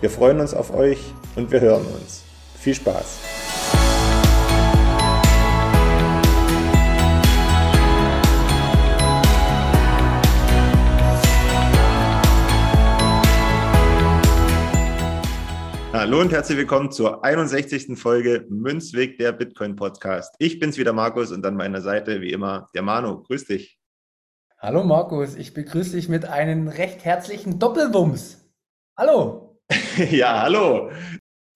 Wir 0.00 0.08
freuen 0.08 0.40
uns 0.40 0.54
auf 0.54 0.72
euch 0.72 1.12
und 1.36 1.50
wir 1.50 1.60
hören 1.60 1.84
uns. 1.84 2.24
Viel 2.56 2.74
Spaß! 2.74 3.20
Hallo 15.92 16.22
und 16.22 16.32
herzlich 16.32 16.56
willkommen 16.56 16.90
zur 16.90 17.22
61. 17.22 17.98
Folge 17.98 18.46
Münzweg 18.48 19.18
der 19.18 19.32
Bitcoin 19.32 19.76
Podcast. 19.76 20.34
Ich 20.38 20.58
bin's 20.58 20.78
wieder 20.78 20.94
Markus 20.94 21.30
und 21.30 21.44
an 21.44 21.56
meiner 21.56 21.82
Seite 21.82 22.22
wie 22.22 22.32
immer 22.32 22.68
der 22.74 22.80
Manu. 22.80 23.22
Grüß 23.24 23.44
dich. 23.44 23.78
Hallo 24.58 24.82
Markus, 24.82 25.36
ich 25.36 25.52
begrüße 25.52 25.96
dich 25.96 26.08
mit 26.08 26.24
einem 26.24 26.68
recht 26.68 27.04
herzlichen 27.04 27.58
Doppelwumms. 27.58 28.50
Hallo. 28.96 29.49
ja, 30.10 30.42
hallo. 30.42 30.90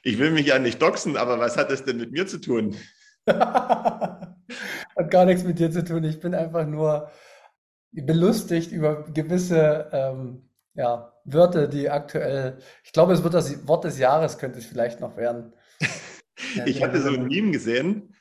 Ich 0.02 0.18
will 0.18 0.30
mich 0.30 0.46
ja 0.46 0.58
nicht 0.58 0.80
doxen, 0.80 1.16
aber 1.16 1.38
was 1.38 1.56
hat 1.56 1.70
das 1.70 1.84
denn 1.84 1.96
mit 1.96 2.12
mir 2.12 2.26
zu 2.26 2.40
tun? 2.40 2.76
hat 3.26 4.36
gar 5.10 5.24
nichts 5.24 5.44
mit 5.44 5.58
dir 5.58 5.70
zu 5.70 5.84
tun. 5.84 6.04
Ich 6.04 6.20
bin 6.20 6.34
einfach 6.34 6.66
nur 6.66 7.10
belustigt 7.92 8.72
über 8.72 9.04
gewisse 9.04 9.88
ähm, 9.92 10.48
ja, 10.74 11.12
Wörter, 11.24 11.68
die 11.68 11.88
aktuell, 11.88 12.58
ich 12.82 12.92
glaube, 12.92 13.12
es 13.12 13.22
wird 13.22 13.34
das 13.34 13.66
Wort 13.66 13.84
des 13.84 13.98
Jahres, 13.98 14.38
könnte 14.38 14.58
es 14.58 14.66
vielleicht 14.66 15.00
noch 15.00 15.16
werden. 15.16 15.52
ich 16.66 16.82
hatte 16.82 17.00
so 17.00 17.10
ein 17.10 17.26
Meme 17.26 17.52
gesehen, 17.52 18.14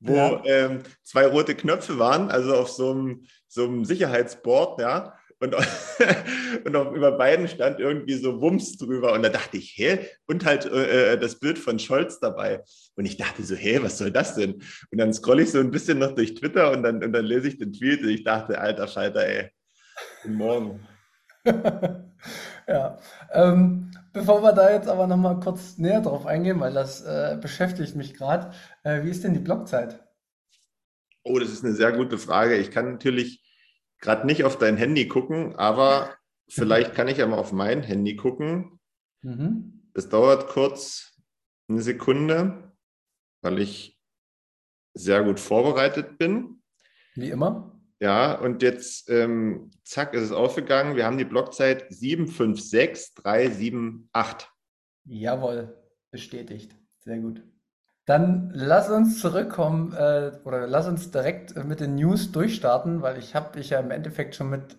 wo 0.00 0.14
ja. 0.14 0.42
ähm, 0.44 0.82
zwei 1.02 1.26
rote 1.26 1.54
Knöpfe 1.54 1.98
waren, 1.98 2.30
also 2.30 2.54
auf 2.54 2.70
so 2.70 2.92
einem, 2.92 3.26
so 3.48 3.64
einem 3.64 3.84
Sicherheitsboard, 3.84 4.80
ja. 4.80 5.18
Und, 5.38 5.54
und 6.64 6.76
auf, 6.76 6.94
über 6.94 7.12
beiden 7.12 7.46
stand 7.48 7.78
irgendwie 7.78 8.14
so 8.14 8.40
Wumms 8.40 8.78
drüber. 8.78 9.12
Und 9.12 9.22
da 9.22 9.28
dachte 9.28 9.58
ich, 9.58 9.76
hä? 9.76 9.98
Und 10.26 10.44
halt 10.44 10.64
äh, 10.64 11.12
äh, 11.12 11.18
das 11.18 11.38
Bild 11.38 11.58
von 11.58 11.78
Scholz 11.78 12.20
dabei. 12.20 12.62
Und 12.94 13.04
ich 13.04 13.16
dachte 13.16 13.42
so, 13.42 13.54
hä, 13.54 13.80
was 13.82 13.98
soll 13.98 14.10
das 14.10 14.34
denn? 14.34 14.54
Und 14.90 14.98
dann 14.98 15.12
scrolle 15.12 15.42
ich 15.42 15.50
so 15.50 15.60
ein 15.60 15.70
bisschen 15.70 15.98
noch 15.98 16.12
durch 16.12 16.34
Twitter 16.34 16.72
und 16.72 16.82
dann, 16.82 17.04
und 17.04 17.12
dann 17.12 17.24
lese 17.24 17.48
ich 17.48 17.58
den 17.58 17.72
Tweet 17.72 18.02
und 18.02 18.08
ich 18.08 18.24
dachte, 18.24 18.58
alter 18.58 18.88
Schalter, 18.88 19.26
ey, 19.26 19.50
guten 20.22 20.34
Morgen. 20.34 20.86
ja, 22.66 22.98
ähm, 23.32 23.90
bevor 24.12 24.42
wir 24.42 24.52
da 24.52 24.72
jetzt 24.72 24.88
aber 24.88 25.06
nochmal 25.06 25.38
kurz 25.40 25.76
näher 25.78 26.00
drauf 26.00 26.26
eingehen, 26.26 26.60
weil 26.60 26.72
das 26.72 27.02
äh, 27.02 27.38
beschäftigt 27.40 27.94
mich 27.94 28.14
gerade, 28.14 28.52
äh, 28.82 29.02
wie 29.04 29.10
ist 29.10 29.22
denn 29.22 29.34
die 29.34 29.40
Blockzeit? 29.40 30.02
Oh, 31.22 31.38
das 31.38 31.50
ist 31.50 31.64
eine 31.64 31.74
sehr 31.74 31.92
gute 31.92 32.18
Frage. 32.18 32.56
Ich 32.56 32.70
kann 32.70 32.92
natürlich 32.92 33.45
gerade 34.00 34.26
nicht 34.26 34.44
auf 34.44 34.58
dein 34.58 34.76
Handy 34.76 35.08
gucken, 35.08 35.56
aber 35.56 36.14
vielleicht 36.48 36.94
kann 36.94 37.08
ich 37.08 37.16
ja 37.18 37.26
mal 37.26 37.38
auf 37.38 37.52
mein 37.52 37.82
Handy 37.82 38.14
gucken. 38.16 38.78
Mhm. 39.22 39.90
Es 39.94 40.08
dauert 40.08 40.46
kurz 40.48 41.20
eine 41.68 41.82
Sekunde, 41.82 42.72
weil 43.42 43.60
ich 43.60 44.00
sehr 44.94 45.24
gut 45.24 45.40
vorbereitet 45.40 46.16
bin. 46.18 46.62
Wie 47.14 47.30
immer. 47.30 47.72
Ja, 47.98 48.38
und 48.38 48.62
jetzt, 48.62 49.08
ähm, 49.08 49.70
zack, 49.82 50.12
ist 50.12 50.20
es 50.22 50.32
aufgegangen. 50.32 50.96
Wir 50.96 51.06
haben 51.06 51.16
die 51.16 51.24
Blockzeit 51.24 51.86
756378. 51.90 54.50
Jawohl, 55.04 55.82
bestätigt. 56.10 56.76
Sehr 56.98 57.20
gut. 57.20 57.42
Dann 58.06 58.50
lass 58.54 58.88
uns 58.88 59.20
zurückkommen 59.20 59.92
äh, 59.92 60.32
oder 60.44 60.66
lass 60.68 60.86
uns 60.86 61.10
direkt 61.10 61.56
mit 61.64 61.80
den 61.80 61.96
News 61.96 62.30
durchstarten, 62.30 63.02
weil 63.02 63.18
ich 63.18 63.34
habe 63.34 63.58
dich 63.58 63.70
ja 63.70 63.80
im 63.80 63.90
Endeffekt 63.90 64.36
schon 64.36 64.48
mit 64.48 64.76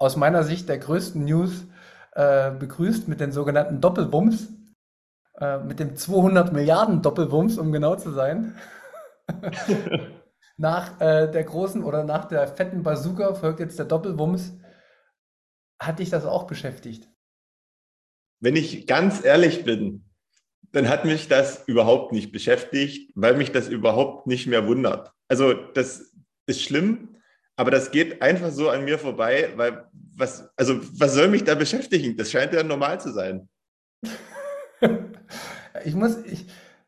aus 0.00 0.16
meiner 0.16 0.42
Sicht 0.42 0.68
der 0.68 0.78
größten 0.78 1.24
News 1.24 1.66
äh, 2.12 2.50
begrüßt 2.50 3.06
mit 3.06 3.20
den 3.20 3.30
sogenannten 3.30 3.80
Doppelwumms, 3.80 4.48
äh, 5.38 5.58
mit 5.58 5.78
dem 5.78 5.94
200 5.94 6.52
Milliarden 6.52 7.00
Doppelwumms, 7.00 7.58
um 7.58 7.70
genau 7.70 7.94
zu 7.94 8.10
sein. 8.10 8.56
nach 10.56 11.00
äh, 11.00 11.30
der 11.30 11.44
großen 11.44 11.82
oder 11.82 12.02
nach 12.04 12.26
der 12.26 12.46
fetten 12.48 12.82
Bazooka 12.82 13.34
folgt 13.34 13.60
jetzt 13.60 13.78
der 13.78 13.86
Doppelwumms. 13.86 14.52
Hat 15.80 16.00
dich 16.00 16.10
das 16.10 16.24
auch 16.24 16.46
beschäftigt? 16.46 17.08
Wenn 18.40 18.56
ich 18.56 18.86
ganz 18.86 19.24
ehrlich 19.24 19.64
bin, 19.64 20.03
dann 20.74 20.88
hat 20.88 21.04
mich 21.04 21.28
das 21.28 21.62
überhaupt 21.66 22.12
nicht 22.12 22.32
beschäftigt, 22.32 23.12
weil 23.14 23.36
mich 23.36 23.52
das 23.52 23.68
überhaupt 23.68 24.26
nicht 24.26 24.46
mehr 24.46 24.66
wundert. 24.66 25.12
Also 25.28 25.54
das 25.54 26.12
ist 26.46 26.62
schlimm, 26.62 27.16
aber 27.56 27.70
das 27.70 27.92
geht 27.92 28.20
einfach 28.20 28.50
so 28.50 28.68
an 28.68 28.84
mir 28.84 28.98
vorbei, 28.98 29.52
weil 29.56 29.86
was, 30.16 30.50
also 30.56 30.80
was 30.98 31.14
soll 31.14 31.28
mich 31.28 31.44
da 31.44 31.54
beschäftigen? 31.54 32.16
Das 32.16 32.30
scheint 32.30 32.52
ja 32.52 32.62
normal 32.62 33.00
zu 33.00 33.12
sein. 33.12 33.48
ich 35.84 35.94
muss, 35.94 36.18
ich, 36.24 36.46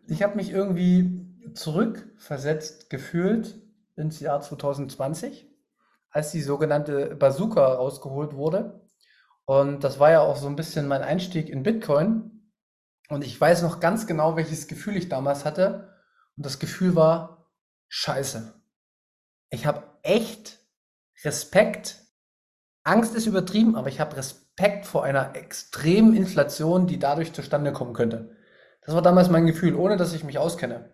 ich 0.08 0.22
habe 0.22 0.36
mich 0.36 0.50
irgendwie 0.50 1.25
zurückversetzt 1.54 2.91
gefühlt 2.91 3.60
ins 3.94 4.19
Jahr 4.19 4.41
2020, 4.41 5.48
als 6.10 6.32
die 6.32 6.42
sogenannte 6.42 7.14
Bazooka 7.14 7.64
rausgeholt 7.64 8.34
wurde. 8.34 8.80
Und 9.44 9.84
das 9.84 10.00
war 10.00 10.10
ja 10.10 10.20
auch 10.20 10.36
so 10.36 10.48
ein 10.48 10.56
bisschen 10.56 10.88
mein 10.88 11.02
Einstieg 11.02 11.48
in 11.48 11.62
Bitcoin. 11.62 12.35
Und 13.09 13.25
ich 13.25 13.41
weiß 13.41 13.62
noch 13.62 13.81
ganz 13.81 14.06
genau, 14.06 14.37
welches 14.37 14.67
Gefühl 14.67 14.97
ich 14.97 15.09
damals 15.09 15.44
hatte. 15.44 15.94
Und 16.37 16.44
das 16.44 16.59
Gefühl 16.59 16.97
war, 16.97 17.50
scheiße. 17.89 18.55
Ich 19.50 19.67
habe 19.67 19.84
echt 20.03 20.59
Respekt. 21.25 22.03
Angst 22.83 23.15
ist 23.15 23.27
übertrieben, 23.27 23.77
aber 23.77 23.89
ich 23.89 24.00
habe 24.00 24.17
Respekt 24.17 24.87
vor 24.87 25.05
einer 25.05 25.34
extremen 25.34 26.15
Inflation, 26.15 26.87
die 26.87 26.99
dadurch 26.99 27.33
zustande 27.33 27.72
kommen 27.72 27.94
könnte. 27.94 28.37
Das 28.83 28.94
war 28.94 29.03
damals 29.03 29.28
mein 29.31 29.47
Gefühl, 29.47 29.75
ohne 29.75 29.97
dass 29.97 30.12
ich 30.12 30.25
mich 30.25 30.38
auskenne. 30.38 30.93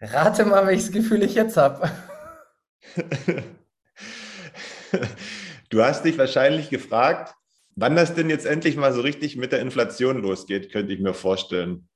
Rate 0.00 0.44
mal, 0.44 0.66
welches 0.66 0.92
Gefühl 0.92 1.22
ich 1.22 1.34
jetzt 1.34 1.56
habe. 1.56 1.90
du 5.70 5.82
hast 5.82 6.04
dich 6.04 6.18
wahrscheinlich 6.18 6.70
gefragt, 6.70 7.34
wann 7.78 7.96
das 7.96 8.14
denn 8.14 8.28
jetzt 8.28 8.46
endlich 8.46 8.76
mal 8.76 8.92
so 8.92 9.00
richtig 9.00 9.36
mit 9.36 9.52
der 9.52 9.60
Inflation 9.60 10.18
losgeht, 10.18 10.72
könnte 10.72 10.92
ich 10.92 11.00
mir 11.00 11.14
vorstellen. 11.14 11.88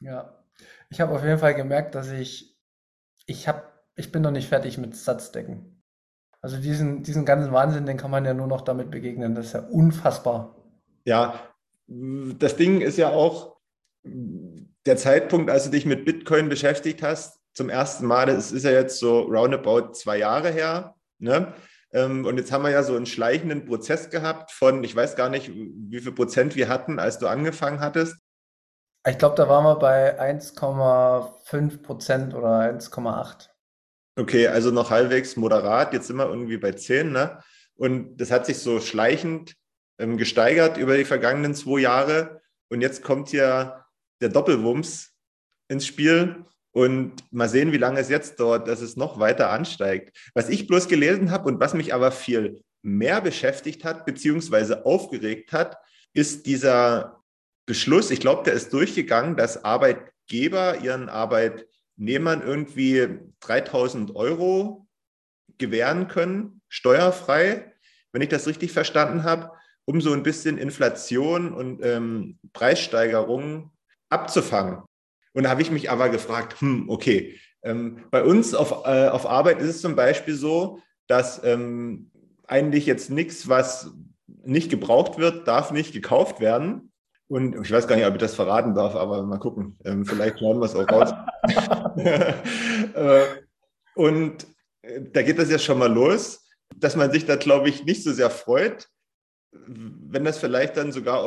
Ja, 0.00 0.42
ich 0.90 1.00
habe 1.00 1.14
auf 1.14 1.22
jeden 1.22 1.38
Fall 1.38 1.54
gemerkt, 1.54 1.94
dass 1.94 2.10
ich, 2.10 2.56
ich 3.26 3.46
habe, 3.46 3.62
ich 3.96 4.12
bin 4.12 4.22
noch 4.22 4.30
nicht 4.30 4.48
fertig 4.48 4.78
mit 4.78 4.96
Satzdecken. 4.96 5.82
Also 6.40 6.58
diesen, 6.58 7.02
diesen 7.02 7.24
ganzen 7.24 7.52
Wahnsinn, 7.52 7.86
den 7.86 7.96
kann 7.96 8.10
man 8.10 8.24
ja 8.24 8.34
nur 8.34 8.46
noch 8.46 8.62
damit 8.62 8.90
begegnen. 8.90 9.34
Das 9.34 9.46
ist 9.46 9.52
ja 9.54 9.60
unfassbar. 9.60 10.56
Ja, 11.04 11.40
das 11.86 12.56
Ding 12.56 12.80
ist 12.80 12.98
ja 12.98 13.10
auch 13.10 13.56
der 14.04 14.96
Zeitpunkt, 14.96 15.50
als 15.50 15.64
du 15.64 15.70
dich 15.70 15.86
mit 15.86 16.04
Bitcoin 16.04 16.48
beschäftigt 16.48 17.02
hast, 17.02 17.40
zum 17.52 17.68
ersten 17.68 18.06
Mal. 18.06 18.26
Das 18.26 18.52
ist 18.52 18.64
ja 18.64 18.70
jetzt 18.70 18.98
so 18.98 19.20
roundabout 19.22 19.92
zwei 19.92 20.18
Jahre 20.18 20.50
her. 20.50 20.94
Ne? 21.18 21.52
Ähm, 21.96 22.26
und 22.26 22.36
jetzt 22.36 22.52
haben 22.52 22.62
wir 22.62 22.70
ja 22.70 22.82
so 22.82 22.94
einen 22.94 23.06
schleichenden 23.06 23.64
Prozess 23.64 24.10
gehabt 24.10 24.52
von, 24.52 24.84
ich 24.84 24.94
weiß 24.94 25.16
gar 25.16 25.30
nicht, 25.30 25.50
wie 25.54 26.00
viel 26.00 26.12
Prozent 26.12 26.54
wir 26.54 26.68
hatten, 26.68 26.98
als 26.98 27.18
du 27.18 27.26
angefangen 27.26 27.80
hattest. 27.80 28.16
Ich 29.08 29.16
glaube, 29.16 29.34
da 29.36 29.48
waren 29.48 29.64
wir 29.64 29.76
bei 29.76 30.20
1,5 30.20 31.82
Prozent 31.82 32.34
oder 32.34 32.60
1,8. 32.60 33.48
Okay, 34.18 34.48
also 34.48 34.70
noch 34.70 34.90
halbwegs 34.90 35.36
moderat. 35.36 35.94
Jetzt 35.94 36.08
sind 36.08 36.16
wir 36.16 36.28
irgendwie 36.28 36.58
bei 36.58 36.72
10. 36.72 37.12
Ne? 37.12 37.40
Und 37.76 38.18
das 38.18 38.30
hat 38.30 38.44
sich 38.44 38.58
so 38.58 38.78
schleichend 38.80 39.54
ähm, 39.98 40.18
gesteigert 40.18 40.76
über 40.76 40.98
die 40.98 41.04
vergangenen 41.06 41.54
zwei 41.54 41.80
Jahre. 41.80 42.42
Und 42.68 42.82
jetzt 42.82 43.02
kommt 43.02 43.32
ja 43.32 43.86
der 44.20 44.28
Doppelwumms 44.28 45.14
ins 45.68 45.86
Spiel. 45.86 46.44
Und 46.76 47.24
mal 47.32 47.48
sehen, 47.48 47.72
wie 47.72 47.78
lange 47.78 48.00
es 48.00 48.10
jetzt 48.10 48.38
dauert, 48.38 48.68
dass 48.68 48.82
es 48.82 48.96
noch 48.96 49.18
weiter 49.18 49.48
ansteigt. 49.48 50.14
Was 50.34 50.50
ich 50.50 50.66
bloß 50.66 50.88
gelesen 50.88 51.30
habe 51.30 51.48
und 51.48 51.58
was 51.58 51.72
mich 51.72 51.94
aber 51.94 52.12
viel 52.12 52.62
mehr 52.82 53.22
beschäftigt 53.22 53.82
hat, 53.82 54.04
beziehungsweise 54.04 54.84
aufgeregt 54.84 55.54
hat, 55.54 55.78
ist 56.12 56.44
dieser 56.44 57.22
Beschluss, 57.64 58.10
ich 58.10 58.20
glaube, 58.20 58.42
der 58.44 58.52
ist 58.52 58.74
durchgegangen, 58.74 59.38
dass 59.38 59.64
Arbeitgeber 59.64 60.82
ihren 60.82 61.08
Arbeitnehmern 61.08 62.42
irgendwie 62.42 63.20
3000 63.40 64.14
Euro 64.14 64.86
gewähren 65.56 66.08
können, 66.08 66.60
steuerfrei, 66.68 67.72
wenn 68.12 68.20
ich 68.20 68.28
das 68.28 68.46
richtig 68.46 68.72
verstanden 68.72 69.24
habe, 69.24 69.50
um 69.86 70.02
so 70.02 70.12
ein 70.12 70.22
bisschen 70.22 70.58
Inflation 70.58 71.54
und 71.54 71.82
ähm, 71.82 72.38
Preissteigerungen 72.52 73.70
abzufangen. 74.10 74.82
Und 75.36 75.42
da 75.42 75.50
habe 75.50 75.60
ich 75.60 75.70
mich 75.70 75.90
aber 75.90 76.08
gefragt, 76.08 76.62
hm, 76.62 76.88
okay, 76.88 77.38
ähm, 77.62 78.04
bei 78.10 78.24
uns 78.24 78.54
auf, 78.54 78.86
äh, 78.86 79.08
auf 79.08 79.26
Arbeit 79.26 79.60
ist 79.60 79.68
es 79.68 79.82
zum 79.82 79.94
Beispiel 79.94 80.34
so, 80.34 80.78
dass 81.08 81.44
ähm, 81.44 82.10
eigentlich 82.46 82.86
jetzt 82.86 83.10
nichts, 83.10 83.46
was 83.46 83.90
nicht 84.26 84.70
gebraucht 84.70 85.18
wird, 85.18 85.46
darf 85.46 85.72
nicht 85.72 85.92
gekauft 85.92 86.40
werden. 86.40 86.90
Und 87.28 87.54
ich 87.62 87.70
weiß 87.70 87.86
gar 87.86 87.96
nicht, 87.96 88.06
ob 88.06 88.14
ich 88.14 88.20
das 88.20 88.34
verraten 88.34 88.74
darf, 88.74 88.96
aber 88.96 89.24
mal 89.24 89.38
gucken. 89.38 89.78
Ähm, 89.84 90.06
vielleicht 90.06 90.38
schauen 90.38 90.58
wir 90.58 90.64
es 90.64 90.74
auch 90.74 90.88
raus. 90.88 91.12
äh, 92.94 93.24
und 93.94 94.46
äh, 94.80 95.02
da 95.12 95.20
geht 95.20 95.38
das 95.38 95.50
ja 95.50 95.58
schon 95.58 95.78
mal 95.78 95.92
los, 95.92 96.46
dass 96.74 96.96
man 96.96 97.12
sich 97.12 97.26
da, 97.26 97.36
glaube 97.36 97.68
ich, 97.68 97.84
nicht 97.84 98.02
so 98.02 98.12
sehr 98.14 98.30
freut, 98.30 98.88
wenn 99.52 100.24
das 100.24 100.38
vielleicht 100.38 100.78
dann 100.78 100.92
sogar, 100.92 101.26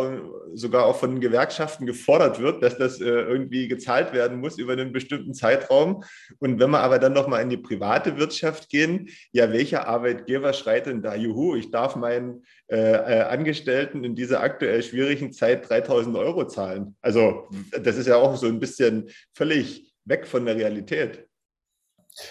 sogar 0.54 0.86
auch 0.86 0.98
von 0.98 1.20
Gewerkschaften 1.20 1.86
gefordert 1.86 2.40
wird, 2.40 2.64
dass 2.64 2.78
das 2.78 3.00
äh, 3.00 3.06
irgendwie 3.06 3.68
gezahlt 3.68 4.14
werden 4.14 4.40
muss 4.40 4.58
über 4.58 4.74
einen 4.74 4.92
bestimmten 4.92 5.34
Zeitraum. 5.34 6.04
Und 6.40 6.60
wenn 6.60 6.70
wir 6.70 6.80
aber 6.80 7.00
dann 7.00 7.14
nochmal 7.14 7.42
in 7.42 7.50
die 7.50 7.58
private 7.58 8.18
Wirtschaft 8.18 8.70
gehen, 8.70 9.10
ja, 9.32 9.52
welcher 9.52 9.88
Arbeitgeber 9.88 10.54
schreit 10.54 10.86
denn 10.86 11.02
da, 11.02 11.16
juhu, 11.16 11.56
ich 11.56 11.72
darf 11.72 11.96
meinen 11.96 12.44
äh, 12.68 12.78
äh 12.78 13.22
Angestellten 13.22 14.04
in 14.04 14.16
dieser 14.16 14.42
aktuell 14.42 14.84
schwierigen 14.84 15.32
Zeit 15.32 15.70
3000 15.70 16.16
Euro 16.18 16.48
zahlen? 16.48 16.96
Also 17.02 17.48
das 17.72 17.98
ist 17.98 18.08
ja 18.08 18.18
auch 18.18 18.36
so 18.36 18.48
ein 18.48 18.60
bisschen 18.60 19.10
völlig 19.34 19.94
weg 20.06 20.28
von 20.28 20.46
der 20.46 20.56
Realität. 20.56 21.26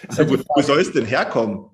Also, 0.07 0.29
wo, 0.29 0.43
wo 0.55 0.61
soll 0.61 0.79
es 0.79 0.91
denn 0.91 1.05
herkommen? 1.05 1.65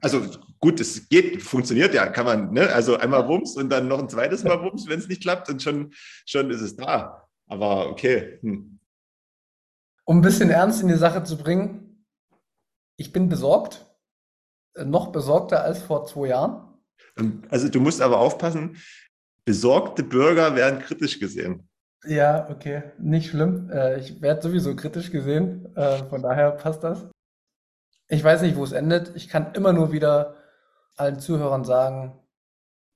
Also, 0.00 0.20
also 0.20 0.38
gut, 0.66 0.80
es 0.80 1.08
geht, 1.08 1.42
funktioniert 1.42 1.94
ja, 1.94 2.06
kann 2.08 2.26
man, 2.26 2.52
ne? 2.52 2.68
Also 2.72 2.96
einmal 2.96 3.28
Wumms 3.28 3.56
und 3.56 3.70
dann 3.70 3.86
noch 3.86 4.00
ein 4.00 4.08
zweites 4.08 4.42
Mal 4.42 4.60
Wumms, 4.60 4.88
wenn 4.88 4.98
es 4.98 5.06
nicht 5.06 5.22
klappt 5.22 5.48
und 5.48 5.62
schon, 5.62 5.92
schon 6.26 6.50
ist 6.50 6.60
es 6.60 6.74
da. 6.74 7.28
Aber 7.46 7.88
okay. 7.88 8.40
Hm. 8.42 8.80
Um 10.04 10.18
ein 10.18 10.22
bisschen 10.22 10.50
Ernst 10.50 10.82
in 10.82 10.88
die 10.88 10.94
Sache 10.94 11.22
zu 11.22 11.36
bringen, 11.38 12.04
ich 12.96 13.12
bin 13.12 13.28
besorgt, 13.28 13.86
äh, 14.74 14.84
noch 14.84 15.12
besorgter 15.12 15.62
als 15.62 15.82
vor 15.82 16.04
zwei 16.06 16.28
Jahren. 16.28 16.62
Also 17.48 17.68
du 17.68 17.80
musst 17.80 18.02
aber 18.02 18.18
aufpassen, 18.18 18.76
besorgte 19.44 20.02
Bürger 20.02 20.56
werden 20.56 20.80
kritisch 20.80 21.20
gesehen. 21.20 21.68
Ja, 22.04 22.50
okay, 22.50 22.82
nicht 22.98 23.30
schlimm. 23.30 23.70
Äh, 23.70 24.00
ich 24.00 24.20
werde 24.20 24.42
sowieso 24.42 24.74
kritisch 24.74 25.12
gesehen, 25.12 25.74
äh, 25.76 26.02
von 26.06 26.22
daher 26.22 26.50
passt 26.50 26.82
das. 26.82 27.06
Ich 28.08 28.24
weiß 28.24 28.42
nicht, 28.42 28.56
wo 28.56 28.64
es 28.64 28.72
endet. 28.72 29.14
Ich 29.14 29.28
kann 29.28 29.54
immer 29.54 29.72
nur 29.72 29.92
wieder 29.92 30.35
allen 30.96 31.20
Zuhörern 31.20 31.64
sagen, 31.64 32.18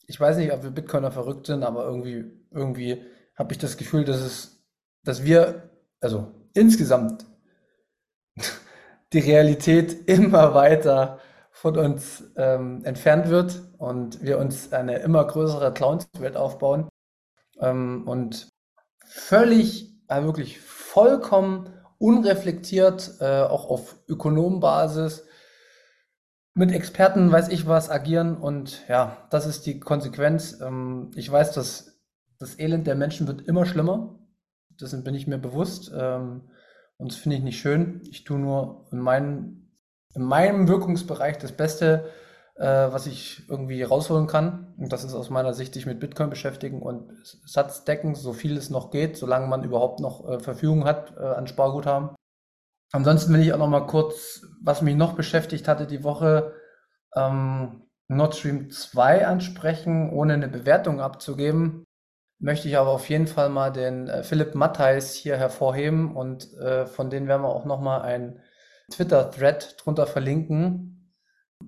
ich 0.06 0.18
weiß 0.18 0.38
nicht, 0.38 0.52
ob 0.52 0.62
wir 0.62 0.70
Bitcoiner 0.70 1.12
verrückt 1.12 1.46
sind, 1.46 1.62
aber 1.62 1.84
irgendwie, 1.84 2.24
irgendwie 2.50 3.04
habe 3.36 3.52
ich 3.52 3.58
das 3.58 3.76
Gefühl, 3.76 4.04
dass 4.04 4.20
es, 4.20 4.64
dass 5.04 5.24
wir, 5.24 5.70
also 6.00 6.34
insgesamt 6.52 7.26
die 9.12 9.20
Realität 9.20 10.08
immer 10.08 10.54
weiter 10.54 11.20
von 11.52 11.76
uns 11.76 12.24
ähm, 12.36 12.84
entfernt 12.84 13.28
wird 13.28 13.62
und 13.78 14.22
wir 14.22 14.38
uns 14.38 14.72
eine 14.72 14.98
immer 14.98 15.24
größere 15.26 15.72
Clowns-Welt 15.72 16.36
aufbauen. 16.36 16.88
Ähm, 17.60 18.06
und 18.06 18.48
völlig, 19.04 19.92
äh, 20.08 20.22
wirklich 20.22 20.60
vollkommen 20.60 21.68
unreflektiert, 21.98 23.16
äh, 23.20 23.42
auch 23.42 23.68
auf 23.68 23.96
Ökonomenbasis, 24.08 25.26
mit 26.54 26.72
Experten 26.72 27.30
weiß 27.30 27.48
ich 27.48 27.66
was 27.66 27.90
agieren 27.90 28.36
und 28.36 28.86
ja, 28.88 29.16
das 29.30 29.46
ist 29.46 29.66
die 29.66 29.80
Konsequenz. 29.80 30.60
Ähm, 30.60 31.10
ich 31.14 31.30
weiß, 31.30 31.52
dass 31.52 32.00
das 32.38 32.58
Elend 32.58 32.86
der 32.86 32.96
Menschen 32.96 33.26
wird 33.26 33.46
immer 33.46 33.66
schlimmer. 33.66 34.18
Dessen 34.80 35.04
bin 35.04 35.14
ich 35.14 35.26
mir 35.26 35.38
bewusst 35.38 35.92
ähm, 35.94 36.50
und 36.96 37.12
das 37.12 37.18
finde 37.18 37.36
ich 37.36 37.42
nicht 37.42 37.60
schön. 37.60 38.02
Ich 38.10 38.24
tue 38.24 38.38
nur 38.38 38.88
in, 38.92 38.98
meinen, 38.98 39.76
in 40.14 40.22
meinem 40.22 40.66
Wirkungsbereich 40.68 41.38
das 41.38 41.52
Beste, 41.52 42.06
äh, 42.56 42.64
was 42.64 43.06
ich 43.06 43.48
irgendwie 43.48 43.82
rausholen 43.82 44.26
kann. 44.26 44.74
Und 44.78 44.92
das 44.92 45.04
ist 45.04 45.14
aus 45.14 45.30
meiner 45.30 45.54
Sicht 45.54 45.74
sich 45.74 45.86
mit 45.86 46.00
Bitcoin 46.00 46.30
beschäftigen 46.30 46.82
und 46.82 47.12
Satz 47.46 47.84
decken, 47.84 48.14
so 48.14 48.32
viel 48.32 48.56
es 48.56 48.70
noch 48.70 48.90
geht, 48.90 49.16
solange 49.16 49.46
man 49.46 49.64
überhaupt 49.64 50.00
noch 50.00 50.28
äh, 50.28 50.40
Verfügung 50.40 50.84
hat 50.84 51.14
äh, 51.16 51.24
an 51.24 51.46
Sparguthaben. 51.46 52.10
Ansonsten 52.92 53.32
will 53.32 53.40
ich 53.40 53.52
auch 53.52 53.58
noch 53.58 53.68
mal 53.68 53.86
kurz, 53.86 54.42
was 54.62 54.82
mich 54.82 54.96
noch 54.96 55.14
beschäftigt 55.14 55.68
hatte 55.68 55.86
die 55.86 56.02
Woche, 56.02 56.54
ähm, 57.14 57.82
Nord 58.08 58.34
Stream 58.34 58.70
2 58.70 59.26
ansprechen, 59.26 60.10
ohne 60.10 60.34
eine 60.34 60.48
Bewertung 60.48 61.00
abzugeben. 61.00 61.84
Möchte 62.40 62.68
ich 62.68 62.76
aber 62.76 62.90
auf 62.90 63.08
jeden 63.08 63.28
Fall 63.28 63.48
mal 63.50 63.70
den 63.70 64.08
äh, 64.08 64.22
Philipp 64.24 64.54
Mattheis 64.54 65.14
hier 65.14 65.36
hervorheben 65.36 66.16
und 66.16 66.52
äh, 66.54 66.86
von 66.86 67.10
denen 67.10 67.28
werden 67.28 67.42
wir 67.42 67.54
auch 67.54 67.66
noch 67.66 67.80
mal 67.80 68.00
ein 68.02 68.40
Twitter-Thread 68.90 69.76
drunter 69.78 70.06
verlinken, 70.06 71.14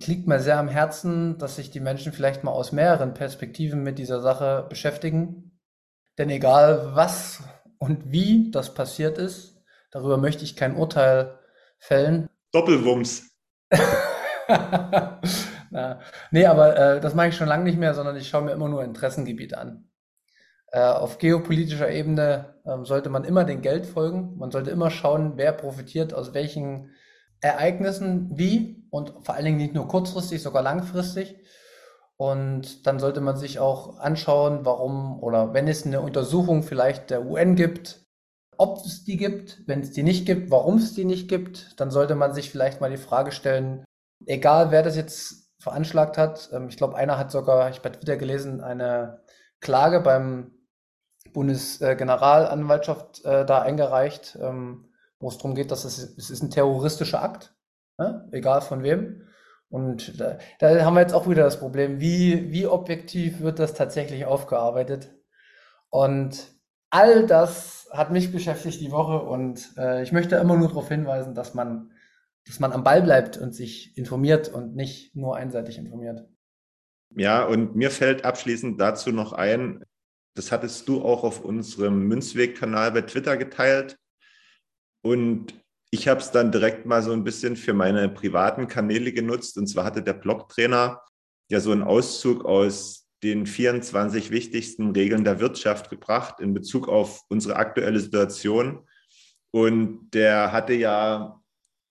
liegt 0.05 0.27
mir 0.27 0.39
sehr 0.39 0.57
am 0.57 0.67
Herzen, 0.67 1.37
dass 1.37 1.55
sich 1.55 1.71
die 1.71 1.79
Menschen 1.79 2.11
vielleicht 2.11 2.43
mal 2.43 2.51
aus 2.51 2.71
mehreren 2.71 3.13
Perspektiven 3.13 3.83
mit 3.83 3.97
dieser 3.97 4.19
Sache 4.19 4.65
beschäftigen. 4.67 5.59
Denn 6.17 6.29
egal 6.29 6.91
was 6.95 7.43
und 7.77 8.11
wie 8.11 8.51
das 8.51 8.73
passiert 8.73 9.17
ist, 9.17 9.52
darüber 9.93 10.17
möchte 10.17 10.43
ich 10.43 10.57
kein 10.57 10.75
Urteil 10.75 11.39
fällen. 11.77 12.29
Doppelwumms. 12.51 13.29
Na, 15.71 15.99
nee, 16.31 16.45
aber 16.45 16.77
äh, 16.77 16.99
das 17.01 17.15
mache 17.15 17.29
ich 17.29 17.35
schon 17.35 17.47
lange 17.47 17.63
nicht 17.63 17.79
mehr, 17.79 17.93
sondern 17.93 18.17
ich 18.17 18.27
schaue 18.27 18.43
mir 18.43 18.51
immer 18.51 18.67
nur 18.69 18.83
Interessengebiete 18.83 19.57
an. 19.57 19.89
Äh, 20.71 20.81
auf 20.81 21.17
geopolitischer 21.19 21.89
Ebene 21.89 22.55
äh, 22.65 22.83
sollte 22.83 23.09
man 23.09 23.23
immer 23.23 23.43
dem 23.43 23.61
Geld 23.61 23.85
folgen. 23.85 24.37
Man 24.37 24.51
sollte 24.51 24.71
immer 24.71 24.89
schauen, 24.89 25.33
wer 25.35 25.51
profitiert 25.51 26.13
aus 26.13 26.33
welchen 26.33 26.91
Ereignissen 27.41 28.31
wie 28.33 28.87
und 28.89 29.13
vor 29.23 29.35
allen 29.35 29.45
Dingen 29.45 29.57
nicht 29.57 29.73
nur 29.73 29.87
kurzfristig, 29.87 30.41
sogar 30.41 30.63
langfristig. 30.63 31.35
Und 32.17 32.87
dann 32.87 32.99
sollte 32.99 33.21
man 33.21 33.37
sich 33.37 33.59
auch 33.59 33.99
anschauen, 33.99 34.65
warum 34.65 35.21
oder 35.21 35.53
wenn 35.53 35.67
es 35.67 35.85
eine 35.85 36.01
Untersuchung 36.01 36.63
vielleicht 36.63 37.09
der 37.09 37.25
UN 37.25 37.55
gibt, 37.55 38.02
ob 38.57 38.85
es 38.85 39.03
die 39.03 39.17
gibt, 39.17 39.67
wenn 39.67 39.81
es 39.81 39.91
die 39.91 40.03
nicht 40.03 40.25
gibt, 40.25 40.51
warum 40.51 40.77
es 40.77 40.93
die 40.93 41.05
nicht 41.05 41.27
gibt, 41.27 41.79
dann 41.79 41.91
sollte 41.91 42.15
man 42.15 42.33
sich 42.33 42.51
vielleicht 42.51 42.81
mal 42.81 42.89
die 42.89 42.97
Frage 42.97 43.31
stellen, 43.31 43.83
egal 44.25 44.71
wer 44.71 44.83
das 44.83 44.95
jetzt 44.95 45.51
veranschlagt 45.59 46.17
hat, 46.17 46.49
ähm, 46.53 46.67
ich 46.69 46.77
glaube, 46.77 46.95
einer 46.95 47.17
hat 47.17 47.31
sogar, 47.31 47.69
ich 47.69 47.77
habe 47.77 47.89
bei 47.89 47.95
Twitter 47.95 48.17
gelesen, 48.17 48.61
eine 48.61 49.21
Klage 49.59 50.01
beim 50.01 50.51
Bundesgeneralanwaltschaft 51.31 53.23
äh, 53.25 53.45
da 53.45 53.61
eingereicht, 53.61 54.37
ähm, 54.41 54.89
wo 55.19 55.29
es 55.29 55.37
darum 55.37 55.55
geht, 55.55 55.71
dass 55.71 55.85
es, 55.85 55.97
es 56.17 56.29
ist 56.29 56.43
ein 56.43 56.51
terroristischer 56.51 57.23
Akt, 57.23 57.55
ne? 57.97 58.27
egal 58.31 58.61
von 58.61 58.83
wem. 58.83 59.27
Und 59.69 60.19
da, 60.19 60.37
da, 60.59 60.85
haben 60.85 60.93
wir 60.93 61.01
jetzt 61.01 61.15
auch 61.15 61.27
wieder 61.27 61.43
das 61.43 61.59
Problem, 61.59 61.99
wie, 61.99 62.51
wie 62.51 62.67
objektiv 62.67 63.39
wird 63.39 63.57
das 63.57 63.73
tatsächlich 63.73 64.25
aufgearbeitet? 64.25 65.15
Und 65.89 66.52
all 66.93 67.25
das 67.25 67.87
hat 67.91 68.11
mich 68.11 68.31
beschäftigt 68.31 68.79
die 68.79 68.91
Woche 68.91 69.19
und 69.19 69.73
äh, 69.77 70.03
ich 70.03 70.11
möchte 70.11 70.35
immer 70.35 70.55
nur 70.55 70.67
darauf 70.67 70.89
hinweisen, 70.89 71.33
dass 71.33 71.55
man, 71.55 71.91
dass 72.45 72.59
man 72.59 72.71
am 72.71 72.83
Ball 72.83 73.01
bleibt 73.01 73.37
und 73.37 73.53
sich 73.53 73.97
informiert 73.97 74.49
und 74.49 74.75
nicht 74.75 75.15
nur 75.15 75.35
einseitig 75.35 75.77
informiert. 75.79 76.23
Ja, 77.15 77.45
und 77.45 77.75
mir 77.75 77.89
fällt 77.89 78.25
abschließend 78.25 78.79
dazu 78.79 79.11
noch 79.11 79.33
ein, 79.33 79.83
das 80.35 80.51
hattest 80.51 80.87
du 80.87 81.03
auch 81.03 81.23
auf 81.23 81.43
unserem 81.43 82.07
Münzweg-Kanal 82.07 82.91
bei 82.91 83.01
Twitter 83.01 83.37
geteilt. 83.37 83.97
Und 85.03 85.53
ich 85.91 86.07
habe 86.07 86.19
es 86.19 86.31
dann 86.31 86.51
direkt 86.51 86.85
mal 86.85 87.03
so 87.03 87.11
ein 87.11 87.23
bisschen 87.23 87.55
für 87.55 87.73
meine 87.73 88.09
privaten 88.09 88.67
Kanäle 88.67 89.13
genutzt. 89.13 89.57
Und 89.57 89.67
zwar 89.67 89.85
hatte 89.85 90.01
der 90.01 90.13
Blogtrainer 90.13 91.01
ja 91.49 91.59
so 91.59 91.71
einen 91.71 91.83
Auszug 91.83 92.45
aus 92.45 93.02
den 93.23 93.45
24 93.45 94.31
wichtigsten 94.31 94.91
Regeln 94.91 95.23
der 95.23 95.39
Wirtschaft 95.39 95.89
gebracht 95.89 96.39
in 96.39 96.53
Bezug 96.53 96.89
auf 96.89 97.23
unsere 97.29 97.55
aktuelle 97.55 97.99
Situation. 97.99 98.85
Und 99.51 100.09
der 100.11 100.51
hatte 100.51 100.73
ja, 100.73 101.41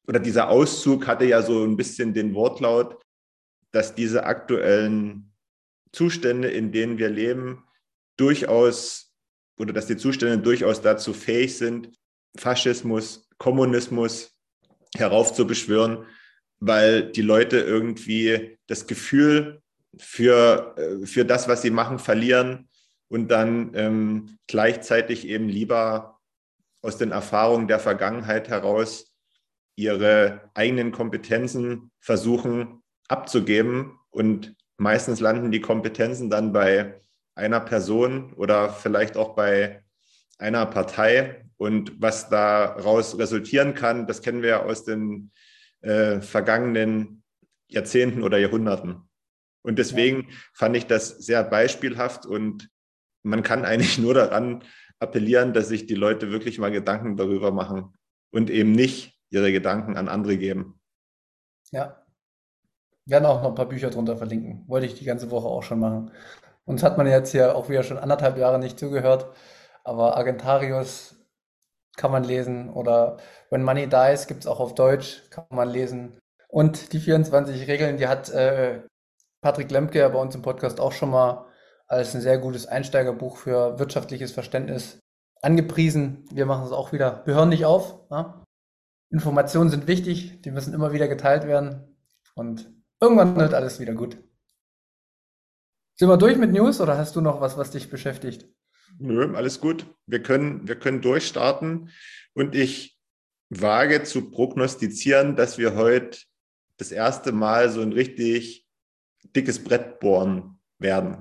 oder 0.06 0.20
dieser 0.20 0.48
Auszug 0.48 1.06
hatte 1.06 1.24
ja 1.24 1.42
so 1.42 1.64
ein 1.64 1.76
bisschen 1.76 2.12
den 2.12 2.34
Wortlaut, 2.34 3.02
dass 3.70 3.94
diese 3.94 4.24
aktuellen 4.24 5.32
Zustände, 5.92 6.48
in 6.48 6.72
denen 6.72 6.98
wir 6.98 7.08
leben, 7.08 7.64
durchaus, 8.16 9.14
oder 9.58 9.72
dass 9.72 9.86
die 9.86 9.96
Zustände 9.96 10.38
durchaus 10.38 10.82
dazu 10.82 11.14
fähig 11.14 11.56
sind, 11.56 11.90
Faschismus, 12.36 13.28
Kommunismus 13.38 14.36
heraufzubeschwören, 14.96 16.06
weil 16.60 17.10
die 17.12 17.22
Leute 17.22 17.58
irgendwie 17.58 18.58
das 18.66 18.86
Gefühl 18.86 19.62
für, 19.98 20.74
äh, 20.76 21.06
für 21.06 21.24
das, 21.24 21.48
was 21.48 21.62
sie 21.62 21.70
machen, 21.70 21.98
verlieren 21.98 22.68
und 23.08 23.28
dann 23.28 23.72
ähm, 23.74 24.38
gleichzeitig 24.46 25.26
eben 25.28 25.48
lieber 25.48 26.18
aus 26.80 26.98
den 26.98 27.12
Erfahrungen 27.12 27.68
der 27.68 27.78
Vergangenheit 27.78 28.48
heraus 28.48 29.14
ihre 29.76 30.50
eigenen 30.54 30.92
Kompetenzen 30.92 31.90
versuchen 32.00 32.82
abzugeben. 33.08 33.98
Und 34.10 34.54
meistens 34.76 35.20
landen 35.20 35.50
die 35.50 35.60
Kompetenzen 35.60 36.30
dann 36.30 36.52
bei 36.52 37.00
einer 37.34 37.60
Person 37.60 38.32
oder 38.34 38.70
vielleicht 38.70 39.16
auch 39.16 39.34
bei 39.34 39.84
einer 40.38 40.66
Partei. 40.66 41.44
Und 41.56 42.00
was 42.00 42.28
daraus 42.28 43.18
resultieren 43.18 43.74
kann, 43.74 44.06
das 44.06 44.22
kennen 44.22 44.42
wir 44.42 44.64
aus 44.64 44.84
den 44.84 45.30
äh, 45.82 46.20
vergangenen 46.20 47.22
Jahrzehnten 47.68 48.22
oder 48.22 48.38
Jahrhunderten. 48.38 49.08
Und 49.62 49.78
deswegen 49.78 50.22
ja. 50.22 50.36
fand 50.54 50.76
ich 50.76 50.86
das 50.86 51.08
sehr 51.18 51.44
beispielhaft 51.44 52.26
und 52.26 52.68
man 53.22 53.42
kann 53.42 53.64
eigentlich 53.64 53.98
nur 53.98 54.14
daran 54.14 54.64
appellieren, 54.98 55.52
dass 55.52 55.68
sich 55.68 55.86
die 55.86 55.94
Leute 55.94 56.30
wirklich 56.30 56.58
mal 56.58 56.70
Gedanken 56.70 57.16
darüber 57.16 57.50
machen 57.50 57.94
und 58.30 58.50
eben 58.50 58.72
nicht 58.72 59.18
ihre 59.30 59.52
Gedanken 59.52 59.96
an 59.96 60.08
andere 60.08 60.36
geben. 60.36 60.80
Ja. 61.70 62.04
Wir 63.04 63.14
werden 63.14 63.26
auch 63.26 63.42
noch 63.42 63.48
ein 63.48 63.54
paar 63.56 63.68
Bücher 63.68 63.90
drunter 63.90 64.16
verlinken. 64.16 64.64
Wollte 64.68 64.86
ich 64.86 64.94
die 64.94 65.04
ganze 65.04 65.30
Woche 65.30 65.48
auch 65.48 65.64
schon 65.64 65.80
machen. 65.80 66.12
Uns 66.64 66.84
hat 66.84 66.98
man 66.98 67.08
jetzt 67.08 67.32
hier 67.32 67.56
auch 67.56 67.68
wieder 67.68 67.82
schon 67.82 67.98
anderthalb 67.98 68.38
Jahre 68.38 68.60
nicht 68.60 68.78
zugehört, 68.78 69.34
aber 69.82 70.16
Agentarius 70.16 71.16
kann 71.96 72.12
man 72.12 72.22
lesen 72.22 72.70
oder 72.70 73.18
When 73.50 73.64
Money 73.64 73.88
Dies 73.88 74.28
gibt 74.28 74.42
es 74.42 74.46
auch 74.46 74.60
auf 74.60 74.74
Deutsch, 74.74 75.22
kann 75.30 75.46
man 75.50 75.68
lesen. 75.68 76.18
Und 76.48 76.92
die 76.92 77.00
24 77.00 77.66
Regeln, 77.66 77.96
die 77.96 78.06
hat 78.06 78.30
äh, 78.30 78.82
Patrick 79.42 79.72
Lemke 79.72 80.08
bei 80.08 80.18
uns 80.18 80.34
im 80.34 80.42
Podcast 80.42 80.80
auch 80.80 80.92
schon 80.92 81.10
mal 81.10 81.46
als 81.88 82.14
ein 82.14 82.20
sehr 82.20 82.38
gutes 82.38 82.66
Einsteigerbuch 82.66 83.36
für 83.36 83.78
wirtschaftliches 83.78 84.30
Verständnis 84.30 85.00
angepriesen. 85.42 86.24
Wir 86.32 86.46
machen 86.46 86.64
es 86.64 86.72
auch 86.72 86.92
wieder. 86.92 87.22
Wir 87.26 87.34
hören 87.34 87.48
nicht 87.48 87.64
auf. 87.64 88.00
Ja? 88.10 88.44
Informationen 89.10 89.68
sind 89.68 89.88
wichtig, 89.88 90.40
die 90.42 90.52
müssen 90.52 90.72
immer 90.72 90.92
wieder 90.92 91.08
geteilt 91.08 91.46
werden 91.46 91.98
und 92.34 92.72
irgendwann 93.00 93.36
wird 93.36 93.52
alles 93.52 93.80
wieder 93.80 93.94
gut. 93.94 94.16
Sind 95.98 96.08
wir 96.08 96.16
durch 96.16 96.38
mit 96.38 96.52
News 96.52 96.80
oder 96.80 96.96
hast 96.96 97.16
du 97.16 97.20
noch 97.20 97.40
was, 97.40 97.58
was 97.58 97.72
dich 97.72 97.90
beschäftigt? 97.90 98.48
Nö, 98.98 99.34
alles 99.34 99.60
gut. 99.60 99.86
Wir 100.06 100.22
können, 100.22 100.66
wir 100.68 100.78
können 100.78 101.02
durchstarten 101.02 101.90
und 102.34 102.54
ich 102.54 102.98
wage 103.50 104.04
zu 104.04 104.30
prognostizieren, 104.30 105.36
dass 105.36 105.58
wir 105.58 105.74
heute 105.74 106.20
das 106.78 106.92
erste 106.92 107.32
Mal 107.32 107.70
so 107.70 107.82
ein 107.82 107.92
richtig 107.92 108.61
dickes 109.34 109.62
Brett 109.62 110.00
bohren 110.00 110.58
werden. 110.78 111.18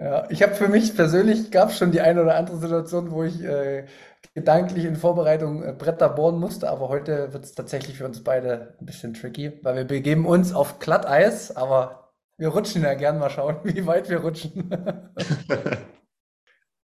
Ja, 0.00 0.30
ich 0.30 0.42
habe 0.44 0.54
für 0.54 0.68
mich 0.68 0.94
persönlich 0.94 1.50
gab 1.50 1.70
es 1.70 1.78
schon 1.78 1.90
die 1.90 2.00
eine 2.00 2.22
oder 2.22 2.36
andere 2.36 2.58
Situation, 2.58 3.10
wo 3.10 3.24
ich 3.24 3.42
äh, 3.42 3.86
gedanklich 4.32 4.84
in 4.84 4.94
Vorbereitung 4.94 5.64
äh, 5.64 5.72
Bretter 5.72 6.08
bohren 6.08 6.38
musste, 6.38 6.70
aber 6.70 6.88
heute 6.88 7.32
wird 7.32 7.44
es 7.44 7.54
tatsächlich 7.54 7.98
für 7.98 8.04
uns 8.04 8.22
beide 8.22 8.76
ein 8.80 8.86
bisschen 8.86 9.12
tricky, 9.14 9.58
weil 9.62 9.74
wir 9.74 9.84
begeben 9.84 10.24
uns 10.24 10.52
auf 10.52 10.78
Glatteis, 10.78 11.56
aber 11.56 12.12
wir 12.36 12.48
rutschen 12.48 12.82
ja 12.82 12.94
gern 12.94 13.18
mal 13.18 13.30
schauen, 13.30 13.56
wie 13.64 13.86
weit 13.86 14.08
wir 14.08 14.18
rutschen. 14.18 14.70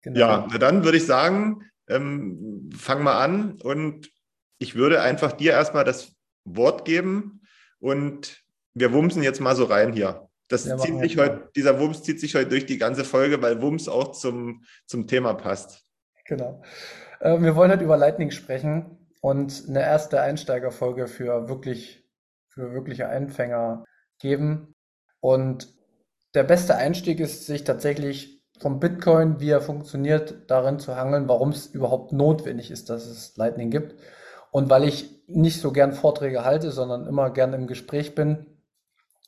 genau. 0.02 0.18
Ja, 0.18 0.48
na 0.50 0.58
dann 0.58 0.82
würde 0.84 0.98
ich 0.98 1.06
sagen, 1.06 1.70
ähm, 1.88 2.68
fang 2.76 3.04
mal 3.04 3.22
an 3.22 3.60
und 3.62 4.10
ich 4.58 4.74
würde 4.74 5.02
einfach 5.02 5.30
dir 5.30 5.52
erstmal 5.52 5.84
das 5.84 6.16
Wort 6.44 6.84
geben 6.84 7.42
und 7.78 8.42
wir 8.78 8.92
wumsen 8.92 9.22
jetzt 9.22 9.40
mal 9.40 9.56
so 9.56 9.64
rein 9.64 9.92
hier. 9.92 10.28
Das 10.48 10.64
ja, 10.64 10.78
zieht 10.78 10.98
sich 10.98 11.18
heute, 11.18 11.50
dieser 11.54 11.78
Wumms 11.78 12.02
zieht 12.02 12.20
sich 12.20 12.34
heute 12.34 12.48
durch 12.48 12.64
die 12.64 12.78
ganze 12.78 13.04
Folge, 13.04 13.42
weil 13.42 13.60
Wumms 13.60 13.88
auch 13.88 14.12
zum, 14.12 14.64
zum 14.86 15.06
Thema 15.06 15.34
passt. 15.34 15.84
Genau. 16.24 16.62
Äh, 17.20 17.40
wir 17.40 17.54
wollen 17.54 17.70
heute 17.70 17.84
über 17.84 17.98
Lightning 17.98 18.30
sprechen 18.30 18.98
und 19.20 19.64
eine 19.68 19.82
erste 19.82 20.20
Einsteigerfolge 20.20 21.06
für 21.06 21.48
wirklich, 21.48 22.08
für 22.48 22.72
wirkliche 22.72 23.08
Einfänger 23.08 23.84
geben. 24.18 24.74
Und 25.20 25.74
der 26.34 26.44
beste 26.44 26.76
Einstieg 26.76 27.20
ist, 27.20 27.46
sich 27.46 27.64
tatsächlich 27.64 28.42
vom 28.58 28.80
Bitcoin, 28.80 29.40
wie 29.40 29.50
er 29.50 29.60
funktioniert, 29.60 30.50
darin 30.50 30.78
zu 30.78 30.96
hangeln, 30.96 31.28
warum 31.28 31.50
es 31.50 31.66
überhaupt 31.66 32.12
notwendig 32.12 32.70
ist, 32.70 32.90
dass 32.90 33.06
es 33.06 33.36
Lightning 33.36 33.70
gibt. 33.70 33.96
Und 34.50 34.70
weil 34.70 34.84
ich 34.84 35.22
nicht 35.26 35.60
so 35.60 35.72
gern 35.72 35.92
Vorträge 35.92 36.44
halte, 36.44 36.70
sondern 36.70 37.06
immer 37.06 37.30
gern 37.30 37.52
im 37.52 37.66
Gespräch 37.66 38.14
bin, 38.14 38.46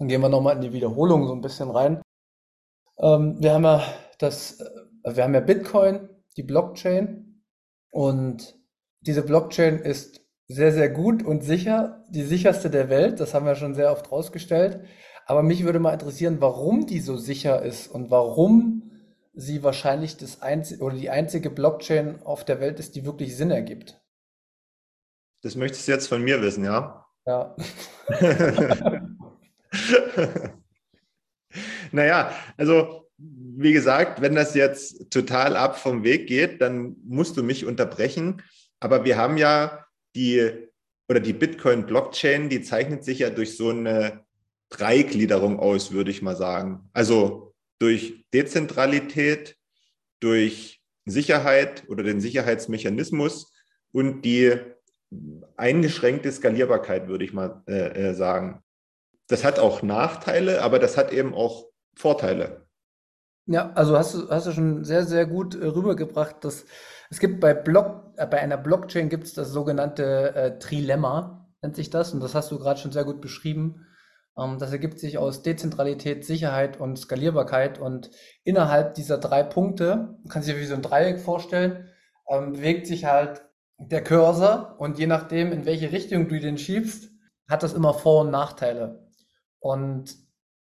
dann 0.01 0.09
gehen 0.09 0.23
wir 0.23 0.31
nochmal 0.31 0.57
in 0.57 0.63
die 0.63 0.73
Wiederholung 0.73 1.27
so 1.27 1.35
ein 1.35 1.43
bisschen 1.43 1.71
rein. 1.71 2.01
Ähm, 2.99 3.37
wir 3.39 3.53
haben 3.53 3.65
ja 3.65 3.85
das, 4.19 4.59
äh, 4.59 5.15
wir 5.15 5.23
haben 5.23 5.35
ja 5.35 5.41
Bitcoin, 5.41 6.09
die 6.39 6.43
Blockchain. 6.43 7.45
Und 7.91 8.59
diese 9.03 9.23
Blockchain 9.23 9.79
ist 9.79 10.23
sehr, 10.49 10.73
sehr 10.73 10.89
gut 10.89 11.23
und 11.23 11.43
sicher, 11.45 12.03
die 12.09 12.23
sicherste 12.23 12.71
der 12.71 12.89
Welt. 12.89 13.21
Das 13.21 13.35
haben 13.35 13.45
wir 13.45 13.57
schon 13.57 13.75
sehr 13.75 13.93
oft 13.93 14.11
rausgestellt. 14.11 14.81
Aber 15.27 15.43
mich 15.43 15.65
würde 15.65 15.81
mal 15.81 15.93
interessieren, 15.93 16.41
warum 16.41 16.87
die 16.87 17.01
so 17.01 17.19
sicher 17.19 17.63
ist 17.63 17.87
und 17.87 18.11
warum 18.11 18.91
sie 19.35 19.63
wahrscheinlich 19.63 20.17
das 20.17 20.41
einzige 20.41 20.83
oder 20.83 20.97
die 20.97 21.11
einzige 21.11 21.51
Blockchain 21.51 22.23
auf 22.23 22.47
der 22.47 22.59
Welt 22.59 22.81
ist, 22.81 22.97
die 22.97 23.05
wirklich 23.05 23.37
Sinn 23.37 23.51
ergibt. 23.51 24.01
Das 25.43 25.57
möchtest 25.57 25.87
du 25.87 25.93
jetzt 25.93 26.07
von 26.07 26.23
mir 26.23 26.41
wissen, 26.41 26.65
ja? 26.65 27.07
Ja. 27.27 27.55
naja, 31.93 32.35
also 32.57 33.09
wie 33.17 33.73
gesagt, 33.73 34.21
wenn 34.21 34.35
das 34.35 34.55
jetzt 34.55 35.11
total 35.11 35.57
ab 35.57 35.79
vom 35.79 36.05
Weg 36.05 36.27
geht, 36.27 36.61
dann 36.63 36.97
musst 37.05 37.37
du 37.37 37.43
mich 37.43 37.67
unterbrechen. 37.67 38.43
Aber 38.79 39.05
wir 39.05 39.19
haben 39.19 39.37
ja 39.37 39.85
die 40.15 40.69
oder 41.09 41.21
die 41.21 41.33
Bitcoin-Blockchain, 41.33 42.49
die 42.49 42.63
zeichnet 42.63 43.05
sich 43.05 43.19
ja 43.19 43.31
durch 43.31 43.57
so 43.57 43.71
eine 43.71 44.25
Dreigliederung 44.71 45.59
aus, 45.59 45.93
würde 45.93 46.11
ich 46.11 46.23
mal 46.23 46.37
sagen. 46.37 46.89
Also 46.93 47.53
durch 47.81 48.25
Dezentralität, 48.33 49.57
durch 50.21 50.81
Sicherheit 51.05 51.85
oder 51.89 52.05
den 52.05 52.21
Sicherheitsmechanismus 52.21 53.53
und 53.93 54.23
die 54.23 54.57
eingeschränkte 55.57 56.31
Skalierbarkeit, 56.31 57.09
würde 57.09 57.25
ich 57.25 57.33
mal 57.33 57.63
äh, 57.67 58.11
äh, 58.11 58.15
sagen. 58.15 58.63
Das 59.31 59.45
hat 59.45 59.61
auch 59.61 59.83
Nachteile, 59.83 60.61
aber 60.61 60.81
das 60.81 60.97
hat 60.97 61.13
eben 61.13 61.35
auch 61.35 61.67
Vorteile. 61.95 62.67
Ja, 63.47 63.73
also 63.75 63.97
hast 63.97 64.15
du, 64.15 64.29
hast 64.29 64.49
du 64.49 64.53
schon 64.53 64.85
sehr, 64.85 65.05
sehr 65.05 65.25
gut 65.25 65.55
äh, 65.55 65.67
rübergebracht, 65.67 66.45
dass 66.45 66.67
es 67.11 67.21
gibt 67.21 67.41
bei 67.41 67.55
Block, 67.55 68.13
äh, 68.17 68.27
bei 68.27 68.41
einer 68.41 68.57
Blockchain 68.57 69.09
gibt 69.09 69.25
es 69.25 69.35
das 69.35 69.51
sogenannte 69.51 70.35
äh, 70.35 70.59
Trilemma, 70.59 71.49
nennt 71.63 71.77
sich 71.77 71.91
das, 71.91 72.13
und 72.13 72.21
das 72.21 72.35
hast 72.35 72.51
du 72.51 72.59
gerade 72.59 72.81
schon 72.81 72.93
sehr 72.93 73.05
gut 73.05 73.21
beschrieben. 73.21 73.87
Ähm, 74.37 74.59
das 74.59 74.73
ergibt 74.73 74.99
sich 74.99 75.17
aus 75.19 75.43
Dezentralität, 75.43 76.25
Sicherheit 76.25 76.81
und 76.81 76.99
Skalierbarkeit. 76.99 77.79
Und 77.79 78.11
innerhalb 78.43 78.95
dieser 78.95 79.19
drei 79.19 79.45
Punkte, 79.45 80.17
du 80.25 80.29
kannst 80.29 80.49
dir 80.49 80.59
wie 80.59 80.67
so 80.67 80.75
ein 80.75 80.83
Dreieck 80.83 81.21
vorstellen, 81.21 81.89
ähm, 82.29 82.53
bewegt 82.53 82.89
sich 82.89 83.05
halt 83.05 83.43
der 83.79 84.03
Cursor 84.03 84.75
und 84.79 84.99
je 84.99 85.07
nachdem, 85.07 85.53
in 85.53 85.67
welche 85.67 85.93
Richtung 85.93 86.29
du 86.29 86.39
den 86.41 86.59
schiebst, 86.59 87.11
hat 87.49 87.63
das 87.63 87.75
immer 87.75 87.95
Vor- 87.95 88.23
und 88.23 88.31
Nachteile. 88.31 89.10
Und 89.61 90.17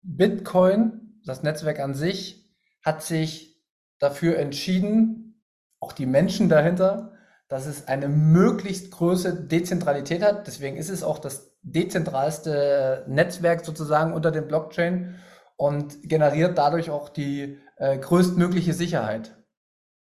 Bitcoin, 0.02 1.20
das 1.24 1.42
Netzwerk 1.42 1.80
an 1.80 1.94
sich, 1.94 2.50
hat 2.84 3.02
sich 3.02 3.62
dafür 3.98 4.38
entschieden, 4.38 5.42
auch 5.80 5.92
die 5.92 6.06
Menschen 6.06 6.48
dahinter, 6.48 7.12
dass 7.48 7.66
es 7.66 7.86
eine 7.88 8.08
möglichst 8.08 8.90
große 8.92 9.46
Dezentralität 9.46 10.22
hat. 10.22 10.46
Deswegen 10.46 10.76
ist 10.76 10.90
es 10.90 11.02
auch 11.02 11.18
das 11.18 11.56
dezentralste 11.62 13.04
Netzwerk 13.08 13.64
sozusagen 13.64 14.12
unter 14.12 14.30
den 14.30 14.48
Blockchain 14.48 15.16
und 15.56 16.02
generiert 16.02 16.58
dadurch 16.58 16.90
auch 16.90 17.08
die 17.08 17.58
äh, 17.76 17.98
größtmögliche 17.98 18.72
Sicherheit. 18.72 19.36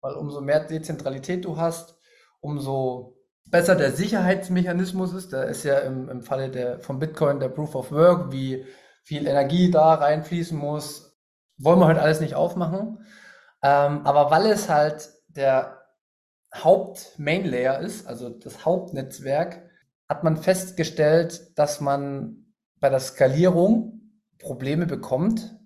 Weil 0.01 0.15
umso 0.15 0.41
mehr 0.41 0.65
Dezentralität 0.65 1.45
du 1.45 1.57
hast, 1.57 1.97
umso 2.41 3.17
besser 3.45 3.75
der 3.75 3.91
Sicherheitsmechanismus 3.91 5.13
ist. 5.13 5.33
Da 5.33 5.43
ist 5.43 5.63
ja 5.63 5.79
im, 5.79 6.09
im 6.09 6.21
Falle 6.21 6.49
der, 6.49 6.79
von 6.79 6.99
Bitcoin 6.99 7.39
der 7.39 7.49
Proof 7.49 7.75
of 7.75 7.91
Work, 7.91 8.31
wie 8.31 8.65
viel 9.03 9.27
Energie 9.27 9.69
da 9.69 9.95
reinfließen 9.95 10.57
muss, 10.57 11.17
wollen 11.57 11.79
wir 11.79 11.87
heute 11.87 12.01
alles 12.01 12.21
nicht 12.21 12.35
aufmachen. 12.35 13.05
Ähm, 13.61 14.05
aber 14.05 14.31
weil 14.31 14.47
es 14.47 14.69
halt 14.69 15.09
der 15.27 15.81
Haupt-Main-Layer 16.53 17.79
ist, 17.79 18.07
also 18.07 18.29
das 18.29 18.65
Hauptnetzwerk, 18.65 19.69
hat 20.07 20.23
man 20.23 20.37
festgestellt, 20.37 21.57
dass 21.57 21.81
man 21.81 22.53
bei 22.79 22.89
der 22.89 22.99
Skalierung 22.99 24.01
Probleme 24.39 24.85
bekommt. 24.85 25.57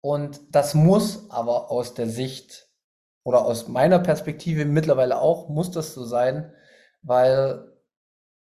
Und 0.00 0.54
das 0.54 0.74
muss 0.74 1.30
aber 1.30 1.70
aus 1.70 1.94
der 1.94 2.06
Sicht 2.06 2.68
oder 3.24 3.44
aus 3.44 3.66
meiner 3.66 3.98
Perspektive 3.98 4.64
mittlerweile 4.64 5.20
auch, 5.20 5.48
muss 5.48 5.72
das 5.72 5.94
so 5.94 6.04
sein, 6.04 6.52
weil 7.06 7.72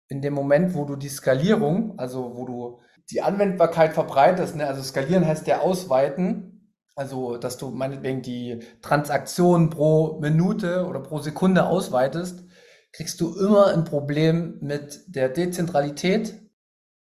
in 0.08 0.23
dem 0.23 0.32
Moment, 0.32 0.75
wo 0.75 0.84
du 0.84 0.96
die 0.96 1.08
Skalierung, 1.08 1.99
also 1.99 2.37
wo 2.37 2.46
du 2.46 2.80
die 3.11 3.20
Anwendbarkeit 3.20 3.92
verbreitest, 3.92 4.56
ne, 4.56 4.66
also 4.66 4.82
skalieren 4.82 5.26
heißt 5.26 5.46
ja 5.46 5.61
ausweiten, 5.61 6.73
also 6.94 7.37
dass 7.37 7.58
du 7.58 7.70
meinetwegen 7.70 8.23
die 8.23 8.61
Transaktion 8.80 9.70
pro 9.70 10.20
Minute 10.20 10.87
oder 10.87 11.00
pro 11.00 11.18
Sekunde 11.18 11.66
ausweitest, 11.66 12.44
kriegst 12.92 13.20
du 13.20 13.37
immer 13.37 13.66
ein 13.75 13.84
Problem 13.84 14.58
mit 14.61 15.02
der 15.08 15.28
Dezentralität 15.28 16.40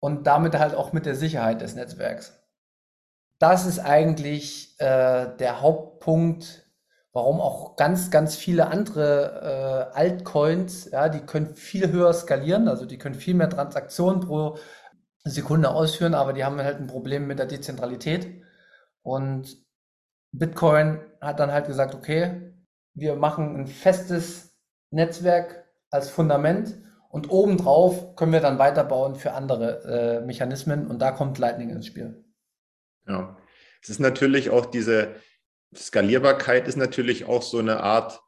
und 0.00 0.26
damit 0.26 0.58
halt 0.58 0.74
auch 0.74 0.92
mit 0.92 1.06
der 1.06 1.14
Sicherheit 1.14 1.62
des 1.62 1.74
Netzwerks. 1.74 2.34
Das 3.40 3.66
ist 3.66 3.78
eigentlich 3.78 4.74
äh, 4.80 5.34
der 5.38 5.62
Hauptpunkt, 5.62 6.67
warum 7.12 7.40
auch 7.40 7.76
ganz, 7.76 8.10
ganz 8.10 8.36
viele 8.36 8.68
andere 8.68 9.90
äh, 9.92 9.96
Altcoins, 9.96 10.90
ja, 10.90 11.08
die 11.08 11.20
können 11.20 11.54
viel 11.54 11.90
höher 11.90 12.12
skalieren, 12.12 12.68
also 12.68 12.86
die 12.86 12.98
können 12.98 13.14
viel 13.14 13.34
mehr 13.34 13.50
Transaktionen 13.50 14.20
pro 14.20 14.58
Sekunde 15.24 15.70
ausführen, 15.70 16.14
aber 16.14 16.32
die 16.32 16.44
haben 16.44 16.58
halt 16.58 16.78
ein 16.78 16.86
Problem 16.86 17.26
mit 17.26 17.38
der 17.38 17.46
Dezentralität. 17.46 18.42
Und 19.02 19.56
Bitcoin 20.32 21.00
hat 21.20 21.40
dann 21.40 21.52
halt 21.52 21.66
gesagt, 21.66 21.94
okay, 21.94 22.52
wir 22.94 23.16
machen 23.16 23.56
ein 23.56 23.66
festes 23.66 24.58
Netzwerk 24.90 25.66
als 25.90 26.10
Fundament 26.10 26.74
und 27.08 27.30
obendrauf 27.30 28.16
können 28.16 28.32
wir 28.32 28.40
dann 28.40 28.58
weiterbauen 28.58 29.16
für 29.16 29.32
andere 29.32 30.20
äh, 30.20 30.26
Mechanismen 30.26 30.86
und 30.86 31.00
da 31.00 31.10
kommt 31.10 31.38
Lightning 31.38 31.70
ins 31.70 31.86
Spiel. 31.86 32.24
Ja, 33.06 33.36
es 33.82 33.88
ist 33.88 34.00
natürlich 34.00 34.50
auch 34.50 34.66
diese 34.66 35.14
Skalierbarkeit 35.74 36.66
ist 36.68 36.76
natürlich 36.76 37.26
auch 37.26 37.42
so 37.42 37.58
eine 37.58 37.80
Art 37.80 38.20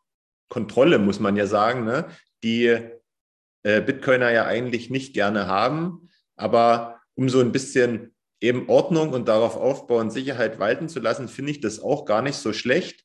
Kontrolle, 0.49 0.99
muss 0.99 1.20
man 1.20 1.37
ja 1.37 1.47
sagen, 1.47 1.85
ne? 1.85 2.09
die 2.42 2.66
äh, 3.62 3.80
Bitcoiner 3.80 4.30
ja 4.30 4.47
eigentlich 4.47 4.90
nicht 4.90 5.14
gerne 5.14 5.47
haben, 5.47 6.11
aber 6.37 7.00
um 7.14 7.28
so 7.28 7.40
ein 7.40 7.52
bisschen 7.52 8.14
eben 8.40 8.68
Ordnung 8.68 9.12
und 9.12 9.28
darauf 9.28 9.56
aufbauen, 9.56 10.11
Sicherheit 10.11 10.59
walten 10.59 10.88
zu 10.88 11.00
lassen, 11.00 11.28
finde 11.28 11.52
ich 11.52 11.61
das 11.61 11.80
auch 11.80 12.04
gar 12.04 12.23
nicht 12.23 12.37
so 12.37 12.52
schlecht. 12.52 13.04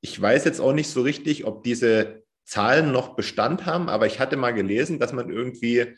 Ich 0.00 0.20
weiß 0.20 0.44
jetzt 0.44 0.60
auch 0.60 0.72
nicht 0.72 0.90
so 0.90 1.02
richtig, 1.02 1.44
ob 1.46 1.62
diese 1.62 2.24
Zahlen 2.44 2.92
noch 2.92 3.16
Bestand 3.16 3.64
haben, 3.64 3.88
aber 3.88 4.06
ich 4.06 4.20
hatte 4.20 4.36
mal 4.36 4.52
gelesen, 4.52 4.98
dass 4.98 5.12
man 5.12 5.30
irgendwie 5.30 5.96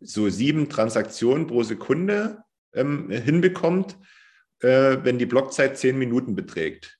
so 0.00 0.28
sieben 0.28 0.68
Transaktionen 0.68 1.46
pro 1.46 1.62
Sekunde 1.64 2.44
ähm, 2.72 3.10
hinbekommt, 3.10 3.98
äh, 4.60 4.98
wenn 5.02 5.18
die 5.18 5.26
Blockzeit 5.26 5.76
zehn 5.76 5.98
Minuten 5.98 6.36
beträgt. 6.36 6.97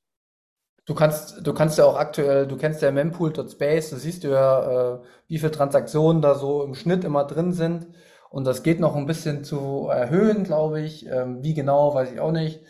Du 0.89 0.95
kannst, 0.95 1.47
du 1.47 1.53
kannst 1.53 1.77
ja 1.77 1.85
auch 1.85 1.97
aktuell, 1.97 2.47
du 2.47 2.57
kennst 2.57 2.81
ja 2.81 2.91
mempool.space, 2.91 3.91
da 3.91 3.97
siehst 3.99 4.25
du 4.25 4.29
ja, 4.29 4.95
äh, 4.95 4.99
wie 5.29 5.39
viele 5.39 5.51
Transaktionen 5.51 6.23
da 6.23 6.35
so 6.35 6.65
im 6.65 6.75
Schnitt 6.75 7.05
immer 7.05 7.25
drin 7.25 7.53
sind. 7.53 7.89
Und 8.31 8.47
das 8.47 8.63
geht 8.63 8.81
noch 8.81 8.97
ein 8.97 9.05
bisschen 9.05 9.45
zu 9.45 9.89
erhöhen, 9.89 10.45
glaube 10.45 10.81
ich. 10.81 11.05
Ähm, 11.07 11.43
wie 11.43 11.53
genau, 11.53 11.95
weiß 11.95 12.13
ich 12.13 12.21
auch 12.21 12.33
nicht. 12.33 12.63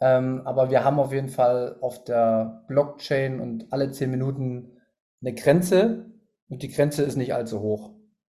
Ähm, 0.00 0.40
aber 0.46 0.70
wir 0.70 0.82
haben 0.82 0.98
auf 0.98 1.12
jeden 1.12 1.28
Fall 1.28 1.76
auf 1.82 2.04
der 2.04 2.64
Blockchain 2.68 3.38
und 3.38 3.70
alle 3.70 3.90
zehn 3.90 4.10
Minuten 4.10 4.78
eine 5.20 5.34
Grenze 5.34 6.06
und 6.48 6.62
die 6.62 6.70
Grenze 6.70 7.02
ist 7.02 7.16
nicht 7.16 7.34
allzu 7.34 7.60
hoch. 7.60 7.90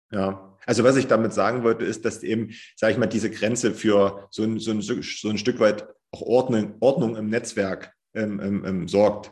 Ja, 0.10 0.58
also 0.66 0.84
was 0.84 0.98
ich 0.98 1.06
damit 1.06 1.32
sagen 1.32 1.62
wollte, 1.62 1.86
ist, 1.86 2.06
dass 2.06 2.24
eben, 2.24 2.54
sage 2.76 2.94
ich 2.94 2.98
mal, 2.98 3.06
diese 3.06 3.30
Grenze 3.30 3.72
für 3.72 4.28
so 4.32 4.42
ein, 4.42 4.58
so 4.58 4.72
ein, 4.72 4.82
so 4.82 5.30
ein 5.30 5.38
Stück 5.38 5.60
weit 5.60 5.88
auch 6.12 6.24
Ordnung, 6.24 6.74
Ordnung 6.80 7.16
im 7.16 7.30
Netzwerk 7.30 7.94
ähm, 8.18 8.40
ähm, 8.42 8.66
ähm 8.66 8.88
sorgt. 8.88 9.32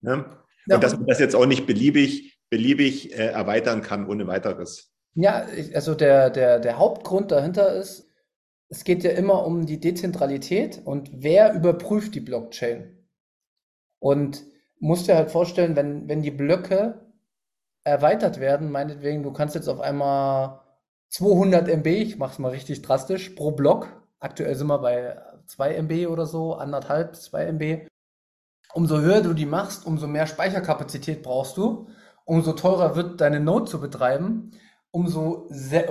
Ne? 0.00 0.24
Ja, 0.66 0.76
und 0.76 0.84
dass 0.84 0.96
man 0.96 1.06
das 1.06 1.18
jetzt 1.18 1.36
auch 1.36 1.46
nicht 1.46 1.66
beliebig, 1.66 2.40
beliebig 2.50 3.12
äh, 3.12 3.26
erweitern 3.26 3.82
kann 3.82 4.08
ohne 4.08 4.26
weiteres. 4.26 4.92
Ja, 5.14 5.46
also 5.74 5.94
der, 5.94 6.30
der, 6.30 6.58
der 6.58 6.78
Hauptgrund 6.78 7.30
dahinter 7.30 7.74
ist, 7.74 8.10
es 8.68 8.84
geht 8.84 9.04
ja 9.04 9.10
immer 9.10 9.46
um 9.46 9.66
die 9.66 9.78
Dezentralität 9.78 10.80
und 10.84 11.10
wer 11.12 11.54
überprüft 11.54 12.14
die 12.14 12.20
Blockchain. 12.20 13.06
Und 14.00 14.44
musst 14.80 15.08
dir 15.08 15.14
halt 15.14 15.30
vorstellen, 15.30 15.76
wenn, 15.76 16.08
wenn 16.08 16.22
die 16.22 16.30
Blöcke 16.30 17.00
erweitert 17.84 18.40
werden, 18.40 18.70
meinetwegen, 18.70 19.22
du 19.22 19.32
kannst 19.32 19.54
jetzt 19.54 19.68
auf 19.68 19.80
einmal 19.80 20.60
200 21.10 21.68
MB, 21.68 21.86
ich 21.86 22.18
mach's 22.18 22.38
mal 22.38 22.50
richtig 22.50 22.82
drastisch, 22.82 23.30
pro 23.30 23.52
Block. 23.52 24.02
Aktuell 24.18 24.54
sind 24.54 24.66
wir 24.66 24.78
bei 24.78 25.16
2 25.46 25.74
MB 25.74 26.08
oder 26.08 26.26
so, 26.26 26.54
anderthalb, 26.54 27.14
2 27.14 27.44
MB. 27.52 27.86
Umso 28.74 29.00
höher 29.00 29.22
du 29.22 29.34
die 29.34 29.46
machst, 29.46 29.86
umso 29.86 30.06
mehr 30.06 30.26
Speicherkapazität 30.26 31.22
brauchst 31.22 31.56
du, 31.56 31.88
umso 32.24 32.52
teurer 32.52 32.96
wird 32.96 33.20
deine 33.20 33.40
Node 33.40 33.66
zu 33.66 33.80
betreiben, 33.80 34.50
umso, 34.90 35.46
sehr, 35.48 35.88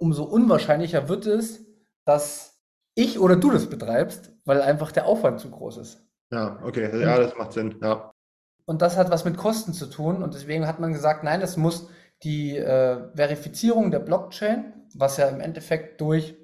umso 0.00 0.24
unwahrscheinlicher 0.24 1.08
wird 1.08 1.26
es, 1.26 1.64
dass 2.04 2.60
ich 2.94 3.18
oder 3.20 3.36
du 3.36 3.50
das 3.50 3.68
betreibst, 3.68 4.32
weil 4.44 4.62
einfach 4.62 4.92
der 4.92 5.06
Aufwand 5.06 5.40
zu 5.40 5.50
groß 5.50 5.76
ist. 5.76 6.06
Ja, 6.32 6.58
okay, 6.64 6.90
ja, 7.00 7.18
das 7.18 7.36
macht 7.36 7.52
Sinn, 7.52 7.76
ja. 7.82 8.10
Und 8.64 8.80
das 8.80 8.96
hat 8.96 9.10
was 9.10 9.24
mit 9.24 9.36
Kosten 9.36 9.74
zu 9.74 9.86
tun. 9.86 10.22
Und 10.22 10.34
deswegen 10.34 10.66
hat 10.66 10.80
man 10.80 10.92
gesagt, 10.92 11.24
nein, 11.24 11.40
das 11.40 11.56
muss 11.56 11.88
die 12.22 12.56
äh, 12.56 13.14
Verifizierung 13.14 13.90
der 13.90 13.98
Blockchain, 13.98 14.72
was 14.94 15.16
ja 15.16 15.28
im 15.28 15.40
Endeffekt 15.40 16.00
durch 16.00 16.36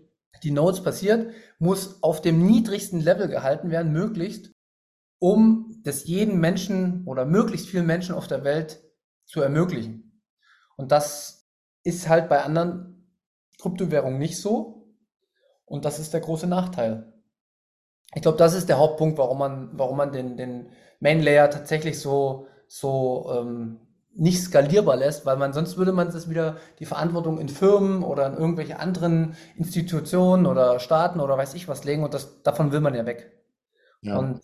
die 0.42 0.50
Nodes 0.50 0.82
passiert, 0.82 1.32
muss 1.58 2.02
auf 2.02 2.20
dem 2.20 2.44
niedrigsten 2.44 3.00
Level 3.00 3.28
gehalten 3.28 3.70
werden, 3.70 3.92
möglichst, 3.92 4.50
um 5.18 5.80
das 5.84 6.06
jeden 6.06 6.38
Menschen 6.38 7.04
oder 7.06 7.24
möglichst 7.24 7.68
vielen 7.68 7.86
Menschen 7.86 8.14
auf 8.14 8.26
der 8.26 8.44
Welt 8.44 8.80
zu 9.24 9.40
ermöglichen. 9.40 10.22
Und 10.76 10.92
das 10.92 11.48
ist 11.82 12.08
halt 12.08 12.28
bei 12.28 12.42
anderen 12.42 13.12
Kryptowährungen 13.60 14.18
nicht 14.18 14.40
so. 14.40 14.94
Und 15.64 15.84
das 15.84 15.98
ist 15.98 16.14
der 16.14 16.20
große 16.20 16.46
Nachteil. 16.46 17.12
Ich 18.14 18.22
glaube, 18.22 18.38
das 18.38 18.54
ist 18.54 18.68
der 18.68 18.78
Hauptpunkt, 18.78 19.18
warum 19.18 19.38
man, 19.38 19.70
warum 19.72 19.96
man 19.96 20.12
den, 20.12 20.36
den 20.36 20.70
Main 21.00 21.20
Layer 21.20 21.50
tatsächlich 21.50 22.00
so, 22.00 22.46
so 22.66 23.30
ähm, 23.36 23.80
nicht 24.14 24.42
skalierbar 24.42 24.96
lässt, 24.96 25.26
weil 25.26 25.36
man 25.36 25.52
sonst 25.52 25.76
würde 25.76 25.92
man 25.92 26.10
das 26.10 26.28
wieder 26.28 26.56
die 26.78 26.86
Verantwortung 26.86 27.38
in 27.38 27.48
Firmen 27.48 28.02
oder 28.02 28.26
in 28.26 28.34
irgendwelche 28.34 28.78
anderen 28.78 29.36
Institutionen 29.56 30.46
oder 30.46 30.80
Staaten 30.80 31.20
oder 31.20 31.36
weiß 31.36 31.54
ich 31.54 31.68
was 31.68 31.84
legen 31.84 32.02
und 32.02 32.14
das, 32.14 32.42
davon 32.42 32.72
will 32.72 32.80
man 32.80 32.94
ja 32.94 33.04
weg. 33.04 33.32
Ja. 34.00 34.16
Und 34.16 34.40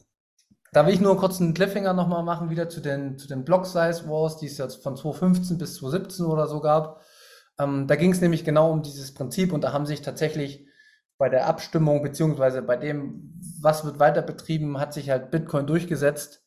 da 0.74 0.86
will 0.86 0.94
ich 0.94 1.00
nur 1.00 1.16
kurz 1.16 1.40
einen 1.40 1.54
Cliffhanger 1.54 1.94
nochmal 1.94 2.22
machen, 2.22 2.50
wieder 2.50 2.68
zu 2.68 2.80
den, 2.80 3.18
zu 3.18 3.28
den 3.28 3.44
Block 3.44 3.66
Size 3.66 4.08
Wars, 4.08 4.36
die 4.36 4.46
es 4.46 4.58
jetzt 4.58 4.82
von 4.82 4.96
2015 4.96 5.58
bis 5.58 5.76
2017 5.76 6.26
oder 6.26 6.46
so 6.46 6.60
gab. 6.60 7.02
Ähm, 7.58 7.86
da 7.86 7.96
ging 7.96 8.12
es 8.12 8.20
nämlich 8.20 8.44
genau 8.44 8.70
um 8.70 8.82
dieses 8.82 9.14
Prinzip 9.14 9.52
und 9.52 9.64
da 9.64 9.72
haben 9.72 9.86
sich 9.86 10.02
tatsächlich 10.02 10.66
bei 11.16 11.28
der 11.28 11.46
Abstimmung 11.46 12.02
beziehungsweise 12.02 12.60
bei 12.60 12.76
dem, 12.76 13.40
was 13.60 13.84
wird 13.84 13.98
weiter 13.98 14.22
betrieben, 14.22 14.80
hat 14.80 14.92
sich 14.92 15.10
halt 15.10 15.30
Bitcoin 15.30 15.66
durchgesetzt 15.66 16.44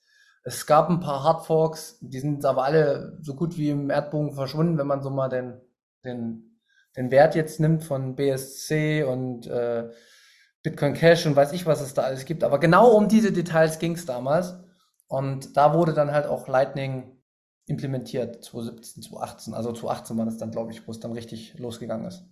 es 0.47 0.65
gab 0.65 0.89
ein 0.89 1.01
paar 1.01 1.25
Hardforks, 1.25 1.97
die 1.99 2.21
sind 2.21 2.45
aber 2.45 2.63
alle 2.63 3.17
so 3.21 3.35
gut 3.35 3.57
wie 3.57 3.69
im 3.69 3.89
Erdbogen 3.89 4.33
verschwunden, 4.33 4.77
wenn 4.77 4.87
man 4.87 5.03
so 5.03 5.09
mal 5.09 5.27
den, 5.27 5.59
den, 6.05 6.61
den 6.95 7.11
Wert 7.11 7.35
jetzt 7.35 7.59
nimmt 7.59 7.83
von 7.83 8.15
BSC 8.15 9.03
und 9.03 9.45
äh, 9.47 9.89
Bitcoin 10.63 10.93
Cash 10.93 11.25
und 11.25 11.35
weiß 11.35 11.53
ich, 11.53 11.65
was 11.65 11.81
es 11.81 11.93
da 11.93 12.03
alles 12.03 12.25
gibt. 12.25 12.43
Aber 12.43 12.59
genau 12.59 12.91
um 12.91 13.07
diese 13.07 13.31
Details 13.31 13.79
ging 13.79 13.93
es 13.93 14.05
damals. 14.05 14.55
Und 15.07 15.55
da 15.55 15.73
wurde 15.73 15.93
dann 15.93 16.11
halt 16.11 16.25
auch 16.25 16.47
Lightning 16.47 17.17
implementiert, 17.67 18.43
2017, 18.43 19.03
2018. 19.03 19.53
Also 19.53 19.71
2018 19.71 20.17
war 20.17 20.25
das 20.25 20.37
dann, 20.37 20.51
glaube 20.51 20.71
ich, 20.71 20.87
wo 20.87 20.91
es 20.91 20.99
dann 20.99 21.11
richtig 21.11 21.57
losgegangen 21.59 22.07
ist. 22.07 22.25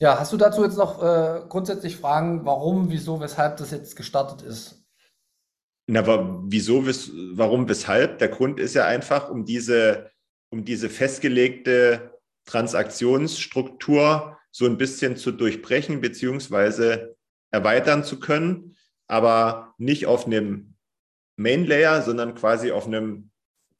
Ja, 0.00 0.18
hast 0.18 0.32
du 0.32 0.36
dazu 0.36 0.62
jetzt 0.62 0.76
noch 0.76 1.02
äh, 1.02 1.42
grundsätzlich 1.48 1.96
Fragen, 1.96 2.44
warum, 2.44 2.90
wieso, 2.90 3.20
weshalb 3.20 3.56
das 3.56 3.70
jetzt 3.70 3.96
gestartet 3.96 4.42
ist? 4.42 4.84
Na, 5.88 6.00
aber 6.00 6.42
wieso, 6.44 6.84
warum, 7.36 7.68
weshalb? 7.68 8.18
Der 8.18 8.28
Grund 8.28 8.60
ist 8.60 8.74
ja 8.74 8.84
einfach, 8.86 9.30
um 9.30 9.44
diese, 9.44 10.10
um 10.50 10.64
diese 10.64 10.90
festgelegte 10.90 12.18
Transaktionsstruktur 12.44 14.36
so 14.56 14.64
ein 14.64 14.78
bisschen 14.78 15.18
zu 15.18 15.32
durchbrechen 15.32 16.00
beziehungsweise 16.00 17.14
erweitern 17.50 18.04
zu 18.04 18.18
können, 18.18 18.74
aber 19.06 19.74
nicht 19.76 20.06
auf 20.06 20.24
einem 20.24 20.76
Main 21.36 21.66
Layer, 21.66 22.00
sondern 22.00 22.34
quasi 22.34 22.72
auf 22.72 22.86
einem 22.86 23.30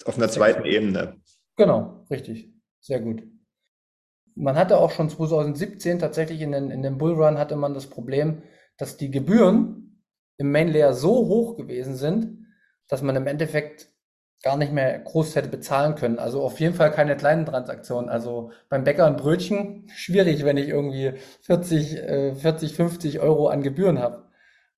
auf 0.05 0.19
einer 0.19 0.29
zweiten 0.29 0.67
Ebene. 0.67 1.19
Genau, 1.57 2.05
richtig. 2.11 2.53
Sehr 2.81 3.01
gut. 3.01 3.23
Man 4.35 4.57
hatte 4.57 4.77
auch 4.77 4.91
schon 4.91 5.09
2017 5.09 5.99
tatsächlich 5.99 6.43
in 6.43 6.53
den, 6.53 6.71
in 6.71 6.83
dem 6.83 6.99
Bullrun 6.99 7.39
hatte 7.39 7.57
man 7.57 7.73
das 7.73 7.87
Problem, 7.87 8.43
dass 8.77 8.99
die 8.99 9.11
Gebühren 9.11 10.03
im 10.37 10.53
Main 10.53 10.69
Layer 10.69 10.93
so 10.93 11.27
hoch 11.27 11.57
gewesen 11.57 11.97
sind, 11.97 12.47
dass 12.87 13.01
man 13.01 13.17
im 13.17 13.27
Endeffekt 13.27 13.91
gar 14.43 14.57
nicht 14.57 14.73
mehr 14.73 14.99
groß 14.99 15.37
hätte 15.37 15.49
bezahlen 15.49 15.95
können. 15.95 16.19
Also 16.19 16.43
auf 16.43 16.61
jeden 16.61 16.75
Fall 16.75 16.91
keine 16.91 17.17
kleinen 17.17 17.47
Transaktionen. 17.47 18.09
Also 18.11 18.51
beim 18.69 18.85
Bäcker 18.85 19.07
ein 19.07 19.17
Brötchen, 19.17 19.89
schwierig, 19.95 20.45
wenn 20.45 20.57
ich 20.57 20.69
irgendwie 20.69 21.15
40, 21.43 21.97
äh, 21.97 22.35
40 22.35 22.75
50 22.75 23.21
Euro 23.21 23.49
an 23.49 23.63
Gebühren 23.63 23.99
habe. 23.99 24.27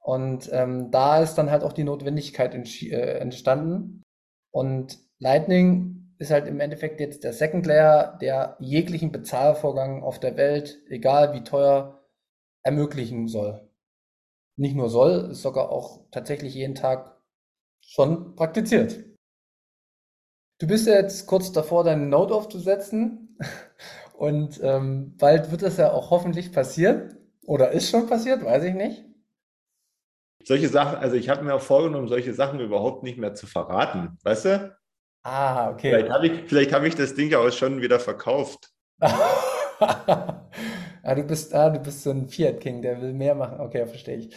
Und 0.01 0.49
ähm, 0.53 0.91
da 0.91 1.23
ist 1.23 1.35
dann 1.35 1.51
halt 1.51 1.63
auch 1.63 1.73
die 1.73 1.85
Notwendigkeit 1.85 2.55
äh, 2.55 3.19
entstanden. 3.19 4.03
Und 4.51 4.99
Lightning 5.19 6.15
ist 6.19 6.31
halt 6.31 6.47
im 6.49 6.61
Endeffekt 6.61 7.01
jetzt 7.01 7.25
der 7.25 7.33
Second 7.33 7.67
Layer, 7.67 8.19
der 8.21 8.57
jeglichen 8.61 9.13
Bezahlvorgang 9.13 10.03
auf 10.03 10.19
der 10.19 10.37
Welt, 10.37 10.79
egal 10.89 11.35
wie 11.35 11.45
teuer, 11.45 12.01
ermöglichen 12.63 13.29
soll 13.29 13.69
nicht 14.59 14.77
nur 14.77 14.91
soll, 14.91 15.31
ist 15.31 15.43
sogar 15.43 15.71
auch 15.71 16.01
tatsächlich 16.11 16.55
jeden 16.55 16.75
Tag 16.75 17.17
schon 17.81 18.35
praktiziert. 18.35 18.99
Du 20.59 20.67
bist 20.67 20.89
ja 20.89 20.95
jetzt 20.95 21.27
kurz 21.27 21.53
davor, 21.53 21.85
deine 21.85 22.07
Note 22.07 22.35
aufzusetzen 22.35 23.39
und 24.15 24.61
ähm, 24.63 25.17
bald 25.17 25.53
wird 25.53 25.63
das 25.63 25.77
ja 25.77 25.93
auch 25.93 26.11
hoffentlich 26.11 26.53
passieren 26.53 27.17
oder 27.47 27.71
ist 27.71 27.91
schon 27.91 28.09
passiert, 28.09 28.45
weiß 28.45 28.65
ich 28.65 28.75
nicht. 28.75 29.05
solche 30.43 30.69
Sachen, 30.69 30.99
also 30.99 31.15
ich 31.15 31.29
habe 31.29 31.45
mir 31.45 31.55
auch 31.55 31.63
vorgenommen, 31.63 32.09
solche 32.09 32.35
Sachen 32.35 32.59
überhaupt 32.59 33.05
nicht 33.05 33.19
mehr 33.19 33.35
zu 33.35 33.47
verraten, 33.47 34.19
weißt 34.25 34.45
du? 34.47 34.77
Ah, 35.23 35.71
okay. 35.71 35.91
Vielleicht 35.91 36.11
habe 36.11 36.27
ich, 36.27 36.49
vielleicht 36.49 36.73
hab 36.73 36.83
ich 36.83 36.97
das 36.97 37.15
Ding 37.15 37.31
ja 37.31 37.39
auch 37.39 37.53
schon 37.53 37.81
wieder 37.81 38.01
verkauft. 38.01 38.71
ah, 39.01 41.15
du 41.15 41.23
bist, 41.23 41.55
ah, 41.55 41.71
du 41.71 41.79
bist 41.79 42.03
so 42.03 42.11
ein 42.11 42.29
Fiat 42.29 42.61
King, 42.61 42.83
der 42.83 43.01
will 43.01 43.13
mehr 43.13 43.37
machen. 43.37 43.61
Okay, 43.61 43.87
verstehe 43.87 44.17
ich. 44.17 44.37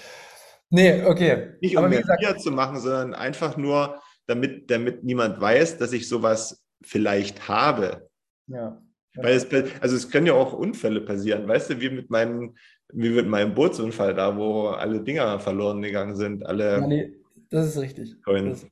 Nee, 0.70 1.04
okay. 1.04 1.56
Nicht 1.62 1.78
um 1.78 1.90
mehr 1.90 2.02
gesagt, 2.02 2.24
Fiat 2.24 2.42
zu 2.42 2.52
machen, 2.52 2.80
sondern 2.80 3.16
einfach 3.16 3.58
nur, 3.58 4.00
damit, 4.28 4.70
damit 4.70 5.04
niemand 5.04 5.40
weiß, 5.40 5.78
dass 5.78 5.94
ich 5.94 6.08
sowas 6.08 6.64
vielleicht 6.82 7.48
habe. 7.48 8.10
Ja. 8.48 8.82
Weil 9.16 9.36
es, 9.36 9.48
also 9.82 9.96
es 9.96 10.10
können 10.10 10.28
ja 10.28 10.34
auch 10.34 10.54
Unfälle 10.54 11.02
passieren, 11.02 11.48
weißt 11.48 11.72
du, 11.72 11.82
wie 11.82 11.90
mit 11.90 12.10
meinem, 12.10 12.56
wie 12.94 13.10
mit 13.10 13.28
meinem 13.28 13.54
Bootsunfall 13.54 14.14
da, 14.14 14.38
wo 14.38 14.68
alle 14.68 15.02
Dinger 15.02 15.40
verloren 15.40 15.82
gegangen 15.82 16.16
sind, 16.16 16.46
alle. 16.46 16.80
Ja, 16.80 16.88
nee, 16.88 17.14
das 17.50 17.68
ist 17.68 17.82
richtig. 17.82 18.16
Das, 18.26 18.66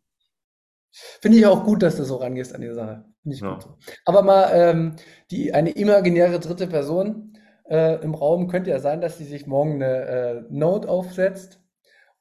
Finde 1.22 1.38
ich 1.38 1.46
auch 1.46 1.64
gut, 1.66 1.84
dass 1.84 1.98
du 1.98 2.04
so 2.04 2.16
rangehst 2.16 2.56
an 2.56 2.62
die 2.62 2.74
Sache. 2.74 3.06
Finde 3.22 3.36
ich 3.36 3.42
ja. 3.42 3.54
gut. 3.54 3.68
Aber 4.06 4.22
mal 4.24 4.50
ähm, 4.54 4.96
die, 5.30 5.54
eine 5.54 5.72
imaginäre 5.72 6.40
dritte 6.40 6.68
Person 6.68 7.38
äh, 7.70 8.02
im 8.02 8.16
Raum 8.16 8.48
könnte 8.48 8.72
ja 8.72 8.80
sein, 8.80 9.02
dass 9.02 9.18
sie 9.18 9.26
sich 9.26 9.46
morgen 9.46 9.76
eine 9.76 10.06
äh, 10.06 10.44
Note 10.50 10.90
aufsetzt. 10.90 11.62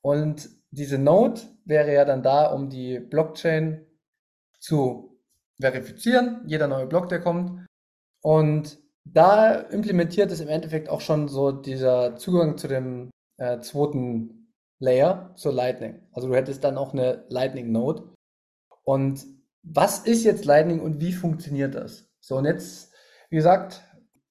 Und 0.00 0.50
diese 0.70 0.98
Note 0.98 1.42
wäre 1.64 1.92
ja 1.92 2.04
dann 2.04 2.22
da, 2.22 2.52
um 2.52 2.68
die 2.68 2.98
Blockchain 2.98 3.86
zu 4.58 5.20
verifizieren. 5.60 6.42
Jeder 6.46 6.68
neue 6.68 6.86
Block, 6.86 7.08
der 7.08 7.20
kommt. 7.20 7.66
Und 8.22 8.78
da 9.04 9.54
implementiert 9.54 10.30
es 10.30 10.40
im 10.40 10.48
Endeffekt 10.48 10.88
auch 10.88 11.00
schon 11.00 11.28
so 11.28 11.52
dieser 11.52 12.16
Zugang 12.16 12.58
zu 12.58 12.68
dem 12.68 13.10
äh, 13.38 13.60
zweiten 13.60 14.52
Layer, 14.80 15.32
zur 15.36 15.52
Lightning. 15.52 16.00
Also 16.12 16.28
du 16.28 16.34
hättest 16.34 16.62
dann 16.64 16.76
auch 16.76 16.92
eine 16.92 17.24
Lightning 17.28 17.72
Node. 17.72 18.14
Und 18.84 19.24
was 19.62 20.00
ist 20.00 20.24
jetzt 20.24 20.44
Lightning 20.44 20.80
und 20.80 21.00
wie 21.00 21.12
funktioniert 21.12 21.74
das? 21.74 22.08
So, 22.20 22.36
und 22.36 22.44
jetzt, 22.44 22.92
wie 23.30 23.36
gesagt, 23.36 23.82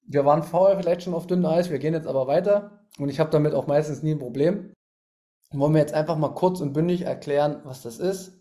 wir 0.06 0.24
waren 0.24 0.42
vorher 0.42 0.78
vielleicht 0.78 1.02
schon 1.02 1.14
auf 1.14 1.26
dünnem 1.26 1.46
Eis, 1.46 1.70
wir 1.70 1.78
gehen 1.78 1.94
jetzt 1.94 2.06
aber 2.06 2.26
weiter 2.26 2.86
und 2.98 3.08
ich 3.08 3.20
habe 3.20 3.30
damit 3.30 3.54
auch 3.54 3.66
meistens 3.66 4.02
nie 4.02 4.12
ein 4.12 4.18
Problem. 4.18 4.72
Wollen 5.50 5.74
wir 5.74 5.80
jetzt 5.80 5.94
einfach 5.94 6.16
mal 6.16 6.34
kurz 6.34 6.60
und 6.60 6.72
bündig 6.72 7.02
erklären, 7.02 7.62
was 7.64 7.82
das 7.82 7.98
ist 7.98 8.38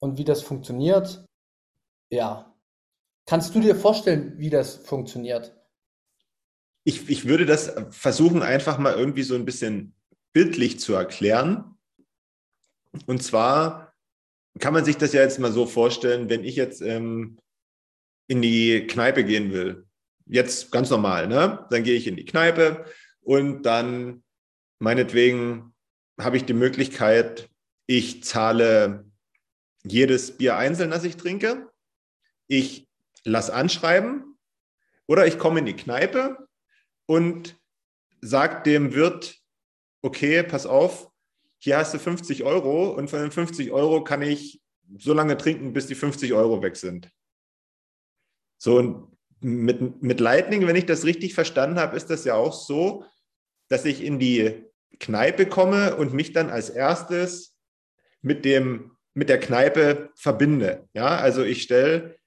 und 0.00 0.18
wie 0.18 0.24
das 0.24 0.42
funktioniert? 0.42 1.24
Ja, 2.10 2.56
Kannst 3.26 3.56
du 3.56 3.60
dir 3.60 3.74
vorstellen, 3.74 4.38
wie 4.38 4.50
das 4.50 4.76
funktioniert? 4.76 5.52
Ich, 6.84 7.10
ich 7.10 7.26
würde 7.26 7.44
das 7.44 7.74
versuchen, 7.90 8.42
einfach 8.42 8.78
mal 8.78 8.94
irgendwie 8.94 9.24
so 9.24 9.34
ein 9.34 9.44
bisschen 9.44 9.94
bildlich 10.32 10.78
zu 10.78 10.94
erklären. 10.94 11.76
Und 13.06 13.24
zwar 13.24 13.92
kann 14.60 14.72
man 14.72 14.84
sich 14.84 14.96
das 14.96 15.12
ja 15.12 15.22
jetzt 15.22 15.40
mal 15.40 15.50
so 15.50 15.66
vorstellen, 15.66 16.30
wenn 16.30 16.44
ich 16.44 16.54
jetzt 16.54 16.80
ähm, 16.80 17.38
in 18.28 18.40
die 18.42 18.86
Kneipe 18.86 19.24
gehen 19.24 19.52
will. 19.52 19.86
Jetzt 20.26 20.70
ganz 20.70 20.88
normal, 20.90 21.26
ne? 21.26 21.66
Dann 21.70 21.82
gehe 21.82 21.96
ich 21.96 22.06
in 22.06 22.16
die 22.16 22.24
Kneipe 22.24 22.84
und 23.22 23.62
dann 23.64 24.22
meinetwegen 24.78 25.74
habe 26.18 26.36
ich 26.36 26.44
die 26.44 26.54
Möglichkeit, 26.54 27.50
ich 27.86 28.24
zahle 28.24 29.10
jedes 29.84 30.36
Bier 30.36 30.56
einzeln, 30.56 30.90
das 30.90 31.04
ich 31.04 31.16
trinke. 31.16 31.70
Ich 32.48 32.88
lass 33.24 33.50
anschreiben 33.50 34.38
oder 35.06 35.26
ich 35.26 35.38
komme 35.38 35.60
in 35.60 35.66
die 35.66 35.76
Kneipe 35.76 36.48
und 37.06 37.60
sag 38.20 38.64
dem 38.64 38.94
Wirt, 38.94 39.38
okay, 40.02 40.42
pass 40.42 40.66
auf, 40.66 41.10
hier 41.58 41.78
hast 41.78 41.94
du 41.94 41.98
50 41.98 42.44
Euro 42.44 42.90
und 42.90 43.08
von 43.08 43.20
den 43.20 43.30
50 43.30 43.70
Euro 43.72 44.04
kann 44.04 44.22
ich 44.22 44.60
so 44.98 45.12
lange 45.12 45.36
trinken, 45.36 45.72
bis 45.72 45.86
die 45.86 45.94
50 45.94 46.32
Euro 46.32 46.62
weg 46.62 46.76
sind. 46.76 47.10
So, 48.58 48.78
und 48.78 49.16
mit, 49.40 50.02
mit 50.02 50.20
Lightning, 50.20 50.66
wenn 50.66 50.76
ich 50.76 50.86
das 50.86 51.04
richtig 51.04 51.34
verstanden 51.34 51.78
habe, 51.78 51.96
ist 51.96 52.08
das 52.08 52.24
ja 52.24 52.34
auch 52.34 52.52
so, 52.52 53.04
dass 53.68 53.84
ich 53.84 54.02
in 54.02 54.18
die 54.18 54.64
Kneipe 54.98 55.46
komme 55.46 55.96
und 55.96 56.12
mich 56.14 56.32
dann 56.32 56.50
als 56.50 56.70
erstes 56.70 57.56
mit 58.22 58.44
dem 58.44 58.96
mit 59.16 59.30
der 59.30 59.40
Kneipe 59.40 60.10
verbinde. 60.14 60.88
Ja, 60.92 61.16
also 61.16 61.42
ich 61.42 61.62
stelle 61.62 62.18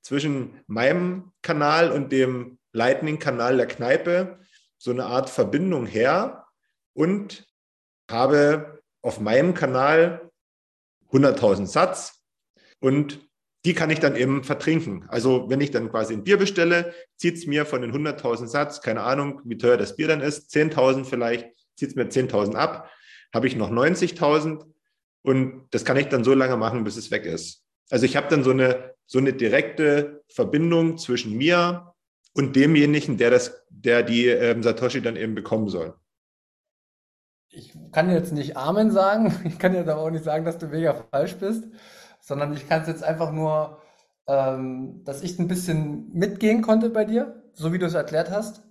zwischen 0.00 0.60
meinem 0.68 1.32
Kanal 1.42 1.90
und 1.90 2.12
dem 2.12 2.58
Lightning-Kanal 2.72 3.56
der 3.56 3.66
Kneipe 3.66 4.38
so 4.78 4.92
eine 4.92 5.06
Art 5.06 5.28
Verbindung 5.28 5.86
her 5.86 6.46
und 6.92 7.48
habe 8.08 8.80
auf 9.02 9.18
meinem 9.18 9.54
Kanal 9.54 10.30
100.000 11.10 11.66
Satz 11.66 12.22
und 12.78 13.26
die 13.64 13.74
kann 13.74 13.90
ich 13.90 13.98
dann 13.98 14.14
eben 14.14 14.44
vertrinken. 14.44 15.04
Also 15.08 15.50
wenn 15.50 15.60
ich 15.60 15.72
dann 15.72 15.90
quasi 15.90 16.14
ein 16.14 16.22
Bier 16.22 16.36
bestelle, 16.36 16.94
zieht 17.16 17.34
es 17.38 17.46
mir 17.46 17.66
von 17.66 17.82
den 17.82 17.92
100.000 17.92 18.46
Satz, 18.46 18.80
keine 18.80 19.02
Ahnung, 19.02 19.40
wie 19.44 19.58
teuer 19.58 19.76
das 19.76 19.96
Bier 19.96 20.06
dann 20.06 20.20
ist, 20.20 20.54
10.000 20.54 21.04
vielleicht, 21.04 21.48
zieht 21.76 21.90
es 21.90 21.94
mir 21.96 22.08
10.000 22.08 22.54
ab, 22.54 22.90
habe 23.34 23.46
ich 23.46 23.56
noch 23.56 23.70
90.000 23.70 24.64
und 25.22 25.66
das 25.70 25.84
kann 25.84 25.96
ich 25.96 26.08
dann 26.08 26.24
so 26.24 26.34
lange 26.34 26.56
machen, 26.56 26.84
bis 26.84 26.96
es 26.96 27.10
weg 27.10 27.26
ist. 27.26 27.64
Also 27.90 28.06
ich 28.06 28.16
habe 28.16 28.28
dann 28.28 28.42
so 28.42 28.50
eine, 28.50 28.94
so 29.06 29.18
eine 29.18 29.32
direkte 29.32 30.24
Verbindung 30.28 30.98
zwischen 30.98 31.36
mir 31.36 31.92
und 32.34 32.56
demjenigen, 32.56 33.16
der, 33.16 33.30
das, 33.30 33.64
der 33.70 34.02
die 34.02 34.26
ähm, 34.26 34.62
Satoshi 34.62 35.00
dann 35.00 35.16
eben 35.16 35.34
bekommen 35.34 35.68
soll. 35.68 35.94
Ich 37.48 37.72
kann 37.92 38.10
jetzt 38.10 38.32
nicht 38.32 38.56
Amen 38.56 38.90
sagen, 38.90 39.34
ich 39.44 39.58
kann 39.58 39.74
jetzt 39.74 39.88
aber 39.88 40.02
auch 40.02 40.10
nicht 40.10 40.24
sagen, 40.24 40.44
dass 40.44 40.58
du 40.58 40.66
mega 40.66 40.94
falsch 41.10 41.36
bist, 41.36 41.64
sondern 42.20 42.52
ich 42.52 42.68
kann 42.68 42.82
es 42.82 42.88
jetzt 42.88 43.02
einfach 43.02 43.32
nur, 43.32 43.80
ähm, 44.26 45.02
dass 45.04 45.22
ich 45.22 45.38
ein 45.38 45.48
bisschen 45.48 46.10
mitgehen 46.12 46.60
konnte 46.60 46.90
bei 46.90 47.04
dir, 47.04 47.42
so 47.52 47.72
wie 47.72 47.78
du 47.78 47.86
es 47.86 47.94
erklärt 47.94 48.30
hast. 48.30 48.65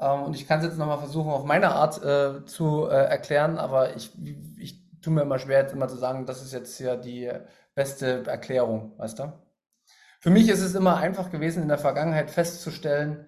Ähm, 0.00 0.22
und 0.22 0.34
ich 0.34 0.48
kann 0.48 0.60
es 0.60 0.66
jetzt 0.66 0.78
nochmal 0.78 0.98
versuchen, 0.98 1.30
auf 1.30 1.44
meine 1.44 1.72
Art 1.72 2.02
äh, 2.02 2.44
zu 2.46 2.86
äh, 2.86 3.04
erklären, 3.04 3.58
aber 3.58 3.96
ich, 3.96 4.12
ich 4.58 5.00
tue 5.00 5.12
mir 5.12 5.22
immer 5.22 5.38
schwer, 5.38 5.60
jetzt 5.60 5.72
immer 5.72 5.88
zu 5.88 5.96
sagen, 5.96 6.26
das 6.26 6.42
ist 6.42 6.52
jetzt 6.52 6.76
hier 6.76 6.96
die 6.96 7.30
beste 7.74 8.26
Erklärung, 8.26 8.92
weißt 8.98 9.18
du? 9.18 9.32
Für 10.20 10.30
mich 10.30 10.48
ist 10.48 10.60
es 10.60 10.74
immer 10.74 10.96
einfach 10.96 11.30
gewesen, 11.30 11.62
in 11.62 11.68
der 11.68 11.78
Vergangenheit 11.78 12.30
festzustellen, 12.30 13.26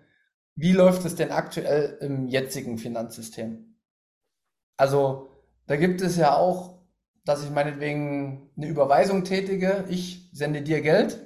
wie 0.55 0.73
läuft 0.73 1.05
es 1.07 1.15
denn 1.15 1.31
aktuell 1.31 1.97
im 2.01 2.29
jetzigen 2.29 2.77
Finanzsystem? 2.77 3.77
Also, 4.77 5.31
da 5.67 5.77
gibt 5.77 6.03
es 6.03 6.17
ja 6.17 6.37
auch, 6.37 6.83
dass 7.25 7.45
ich 7.45 7.51
meinetwegen 7.51 8.51
eine 8.57 8.67
Überweisung 8.67 9.25
tätige. 9.25 9.85
Ich 9.89 10.29
sende 10.33 10.61
dir 10.61 10.83
Geld, 10.83 11.19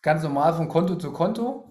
ganz 0.00 0.22
normal 0.22 0.54
von 0.54 0.68
Konto 0.68 0.96
zu 0.96 1.12
Konto. 1.12 1.67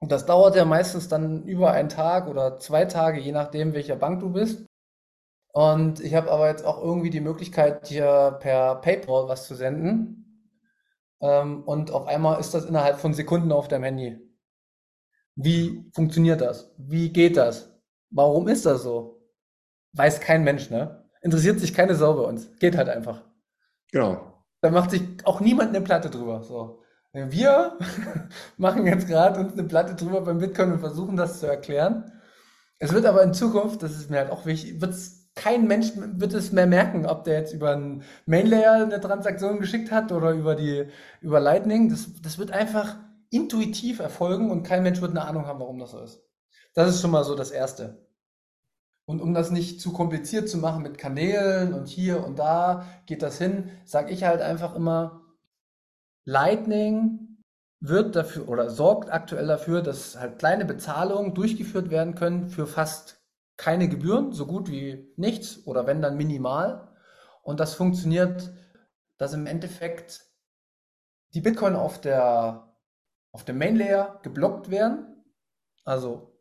Und 0.00 0.12
das 0.12 0.26
dauert 0.26 0.54
ja 0.54 0.64
meistens 0.64 1.08
dann 1.08 1.44
über 1.44 1.72
einen 1.72 1.88
Tag 1.88 2.28
oder 2.28 2.58
zwei 2.58 2.84
Tage, 2.84 3.20
je 3.20 3.32
nachdem, 3.32 3.74
welcher 3.74 3.96
Bank 3.96 4.20
du 4.20 4.32
bist. 4.32 4.64
Und 5.52 6.00
ich 6.00 6.14
habe 6.14 6.30
aber 6.30 6.48
jetzt 6.48 6.64
auch 6.64 6.82
irgendwie 6.82 7.10
die 7.10 7.20
Möglichkeit, 7.20 7.90
dir 7.90 8.38
per 8.40 8.76
PayPal 8.76 9.28
was 9.28 9.46
zu 9.46 9.54
senden. 9.54 10.54
Ähm, 11.20 11.64
und 11.64 11.90
auf 11.90 12.06
einmal 12.06 12.38
ist 12.38 12.54
das 12.54 12.64
innerhalb 12.64 12.98
von 12.98 13.12
Sekunden 13.12 13.50
auf 13.50 13.66
deinem 13.66 13.84
Handy. 13.84 14.18
Wie 15.34 15.90
funktioniert 15.94 16.40
das? 16.40 16.72
Wie 16.78 17.12
geht 17.12 17.36
das? 17.36 17.72
Warum 18.10 18.48
ist 18.48 18.66
das 18.66 18.82
so? 18.82 19.22
Weiß 19.92 20.20
kein 20.20 20.44
Mensch, 20.44 20.70
ne? 20.70 21.08
Interessiert 21.22 21.58
sich 21.60 21.74
keine 21.74 21.94
Sau 21.94 22.14
bei 22.14 22.22
uns. 22.22 22.50
Geht 22.58 22.76
halt 22.76 22.88
einfach. 22.88 23.24
Genau. 23.90 24.44
Da 24.60 24.70
macht 24.70 24.90
sich 24.90 25.02
auch 25.24 25.40
niemand 25.40 25.70
eine 25.70 25.80
Platte 25.80 26.10
drüber. 26.10 26.42
So. 26.42 26.82
Wir 27.28 27.78
machen 28.56 28.86
jetzt 28.86 29.08
gerade 29.08 29.40
uns 29.40 29.52
eine 29.52 29.64
Platte 29.64 29.94
drüber 29.94 30.20
beim 30.22 30.38
Bitcoin 30.38 30.72
und 30.72 30.80
versuchen 30.80 31.16
das 31.16 31.40
zu 31.40 31.46
erklären. 31.46 32.12
Es 32.78 32.92
wird 32.92 33.06
aber 33.06 33.22
in 33.22 33.34
Zukunft, 33.34 33.82
das 33.82 33.92
ist 33.92 34.10
mir 34.10 34.18
halt 34.18 34.30
auch 34.30 34.46
wichtig, 34.46 34.80
wird 34.80 34.94
kein 35.34 35.66
Mensch 35.68 35.92
wird 35.94 36.34
es 36.34 36.52
mehr 36.52 36.66
merken, 36.66 37.06
ob 37.06 37.24
der 37.24 37.38
jetzt 37.38 37.54
über 37.54 37.70
einen 37.70 38.02
Main-Layer 38.26 38.82
eine 38.82 39.00
Transaktion 39.00 39.60
geschickt 39.60 39.92
hat 39.92 40.10
oder 40.10 40.32
über 40.32 40.56
die 40.56 40.86
über 41.20 41.38
Lightning. 41.38 41.88
Das, 41.88 42.08
das 42.22 42.38
wird 42.38 42.50
einfach 42.50 42.96
intuitiv 43.30 44.00
erfolgen 44.00 44.50
und 44.50 44.64
kein 44.64 44.82
Mensch 44.82 45.00
wird 45.00 45.12
eine 45.12 45.24
Ahnung 45.24 45.46
haben, 45.46 45.60
warum 45.60 45.78
das 45.78 45.92
so 45.92 46.00
ist. 46.00 46.22
Das 46.74 46.88
ist 46.88 47.00
schon 47.00 47.12
mal 47.12 47.24
so 47.24 47.34
das 47.34 47.50
Erste. 47.50 48.08
Und 49.06 49.22
um 49.22 49.32
das 49.32 49.50
nicht 49.50 49.80
zu 49.80 49.92
kompliziert 49.92 50.48
zu 50.48 50.58
machen 50.58 50.82
mit 50.82 50.98
Kanälen 50.98 51.72
und 51.72 51.88
hier 51.88 52.24
und 52.24 52.38
da 52.38 52.86
geht 53.06 53.22
das 53.22 53.38
hin, 53.38 53.70
sage 53.84 54.12
ich 54.12 54.24
halt 54.24 54.42
einfach 54.42 54.74
immer, 54.74 55.22
Lightning 56.28 57.38
wird 57.80 58.14
dafür 58.14 58.50
oder 58.50 58.68
sorgt 58.68 59.10
aktuell 59.10 59.46
dafür, 59.46 59.80
dass 59.80 60.20
halt 60.20 60.38
kleine 60.38 60.66
Bezahlungen 60.66 61.32
durchgeführt 61.32 61.88
werden 61.88 62.14
können 62.14 62.50
für 62.50 62.66
fast 62.66 63.24
keine 63.56 63.88
Gebühren, 63.88 64.32
so 64.32 64.44
gut 64.44 64.70
wie 64.70 65.10
nichts 65.16 65.66
oder 65.66 65.86
wenn 65.86 66.02
dann 66.02 66.18
minimal. 66.18 66.94
Und 67.40 67.60
das 67.60 67.72
funktioniert, 67.72 68.50
dass 69.16 69.32
im 69.32 69.46
Endeffekt 69.46 70.20
die 71.32 71.40
Bitcoin 71.40 71.74
auf 71.74 71.98
der, 71.98 72.76
auf 73.32 73.46
dem 73.46 73.56
Main 73.56 73.76
Layer 73.76 74.20
geblockt 74.22 74.70
werden. 74.70 75.24
Also 75.86 76.38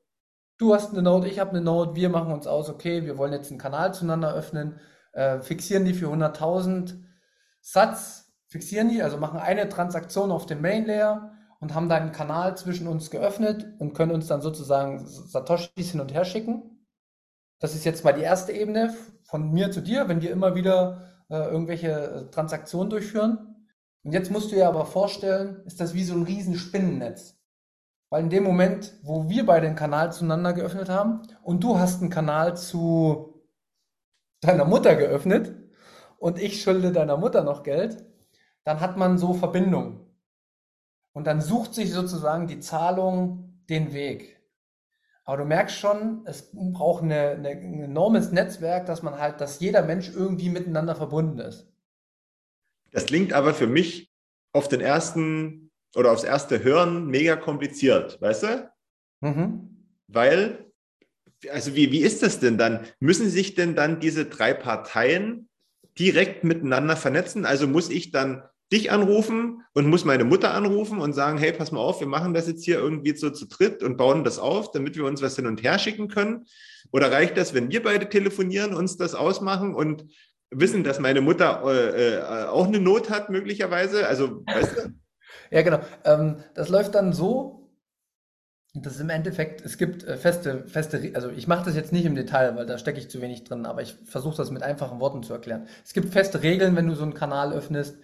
du 0.58 0.76
hast 0.76 0.92
eine 0.92 1.02
Node, 1.02 1.30
ich 1.30 1.40
habe 1.40 1.52
eine 1.52 1.62
Node, 1.62 1.96
wir 1.96 2.10
machen 2.10 2.34
uns 2.34 2.46
aus, 2.46 2.70
okay, 2.70 3.06
wir 3.06 3.18
wollen 3.18 3.32
jetzt 3.32 3.52
einen 3.52 3.60
Kanal 3.60 3.94
zueinander 3.94 4.34
öffnen. 4.34 4.82
äh, 5.14 5.40
fixieren 5.40 5.86
die 5.86 5.94
für 5.94 6.08
100.000 6.08 7.06
Satz, 7.62 8.27
fixieren 8.58 8.90
die, 8.90 9.04
also 9.04 9.18
machen 9.18 9.40
eine 9.40 9.70
Transaktion 9.70 10.32
auf 10.32 10.48
dem 10.48 10.62
Main 10.62 10.86
Layer 10.86 11.32
und 11.60 11.76
haben 11.76 11.90
dann 11.90 12.04
einen 12.04 12.12
Kanal 12.12 12.58
zwischen 12.58 12.88
uns 12.88 13.12
geöffnet 13.12 13.68
und 13.78 13.94
können 13.94 14.12
uns 14.12 14.28
dann 14.28 14.42
sozusagen 14.42 15.06
Satoshis 15.08 15.92
hin 15.92 16.02
und 16.02 16.14
her 16.14 16.26
schicken. 16.26 16.86
Das 17.60 17.76
ist 17.76 17.86
jetzt 17.86 18.04
mal 18.04 18.14
die 18.14 18.22
erste 18.22 18.52
Ebene 18.52 18.96
von 19.24 19.52
mir 19.52 19.72
zu 19.72 19.82
dir, 19.82 20.10
wenn 20.10 20.22
wir 20.22 20.32
immer 20.32 20.56
wieder 20.56 21.04
äh, 21.30 21.38
irgendwelche 21.38 21.92
äh, 21.92 22.32
Transaktionen 22.32 22.90
durchführen. 22.90 23.68
Und 24.04 24.14
jetzt 24.14 24.32
musst 24.32 24.52
du 24.52 24.56
dir 24.56 24.68
aber 24.68 24.86
vorstellen, 24.86 25.62
ist 25.66 25.80
das 25.80 25.94
wie 25.94 26.04
so 26.04 26.16
ein 26.16 26.24
riesen 26.24 26.56
Spinnennetz. 26.56 27.36
Weil 28.10 28.24
in 28.24 28.30
dem 28.30 28.44
Moment, 28.44 28.94
wo 29.04 29.30
wir 29.30 29.46
beide 29.46 29.68
den 29.68 29.76
Kanal 29.76 30.14
zueinander 30.14 30.54
geöffnet 30.54 30.90
haben 30.90 31.24
und 31.44 31.64
du 31.64 31.78
hast 31.78 32.02
einen 32.02 32.10
Kanal 32.10 32.58
zu 32.58 33.44
deiner 34.42 34.66
Mutter 34.66 34.96
geöffnet 34.96 35.54
und 36.18 36.40
ich 36.40 36.62
schulde 36.62 36.92
deiner 36.92 37.18
Mutter 37.18 37.44
noch 37.44 37.64
Geld, 37.64 38.06
dann 38.68 38.82
hat 38.82 38.98
man 38.98 39.18
so 39.18 39.34
Verbindungen. 39.34 40.06
Und 41.14 41.26
dann 41.26 41.40
sucht 41.40 41.74
sich 41.74 41.94
sozusagen 41.94 42.48
die 42.48 42.60
Zahlung 42.60 43.64
den 43.70 43.94
Weg. 43.94 44.42
Aber 45.24 45.38
du 45.38 45.46
merkst 45.46 45.78
schon, 45.78 46.24
es 46.26 46.52
braucht 46.52 47.02
eine, 47.02 47.30
eine, 47.30 47.52
ein 47.52 47.80
enormes 47.84 48.34
Netzwerk, 48.34 48.86
dass 48.86 49.04
man 49.04 49.18
halt, 49.18 49.40
dass 49.40 49.62
jeder 49.62 49.84
Mensch 49.84 50.10
irgendwie 50.10 50.50
miteinander 50.50 50.98
verbunden 50.98 51.40
ist. 51.40 51.72
Das 52.92 53.06
klingt 53.06 53.32
aber 53.32 53.54
für 53.54 53.68
mich 53.68 54.12
auf 54.52 54.68
den 54.68 54.82
ersten 54.82 55.72
oder 55.96 56.12
aufs 56.12 56.26
erste 56.26 56.62
Hören 56.62 57.08
mega 57.08 57.38
kompliziert, 57.38 58.22
weißt 58.22 58.44
du? 58.44 58.72
Mhm. 59.22 59.88
Weil, 60.08 60.74
also 61.50 61.74
wie, 61.74 61.94
wie 61.94 62.02
ist 62.02 62.22
das 62.22 62.42
denn 62.42 62.58
dann? 62.58 62.86
Müssen 63.00 63.30
sich 63.30 63.56
denn 63.56 63.76
dann 63.76 64.02
diese 64.02 64.26
drei 64.26 64.54
Parteien 64.54 65.48
direkt 65.98 66.44
miteinander 66.44 66.98
vernetzen? 66.98 67.46
Also 67.46 67.66
muss 67.66 67.90
ich 67.90 68.12
dann 68.12 68.44
dich 68.72 68.92
anrufen 68.92 69.64
und 69.74 69.88
muss 69.88 70.04
meine 70.04 70.26
Mutter 70.26 70.54
anrufen 70.54 71.00
und 71.00 71.14
sagen, 71.14 71.38
hey, 71.38 71.54
pass 71.54 71.72
mal 71.72 71.80
auf, 71.80 72.00
wir 72.02 72.08
machen 72.08 72.34
das 72.34 72.48
jetzt 72.48 72.66
hier 72.66 72.80
irgendwie 72.80 73.16
so 73.16 73.30
zu 73.30 73.48
dritt 73.48 73.82
und 73.82 73.98
bauen 73.98 74.24
das 74.24 74.40
auf, 74.40 74.72
damit 74.72 74.98
wir 74.98 75.06
uns 75.06 75.22
was 75.22 75.36
hin 75.36 75.48
und 75.48 75.64
her 75.64 75.80
schicken 75.80 76.10
können? 76.10 76.46
Oder 76.92 77.12
reicht 77.12 77.38
das, 77.38 77.54
wenn 77.54 77.72
wir 77.72 77.82
beide 77.82 78.10
telefonieren, 78.10 78.74
uns 78.74 78.98
das 78.98 79.16
ausmachen 79.16 79.74
und 79.74 80.06
wissen, 80.52 80.84
dass 80.84 81.00
meine 81.00 81.22
Mutter 81.22 81.64
äh, 81.66 82.16
äh, 82.16 82.46
auch 82.48 82.68
eine 82.68 82.80
Not 82.80 83.10
hat, 83.10 83.30
möglicherweise? 83.30 84.06
Also, 84.08 84.44
weißt 84.46 84.78
du? 84.78 84.94
ja, 85.52 85.62
genau. 85.62 85.80
Ähm, 86.04 86.38
das 86.54 86.68
läuft 86.68 86.96
dann 86.96 87.14
so, 87.14 87.70
das 88.74 88.96
ist 88.96 89.02
im 89.02 89.10
Endeffekt, 89.10 89.62
es 89.62 89.78
gibt 89.78 90.04
äh, 90.04 90.18
feste, 90.18 90.68
feste, 90.68 91.12
also 91.14 91.30
ich 91.30 91.48
mache 91.48 91.66
das 91.66 91.76
jetzt 91.76 91.94
nicht 91.94 92.06
im 92.06 92.16
Detail, 92.16 92.56
weil 92.58 92.66
da 92.66 92.78
stecke 92.78 93.00
ich 93.00 93.10
zu 93.10 93.22
wenig 93.22 93.46
drin, 93.46 93.66
aber 93.66 93.82
ich 93.82 93.96
versuche 94.06 94.38
das 94.38 94.52
mit 94.52 94.62
einfachen 94.62 95.00
Worten 95.00 95.24
zu 95.24 95.34
erklären. 95.34 95.68
Es 95.86 95.94
gibt 95.94 96.12
feste 96.12 96.44
Regeln, 96.44 96.76
wenn 96.76 96.88
du 96.88 96.96
so 96.96 97.04
einen 97.04 97.14
Kanal 97.14 97.54
öffnest 97.54 97.98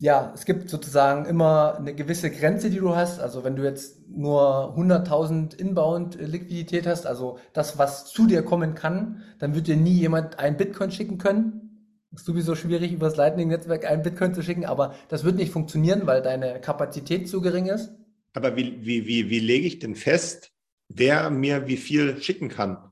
ja, 0.00 0.32
es 0.34 0.46
gibt 0.46 0.70
sozusagen 0.70 1.26
immer 1.26 1.76
eine 1.76 1.94
gewisse 1.94 2.30
Grenze, 2.30 2.70
die 2.70 2.78
du 2.78 2.96
hast. 2.96 3.20
Also 3.20 3.44
wenn 3.44 3.54
du 3.54 3.62
jetzt 3.62 4.08
nur 4.08 4.74
100.000 4.74 5.54
Inbound-Liquidität 5.54 6.86
hast, 6.86 7.06
also 7.06 7.38
das, 7.52 7.76
was 7.76 8.06
zu 8.06 8.26
dir 8.26 8.42
kommen 8.42 8.74
kann, 8.74 9.22
dann 9.38 9.54
wird 9.54 9.66
dir 9.66 9.76
nie 9.76 9.92
jemand 9.92 10.38
einen 10.38 10.56
Bitcoin 10.56 10.90
schicken 10.90 11.18
können. 11.18 12.06
Ist 12.14 12.24
sowieso 12.24 12.54
schwierig, 12.54 12.92
über 12.92 13.08
das 13.08 13.16
Lightning-Netzwerk 13.16 13.84
einen 13.84 14.02
Bitcoin 14.02 14.34
zu 14.34 14.42
schicken, 14.42 14.64
aber 14.64 14.94
das 15.08 15.22
wird 15.22 15.36
nicht 15.36 15.52
funktionieren, 15.52 16.06
weil 16.06 16.22
deine 16.22 16.62
Kapazität 16.62 17.28
zu 17.28 17.42
gering 17.42 17.66
ist. 17.66 17.92
Aber 18.32 18.56
wie, 18.56 18.78
wie, 18.80 19.06
wie, 19.06 19.28
wie 19.28 19.38
lege 19.38 19.66
ich 19.66 19.80
denn 19.80 19.96
fest, 19.96 20.50
wer 20.88 21.28
mir 21.28 21.66
wie 21.66 21.76
viel 21.76 22.22
schicken 22.22 22.48
kann? 22.48 22.90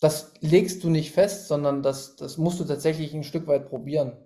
Das 0.00 0.32
legst 0.40 0.82
du 0.84 0.88
nicht 0.88 1.12
fest, 1.12 1.48
sondern 1.48 1.82
das, 1.82 2.16
das 2.16 2.38
musst 2.38 2.58
du 2.60 2.64
tatsächlich 2.64 3.12
ein 3.12 3.24
Stück 3.24 3.46
weit 3.46 3.68
probieren. 3.68 4.16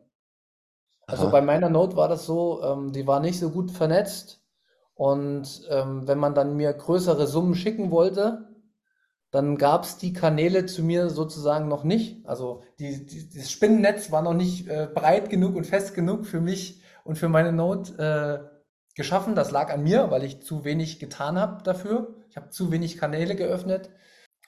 Also 1.06 1.24
Aha. 1.24 1.30
bei 1.30 1.40
meiner 1.40 1.68
Note 1.70 1.96
war 1.96 2.08
das 2.08 2.26
so, 2.26 2.62
ähm, 2.62 2.92
die 2.92 3.06
war 3.06 3.20
nicht 3.20 3.38
so 3.38 3.50
gut 3.50 3.70
vernetzt. 3.70 4.42
Und 4.94 5.62
ähm, 5.70 6.08
wenn 6.08 6.18
man 6.18 6.34
dann 6.34 6.56
mir 6.56 6.72
größere 6.72 7.26
Summen 7.26 7.54
schicken 7.54 7.90
wollte, 7.90 8.48
dann 9.30 9.56
gab 9.56 9.84
es 9.84 9.98
die 9.98 10.12
Kanäle 10.12 10.66
zu 10.66 10.82
mir 10.82 11.10
sozusagen 11.10 11.68
noch 11.68 11.84
nicht. 11.84 12.26
Also 12.26 12.62
die, 12.78 13.04
die, 13.06 13.28
das 13.28 13.50
Spinnennetz 13.50 14.10
war 14.10 14.22
noch 14.22 14.34
nicht 14.34 14.68
äh, 14.68 14.88
breit 14.92 15.28
genug 15.28 15.54
und 15.54 15.66
fest 15.66 15.94
genug 15.94 16.26
für 16.26 16.40
mich 16.40 16.82
und 17.04 17.16
für 17.16 17.28
meine 17.28 17.52
Note 17.52 18.50
äh, 18.52 18.56
geschaffen. 18.94 19.34
Das 19.34 19.50
lag 19.50 19.72
an 19.72 19.82
mir, 19.82 20.10
weil 20.10 20.24
ich 20.24 20.42
zu 20.42 20.64
wenig 20.64 20.98
getan 20.98 21.38
habe 21.38 21.62
dafür. 21.62 22.14
Ich 22.30 22.36
habe 22.36 22.50
zu 22.50 22.72
wenig 22.72 22.96
Kanäle 22.96 23.36
geöffnet 23.36 23.90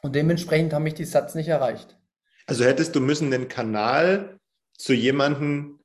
und 0.02 0.14
dementsprechend 0.14 0.72
haben 0.72 0.84
mich 0.84 0.94
die 0.94 1.04
Satz 1.04 1.34
nicht 1.34 1.48
erreicht. 1.48 1.98
Also 2.46 2.64
hättest 2.64 2.96
du 2.96 3.00
müssen 3.00 3.30
den 3.30 3.48
Kanal 3.48 4.38
zu 4.78 4.94
jemandem 4.94 5.77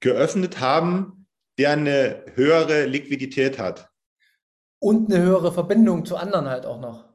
geöffnet 0.00 0.60
haben, 0.60 1.26
der 1.58 1.70
eine 1.72 2.24
höhere 2.34 2.86
Liquidität 2.86 3.58
hat. 3.58 3.90
Und 4.80 5.12
eine 5.12 5.22
höhere 5.22 5.52
Verbindung 5.52 6.04
zu 6.04 6.16
anderen 6.16 6.46
halt 6.46 6.66
auch 6.66 6.80
noch. 6.80 7.08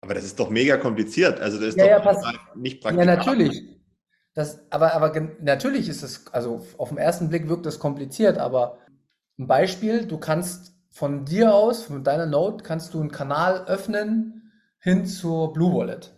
Aber 0.00 0.14
das 0.14 0.24
ist 0.24 0.38
doch 0.38 0.48
mega 0.48 0.76
kompliziert. 0.76 1.40
Also 1.40 1.58
das 1.58 1.70
ist 1.70 1.76
ja, 1.76 1.98
doch 1.98 2.22
ja, 2.22 2.32
nicht 2.54 2.80
praktisch. 2.80 3.04
Ja, 3.04 3.16
natürlich. 3.16 3.78
Das, 4.34 4.60
aber, 4.70 4.94
aber 4.94 5.12
natürlich 5.40 5.88
ist 5.88 6.02
es, 6.02 6.32
also 6.32 6.64
auf 6.78 6.90
den 6.90 6.98
ersten 6.98 7.28
Blick 7.28 7.48
wirkt 7.48 7.66
das 7.66 7.80
kompliziert, 7.80 8.38
aber 8.38 8.78
ein 9.38 9.48
Beispiel, 9.48 10.06
du 10.06 10.18
kannst 10.18 10.74
von 10.90 11.24
dir 11.24 11.54
aus, 11.54 11.82
von 11.82 12.04
deiner 12.04 12.26
Node, 12.26 12.62
kannst 12.62 12.94
du 12.94 13.00
einen 13.00 13.10
Kanal 13.10 13.64
öffnen 13.66 14.52
hin 14.78 15.06
zur 15.06 15.52
Blue 15.52 15.74
Wallet. 15.74 16.14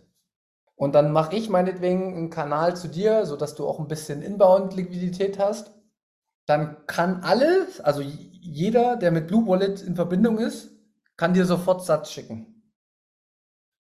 Und 0.81 0.95
dann 0.95 1.11
mache 1.11 1.35
ich 1.35 1.47
meinetwegen 1.47 2.17
einen 2.17 2.29
Kanal 2.31 2.75
zu 2.75 2.87
dir, 2.87 3.27
sodass 3.27 3.53
du 3.53 3.67
auch 3.67 3.79
ein 3.79 3.87
bisschen 3.87 4.23
Inbound-Liquidität 4.23 5.37
hast. 5.37 5.75
Dann 6.47 6.75
kann 6.87 7.21
alles, 7.21 7.79
also 7.79 8.01
jeder, 8.01 8.95
der 8.95 9.11
mit 9.11 9.27
Blue 9.27 9.45
Wallet 9.45 9.83
in 9.83 9.93
Verbindung 9.95 10.39
ist, 10.39 10.71
kann 11.17 11.35
dir 11.35 11.45
sofort 11.45 11.85
Satz 11.85 12.09
schicken. 12.09 12.63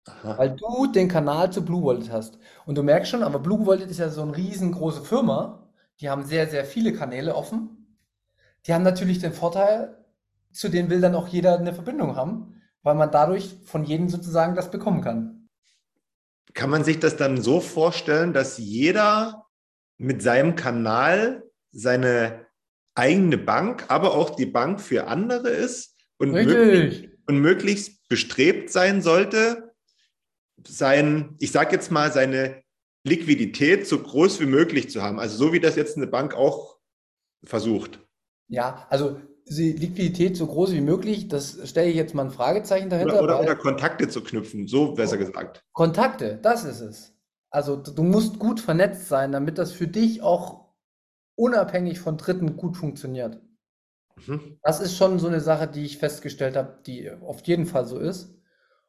Aha. 0.07 0.39
Weil 0.39 0.57
du 0.57 0.87
den 0.87 1.07
Kanal 1.07 1.53
zu 1.53 1.63
Blue 1.63 1.85
Wallet 1.85 2.11
hast. 2.11 2.37
Und 2.65 2.77
du 2.77 2.83
merkst 2.83 3.09
schon, 3.09 3.23
aber 3.23 3.39
Blue 3.39 3.65
Wallet 3.65 3.89
ist 3.89 3.99
ja 3.99 4.09
so 4.09 4.23
eine 4.23 4.35
riesengroße 4.35 5.03
Firma. 5.03 5.69
Die 6.01 6.09
haben 6.09 6.25
sehr, 6.25 6.49
sehr 6.49 6.65
viele 6.65 6.91
Kanäle 6.91 7.33
offen. 7.33 7.97
Die 8.65 8.73
haben 8.73 8.83
natürlich 8.83 9.19
den 9.19 9.31
Vorteil, 9.31 10.03
zu 10.51 10.67
denen 10.67 10.89
will 10.89 10.99
dann 10.99 11.15
auch 11.15 11.29
jeder 11.29 11.57
eine 11.57 11.71
Verbindung 11.71 12.17
haben, 12.17 12.61
weil 12.83 12.95
man 12.95 13.09
dadurch 13.09 13.55
von 13.63 13.85
jedem 13.85 14.09
sozusagen 14.09 14.53
das 14.53 14.69
bekommen 14.69 14.99
kann 14.99 15.38
kann 16.53 16.69
man 16.69 16.83
sich 16.83 16.99
das 16.99 17.17
dann 17.17 17.41
so 17.41 17.61
vorstellen, 17.61 18.33
dass 18.33 18.57
jeder 18.57 19.45
mit 19.97 20.21
seinem 20.21 20.55
Kanal 20.55 21.43
seine 21.71 22.47
eigene 22.95 23.37
Bank, 23.37 23.85
aber 23.87 24.13
auch 24.13 24.31
die 24.31 24.45
Bank 24.45 24.81
für 24.81 25.07
andere 25.07 25.49
ist 25.49 25.95
und, 26.17 26.31
möglich, 26.31 27.09
und 27.27 27.39
möglichst 27.39 28.07
bestrebt 28.09 28.71
sein 28.71 29.01
sollte, 29.01 29.73
sein, 30.67 31.35
ich 31.39 31.51
sage 31.51 31.73
jetzt 31.73 31.91
mal, 31.91 32.11
seine 32.11 32.63
Liquidität 33.05 33.87
so 33.87 33.99
groß 33.99 34.41
wie 34.41 34.45
möglich 34.45 34.89
zu 34.89 35.01
haben. 35.01 35.19
Also 35.19 35.37
so 35.37 35.53
wie 35.53 35.59
das 35.59 35.75
jetzt 35.75 35.95
eine 35.95 36.07
Bank 36.07 36.33
auch 36.33 36.79
versucht. 37.43 38.01
Ja, 38.49 38.87
also 38.89 39.21
die 39.49 39.73
Liquidität 39.73 40.37
so 40.37 40.47
groß 40.47 40.73
wie 40.73 40.81
möglich, 40.81 41.27
das 41.27 41.67
stelle 41.67 41.89
ich 41.89 41.95
jetzt 41.95 42.13
mal 42.13 42.25
ein 42.25 42.31
Fragezeichen 42.31 42.89
dahinter. 42.89 43.15
Oder, 43.15 43.23
oder, 43.23 43.39
oder 43.41 43.55
Kontakte 43.55 44.07
zu 44.07 44.23
knüpfen, 44.23 44.67
so 44.67 44.93
besser 44.93 45.17
gesagt. 45.17 45.63
Kontakte, 45.73 46.39
das 46.41 46.63
ist 46.65 46.81
es. 46.81 47.15
Also 47.49 47.75
du 47.75 48.03
musst 48.03 48.37
gut 48.39 48.59
vernetzt 48.59 49.07
sein, 49.07 49.31
damit 49.31 49.57
das 49.57 49.71
für 49.71 49.87
dich 49.87 50.21
auch 50.21 50.69
unabhängig 51.35 51.99
von 51.99 52.17
Dritten 52.17 52.57
gut 52.57 52.77
funktioniert. 52.77 53.41
Mhm. 54.27 54.59
Das 54.61 54.81
ist 54.81 54.95
schon 54.95 55.19
so 55.19 55.27
eine 55.27 55.39
Sache, 55.39 55.67
die 55.67 55.85
ich 55.85 55.97
festgestellt 55.97 56.55
habe, 56.55 56.79
die 56.85 57.09
auf 57.09 57.41
jeden 57.41 57.65
Fall 57.65 57.85
so 57.85 57.97
ist. 57.97 58.35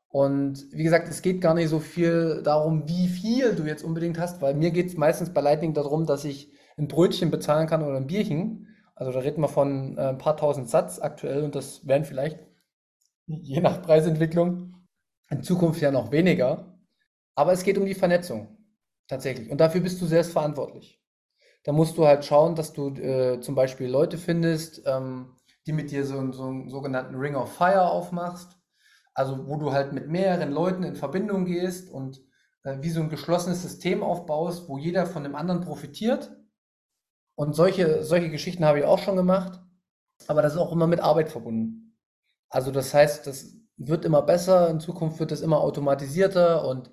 Und 0.09 0.67
wie 0.73 0.83
gesagt, 0.83 1.09
es 1.09 1.23
geht 1.23 1.41
gar 1.41 1.55
nicht 1.55 1.69
so 1.69 1.79
viel 1.79 2.43
darum, 2.43 2.89
wie 2.89 3.07
viel 3.07 3.55
du 3.55 3.63
jetzt 3.63 3.85
unbedingt 3.85 4.19
hast, 4.19 4.43
weil 4.43 4.55
mir 4.55 4.73
geht 4.73 4.89
es 4.89 4.97
meistens 4.97 5.31
bei 5.31 5.41
Lightning 5.41 5.73
darum, 5.73 6.05
dass 6.05 6.25
ich 6.25 6.53
ein 6.77 6.89
Brötchen 6.89 7.31
bezahlen 7.31 7.69
kann 7.69 7.85
oder 7.85 7.97
ein 7.97 8.09
Bierchen. 8.09 8.70
Also 9.01 9.13
da 9.13 9.21
reden 9.21 9.41
wir 9.41 9.49
von 9.49 9.97
äh, 9.97 10.09
ein 10.09 10.19
paar 10.19 10.37
tausend 10.37 10.69
Satz 10.69 11.01
aktuell 11.01 11.43
und 11.43 11.55
das 11.55 11.87
werden 11.87 12.05
vielleicht 12.05 12.39
je 13.27 13.61
nach 13.63 13.81
Preisentwicklung 13.81 14.75
in 15.31 15.43
Zukunft 15.43 15.81
ja 15.81 15.91
noch 15.91 16.13
weniger. 16.13 16.79
Aber 17.35 17.53
es 17.53 17.63
geht 17.63 17.79
um 17.79 17.87
die 17.87 17.95
Vernetzung 17.95 18.59
tatsächlich 19.09 19.51
und 19.51 19.59
dafür 19.59 19.81
bist 19.81 20.03
du 20.03 20.07
selbst 20.07 20.33
verantwortlich. 20.33 21.01
Da 21.65 21.73
musst 21.73 21.97
du 21.97 22.07
halt 22.07 22.27
schauen, 22.27 22.55
dass 22.57 22.75
du 22.75 22.91
äh, 22.91 23.41
zum 23.41 23.55
Beispiel 23.55 23.89
Leute 23.89 24.19
findest, 24.19 24.83
ähm, 24.85 25.35
die 25.67 25.73
mit 25.73 25.91
dir 25.91 26.05
so, 26.05 26.31
so 26.33 26.45
einen 26.45 26.69
sogenannten 26.69 27.15
Ring 27.15 27.37
of 27.37 27.55
Fire 27.55 27.91
aufmachst. 27.91 28.59
Also 29.15 29.49
wo 29.49 29.57
du 29.57 29.73
halt 29.73 29.95
mit 29.95 30.09
mehreren 30.09 30.53
Leuten 30.53 30.83
in 30.83 30.95
Verbindung 30.95 31.47
gehst 31.47 31.91
und 31.91 32.21
äh, 32.65 32.77
wie 32.83 32.91
so 32.91 33.01
ein 33.01 33.09
geschlossenes 33.09 33.63
System 33.63 34.03
aufbaust, 34.03 34.69
wo 34.69 34.77
jeder 34.77 35.07
von 35.07 35.23
dem 35.23 35.37
anderen 35.37 35.63
profitiert 35.63 36.31
und 37.41 37.55
solche, 37.55 38.05
solche 38.05 38.29
Geschichten 38.29 38.67
habe 38.67 38.81
ich 38.81 38.85
auch 38.85 38.99
schon 38.99 39.17
gemacht, 39.17 39.61
aber 40.29 40.43
das 40.43 40.53
ist 40.53 40.59
auch 40.59 40.73
immer 40.73 40.87
mit 40.87 41.01
Arbeit 41.01 41.31
verbunden. 41.31 41.97
Also 42.51 42.71
das 42.71 42.93
heißt, 42.93 43.27
das 43.27 43.57
wird 43.79 44.05
immer 44.05 44.21
besser, 44.23 44.69
in 44.69 44.79
Zukunft 44.79 45.21
wird 45.21 45.33
es 45.33 45.41
immer 45.41 45.61
automatisierter 45.61 46.67
und 46.69 46.91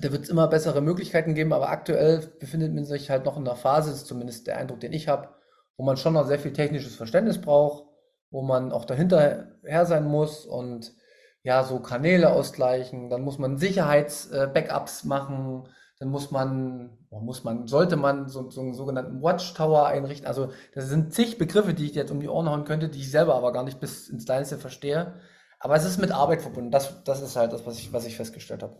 Da 0.00 0.12
wird 0.12 0.24
es 0.24 0.30
immer 0.30 0.48
bessere 0.48 0.80
Möglichkeiten 0.82 1.34
geben, 1.34 1.52
aber 1.52 1.70
aktuell 1.70 2.20
befindet 2.40 2.74
man 2.74 2.84
sich 2.84 3.10
halt 3.10 3.24
noch 3.24 3.36
in 3.38 3.46
einer 3.48 3.56
Phase, 3.56 3.90
das 3.90 4.00
ist 4.02 4.06
zumindest 4.08 4.46
der 4.46 4.58
Eindruck, 4.58 4.80
den 4.80 4.92
ich 4.92 5.08
habe, 5.08 5.30
wo 5.76 5.84
man 5.84 5.96
schon 5.96 6.14
noch 6.14 6.26
sehr 6.26 6.38
viel 6.38 6.52
technisches 6.52 6.96
Verständnis 6.96 7.40
braucht, 7.40 7.84
wo 8.30 8.42
man 8.42 8.72
auch 8.72 8.84
dahinter 8.84 9.48
her 9.64 9.86
sein 9.86 10.04
muss 10.06 10.46
und 10.46 10.94
ja, 11.42 11.64
so 11.64 11.80
Kanäle 11.80 12.30
ausgleichen, 12.32 13.10
dann 13.10 13.22
muss 13.22 13.38
man 13.38 13.58
Sicherheits-Backups 13.58 15.04
äh, 15.04 15.08
machen, 15.08 15.68
dann 15.98 16.08
muss 16.10 16.30
man, 16.30 16.90
muss 17.10 17.42
man, 17.44 17.66
sollte 17.66 17.96
man 17.96 18.28
so, 18.28 18.50
so 18.50 18.60
einen 18.60 18.74
sogenannten 18.74 19.22
Watchtower 19.22 19.86
einrichten. 19.86 20.26
Also 20.26 20.52
das 20.74 20.88
sind 20.88 21.14
zig 21.14 21.38
Begriffe, 21.38 21.72
die 21.72 21.86
ich 21.86 21.94
jetzt 21.94 22.10
um 22.10 22.20
die 22.20 22.28
Ohren 22.28 22.48
hauen 22.48 22.64
könnte, 22.64 22.88
die 22.88 23.00
ich 23.00 23.10
selber 23.10 23.34
aber 23.34 23.52
gar 23.52 23.64
nicht 23.64 23.80
bis 23.80 24.08
ins 24.08 24.26
Kleinste 24.26 24.58
verstehe. 24.58 25.14
Aber 25.58 25.74
es 25.74 25.84
ist 25.84 25.98
mit 25.98 26.12
Arbeit 26.12 26.42
verbunden. 26.42 26.70
Das, 26.70 27.02
das 27.04 27.22
ist 27.22 27.36
halt 27.36 27.52
das, 27.52 27.64
was 27.64 27.78
ich, 27.78 27.92
was 27.92 28.06
ich 28.06 28.16
festgestellt 28.16 28.62
habe. 28.62 28.76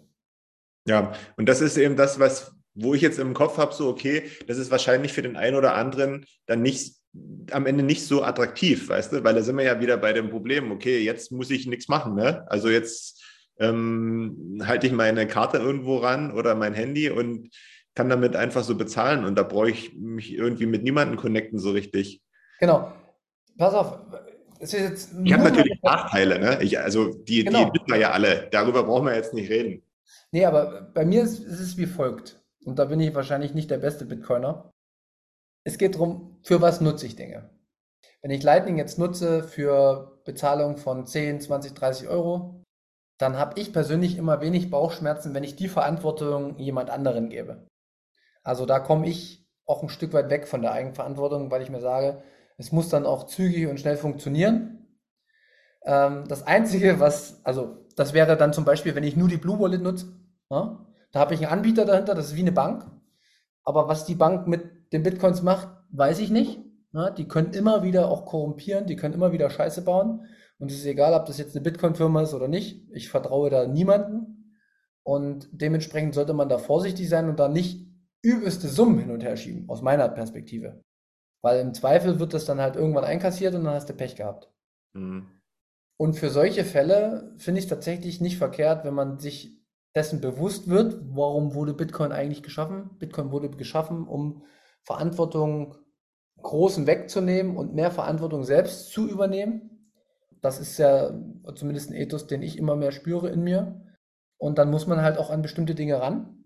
Ja, 0.87 1.12
und 1.37 1.48
das 1.48 1.62
ist 1.62 1.79
eben 1.79 1.96
das, 1.96 2.20
was, 2.20 2.52
wo 2.74 2.94
ich 2.94 3.00
jetzt 3.00 3.18
im 3.18 3.35
Kopf 3.35 3.57
habe, 3.57 3.74
so, 3.74 3.88
okay, 3.88 4.31
das 4.46 4.59
ist 4.59 4.70
wahrscheinlich 4.70 5.12
für 5.12 5.22
den 5.22 5.37
einen 5.37 5.57
oder 5.57 5.74
anderen 5.74 6.26
dann 6.44 6.62
nicht 6.62 6.96
am 7.50 7.64
Ende 7.64 7.83
nicht 7.83 8.07
so 8.07 8.22
attraktiv, 8.22 8.90
weißt 8.90 9.12
du, 9.12 9.24
weil 9.24 9.35
da 9.35 9.42
sind 9.42 9.57
wir 9.57 9.64
ja 9.64 9.81
wieder 9.81 9.96
bei 9.96 10.12
dem 10.12 10.29
Problem, 10.29 10.70
okay, 10.70 10.98
jetzt 10.98 11.33
muss 11.33 11.50
ich 11.50 11.66
nichts 11.66 11.88
machen, 11.88 12.14
ne? 12.14 12.44
Also 12.50 12.68
jetzt 12.68 13.22
ähm, 13.59 14.62
halte 14.64 14.87
ich 14.87 14.92
meine 14.92 15.27
Karte 15.27 15.59
irgendwo 15.59 15.99
ran 15.99 16.33
oder 16.33 16.55
mein 16.55 16.75
Handy 16.75 17.11
und 17.11 17.51
kann 17.95 18.09
damit 18.11 18.37
einfach 18.37 18.62
so 18.62 18.77
bezahlen 18.77 19.25
und 19.25 19.37
da 19.37 19.42
brauche 19.42 19.71
ich 19.71 19.95
mich 19.95 20.35
irgendwie 20.35 20.66
mit 20.66 20.83
niemandem 20.83 21.16
connecten 21.16 21.59
so 21.59 21.71
richtig. 21.71 22.23
Genau. 22.61 22.92
Pass 23.57 23.75
auf. 23.75 23.99
Es 24.59 24.73
ist 24.73 24.81
jetzt 24.81 25.14
ich 25.23 25.33
habe 25.33 25.45
natürlich 25.45 25.79
Nachteile, 25.83 26.38
ne? 26.38 26.62
Ich, 26.62 26.79
also 26.79 27.12
die, 27.12 27.45
genau. 27.45 27.64
die 27.64 27.73
wissen 27.75 27.88
wir 27.88 27.99
ja 27.99 28.11
alle. 28.11 28.49
Darüber 28.51 28.85
brauchen 28.85 29.07
wir 29.07 29.14
jetzt 29.14 29.35
nicht 29.35 29.51
reden. 29.51 29.83
Nee, 30.31 30.45
aber 30.45 30.90
bei 30.95 31.05
mir 31.05 31.23
ist, 31.23 31.40
ist 31.40 31.61
es 31.61 31.77
wie 31.77 31.87
folgt. 31.87 32.42
Und 32.64 32.79
da 32.79 32.87
bin 32.87 33.01
ich 33.01 33.14
wahrscheinlich 33.14 33.55
nicht 33.55 33.71
der 33.71 33.79
beste 33.79 34.05
Bitcoiner. 34.05 34.73
Es 35.64 35.79
geht 35.79 35.95
darum, 35.95 36.38
für 36.42 36.61
was 36.61 36.81
nutze 36.81 37.07
ich 37.07 37.16
Dinge. 37.16 37.51
Wenn 38.23 38.31
ich 38.31 38.42
Lightning 38.42 38.79
jetzt 38.79 38.99
nutze 38.99 39.42
für 39.42 40.21
Bezahlung 40.25 40.77
von 40.77 41.07
10, 41.07 41.40
20, 41.40 41.75
30 41.75 42.09
Euro, 42.09 42.64
dann 43.18 43.37
habe 43.37 43.59
ich 43.61 43.72
persönlich 43.72 44.18
immer 44.18 44.40
wenig 44.40 44.70
Bauchschmerzen, 44.70 45.35
wenn 45.35 45.44
ich 45.44 45.57
die 45.57 45.68
Verantwortung 45.68 46.59
jemand 46.59 46.90
anderen 46.90 47.29
gebe. 47.31 47.66
Also 48.42 48.66
da 48.66 48.79
komme 48.79 49.09
ich 49.09 49.46
auch 49.66 49.83
ein 49.83 49.88
Stück 49.88 50.12
weit 50.12 50.31
weg 50.31 50.46
von 50.46 50.62
der 50.62 50.72
Eigenverantwortung, 50.72 51.50
weil 51.50 51.62
ich 51.62 51.70
mir 51.70 51.81
sage, 51.81 52.22
es 52.59 52.72
muss 52.72 52.88
dann 52.88 53.07
auch 53.07 53.24
zügig 53.26 53.66
und 53.66 53.81
schnell 53.81 53.96
funktionieren. 53.96 54.87
Ähm, 55.85 56.24
das 56.29 56.42
Einzige, 56.46 57.00
was, 57.00 57.44
also 57.44 57.87
das 57.96 58.12
wäre 58.12 58.37
dann 58.37 58.52
zum 58.52 58.64
Beispiel, 58.64 58.94
wenn 58.94 59.05
ich 59.05 59.16
nur 59.16 59.29
die 59.29 59.37
Blue 59.37 59.59
Wallet 59.59 59.83
nutze, 59.83 60.07
ja, 60.50 60.87
da 61.12 61.20
habe 61.20 61.35
ich 61.35 61.40
einen 61.40 61.52
Anbieter 61.52 61.85
dahinter, 61.85 62.14
das 62.14 62.26
ist 62.26 62.37
wie 62.37 62.40
eine 62.40 62.52
Bank. 62.52 62.87
Aber 63.64 63.88
was 63.88 64.05
die 64.05 64.14
Bank 64.14 64.46
mit 64.46 64.92
den 64.92 65.02
Bitcoins 65.02 65.42
macht, 65.42 65.68
weiß 65.90 66.18
ich 66.20 66.31
nicht. 66.31 66.61
Ja, 66.97 67.11
die 67.11 67.29
können 67.29 67.53
immer 67.53 67.83
wieder 67.83 68.09
auch 68.09 68.25
korrumpieren, 68.25 68.87
die 68.87 68.97
können 68.97 69.13
immer 69.13 69.31
wieder 69.31 69.51
Scheiße 69.51 69.83
bauen. 69.83 70.27
Und 70.59 70.71
es 70.71 70.79
ist 70.79 70.87
egal, 70.87 71.13
ob 71.13 71.27
das 71.27 71.37
jetzt 71.37 71.55
eine 71.55 71.63
Bitcoin-Firma 71.63 72.23
ist 72.23 72.33
oder 72.33 72.49
nicht. 72.49 72.89
Ich 72.91 73.11
vertraue 73.11 73.51
da 73.51 73.67
niemanden. 73.67 74.55
Und 75.03 75.47
dementsprechend 75.53 76.15
sollte 76.15 76.33
man 76.33 76.49
da 76.49 76.57
vorsichtig 76.57 77.11
sein 77.11 77.29
und 77.29 77.39
da 77.39 77.49
nicht 77.49 77.87
übelste 78.23 78.69
Summen 78.69 78.99
hin 78.99 79.11
und 79.11 79.23
her 79.23 79.37
schieben, 79.37 79.69
aus 79.69 79.83
meiner 79.83 80.09
Perspektive. 80.09 80.83
Weil 81.43 81.61
im 81.61 81.75
Zweifel 81.75 82.19
wird 82.19 82.33
das 82.33 82.47
dann 82.47 82.63
halt 82.63 82.77
irgendwann 82.77 83.05
einkassiert 83.05 83.55
und 83.55 83.65
dann 83.65 83.75
hast 83.75 83.91
du 83.91 83.93
Pech 83.93 84.17
gehabt. 84.17 84.51
Mhm. 84.95 85.27
Und 85.99 86.15
für 86.15 86.31
solche 86.31 86.65
Fälle 86.65 87.35
finde 87.37 87.59
ich 87.59 87.67
es 87.67 87.71
tatsächlich 87.71 88.23
nicht 88.23 88.39
verkehrt, 88.39 88.87
wenn 88.87 88.95
man 88.95 89.19
sich 89.19 89.63
dessen 89.95 90.23
bewusst 90.23 90.69
wird, 90.69 90.99
warum 91.11 91.55
wurde 91.55 91.75
Bitcoin 91.75 92.13
eigentlich 92.13 92.43
geschaffen. 92.43 92.97
Bitcoin 92.99 93.33
wurde 93.33 93.51
geschaffen, 93.51 94.09
um 94.09 94.45
Verantwortung 94.83 95.77
Großen 96.42 96.87
wegzunehmen 96.87 97.57
und 97.57 97.75
mehr 97.75 97.90
Verantwortung 97.90 98.44
selbst 98.44 98.90
zu 98.90 99.09
übernehmen. 99.09 99.92
Das 100.42 100.61
ist 100.61 100.79
ja 100.79 101.12
zumindest 101.55 101.90
ein 101.90 101.96
Ethos, 101.96 102.27
den 102.27 102.42
ich 102.42 102.59
immer 102.59 102.77
mehr 102.77 102.92
spüre 102.92 103.31
in 103.31 103.42
mir. 103.42 103.81
Und 104.38 104.59
dann 104.59 104.70
muss 104.70 104.87
man 104.87 105.03
halt 105.03 105.18
auch 105.18 105.31
an 105.31 105.42
bestimmte 105.42 105.75
Dinge 105.75 106.01
ran. 106.01 106.44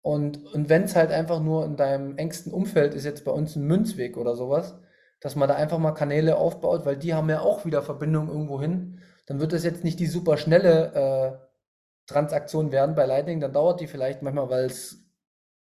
Und, 0.00 0.44
und 0.52 0.68
wenn 0.68 0.82
es 0.82 0.96
halt 0.96 1.10
einfach 1.10 1.40
nur 1.40 1.64
in 1.64 1.76
deinem 1.76 2.18
engsten 2.18 2.52
Umfeld 2.52 2.94
ist, 2.94 3.04
jetzt 3.04 3.24
bei 3.24 3.32
uns 3.32 3.56
ein 3.56 3.66
Münzweg 3.66 4.16
oder 4.16 4.34
sowas, 4.34 4.74
dass 5.20 5.36
man 5.36 5.48
da 5.48 5.54
einfach 5.54 5.78
mal 5.78 5.92
Kanäle 5.92 6.36
aufbaut, 6.36 6.84
weil 6.84 6.98
die 6.98 7.14
haben 7.14 7.30
ja 7.30 7.40
auch 7.40 7.64
wieder 7.64 7.80
Verbindungen 7.82 8.28
irgendwo 8.28 8.60
hin, 8.60 9.00
dann 9.26 9.40
wird 9.40 9.54
das 9.54 9.64
jetzt 9.64 9.82
nicht 9.82 9.98
die 9.98 10.06
super 10.06 10.36
schnelle 10.36 10.92
äh, 10.92 11.44
Transaktion 12.06 12.70
werden 12.72 12.94
bei 12.94 13.06
Lightning, 13.06 13.40
dann 13.40 13.54
dauert 13.54 13.80
die 13.80 13.86
vielleicht 13.86 14.20
manchmal, 14.20 14.50
weil 14.50 14.66
es 14.66 15.06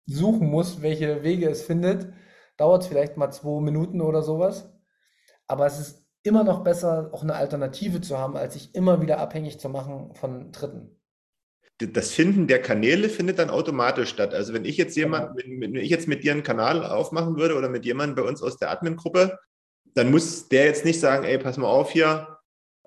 suchen 0.07 0.49
muss, 0.49 0.83
welche 0.83 1.25
Wege 1.25 1.51
es 1.51 1.63
findet, 1.63 2.07
dauert 2.59 2.83
es 2.83 2.89
vielleicht 2.89 3.17
mal 3.17 3.31
zwei 3.31 3.61
Minuten 3.61 4.03
oder 4.03 4.23
sowas. 4.23 4.69
Aber 5.47 5.65
es 5.65 5.79
ist 5.81 6.07
immer 6.23 6.45
noch 6.45 6.63
besser, 6.63 7.09
auch 7.13 7.23
eine 7.23 7.35
Alternative 7.35 8.03
zu 8.03 8.19
haben, 8.19 8.37
als 8.37 8.55
sich 8.55 8.75
immer 8.75 9.01
wieder 9.01 9.19
abhängig 9.19 9.59
zu 9.59 9.71
machen 9.71 10.15
von 10.15 10.53
Dritten. 10.53 10.95
Das 11.79 12.11
Finden 12.11 12.49
der 12.49 12.61
Kanäle 12.61 13.09
findet 13.09 13.39
dann 13.39 13.51
automatisch 13.51 14.11
statt. 14.11 14.35
Also 14.35 14.53
wenn 14.53 14.65
ich 14.65 14.77
jetzt 14.77 14.97
jemand, 14.97 15.37
genau. 15.37 15.61
wenn 15.61 15.77
ich 15.77 15.89
jetzt 15.89 16.09
mit 16.09 16.25
dir 16.25 16.33
einen 16.33 16.43
Kanal 16.43 16.85
aufmachen 16.85 17.37
würde 17.37 17.57
oder 17.57 17.69
mit 17.69 17.85
jemandem 17.87 18.17
bei 18.17 18.29
uns 18.29 18.43
aus 18.43 18.59
der 18.59 18.71
Admin-Gruppe, 18.71 19.39
dann 19.95 20.11
muss 20.11 20.49
der 20.49 20.65
jetzt 20.65 20.85
nicht 20.85 21.01
sagen, 21.01 21.25
ey, 21.25 21.39
pass 21.39 21.57
mal 21.57 21.69
auf 21.69 21.91
hier, 21.93 22.39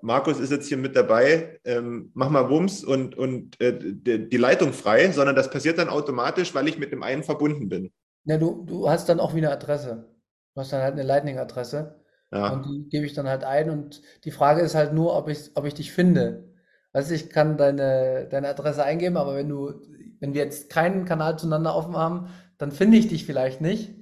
Markus 0.02 0.40
ist 0.40 0.50
jetzt 0.50 0.68
hier 0.68 0.76
mit 0.76 0.94
dabei, 0.94 1.60
ähm, 1.64 2.10
mach 2.14 2.28
mal 2.28 2.50
Wumms 2.50 2.84
und, 2.84 3.16
und 3.16 3.58
äh, 3.60 3.72
die 3.78 4.36
Leitung 4.36 4.72
frei, 4.72 5.10
sondern 5.12 5.36
das 5.36 5.48
passiert 5.48 5.78
dann 5.78 5.88
automatisch, 5.88 6.54
weil 6.54 6.68
ich 6.68 6.78
mit 6.78 6.92
dem 6.92 7.02
einen 7.02 7.22
verbunden 7.22 7.68
bin. 7.68 7.92
Ja, 8.24 8.38
du, 8.38 8.64
du 8.64 8.88
hast 8.88 9.08
dann 9.08 9.20
auch 9.20 9.34
wie 9.34 9.38
eine 9.38 9.50
Adresse. 9.50 10.08
Du 10.54 10.60
hast 10.60 10.72
dann 10.72 10.82
halt 10.82 10.92
eine 10.92 11.02
Lightning-Adresse. 11.02 12.00
Ja. 12.30 12.52
Und 12.52 12.66
die 12.66 12.88
gebe 12.88 13.06
ich 13.06 13.14
dann 13.14 13.28
halt 13.28 13.44
ein. 13.44 13.70
Und 13.70 14.02
die 14.24 14.30
Frage 14.30 14.62
ist 14.62 14.74
halt 14.74 14.92
nur, 14.92 15.16
ob 15.16 15.28
ich, 15.28 15.50
ob 15.54 15.64
ich 15.64 15.74
dich 15.74 15.92
finde. 15.92 16.52
Weißt 16.92 17.10
du, 17.10 17.14
ich 17.14 17.30
kann 17.30 17.56
deine, 17.56 18.28
deine 18.28 18.48
Adresse 18.48 18.84
eingeben, 18.84 19.16
aber 19.16 19.34
wenn 19.34 19.48
du, 19.48 19.72
wenn 20.20 20.34
wir 20.34 20.44
jetzt 20.44 20.70
keinen 20.70 21.04
Kanal 21.04 21.38
zueinander 21.38 21.74
offen 21.74 21.96
haben, 21.96 22.28
dann 22.58 22.70
finde 22.70 22.98
ich 22.98 23.08
dich 23.08 23.26
vielleicht 23.26 23.60
nicht, 23.60 23.94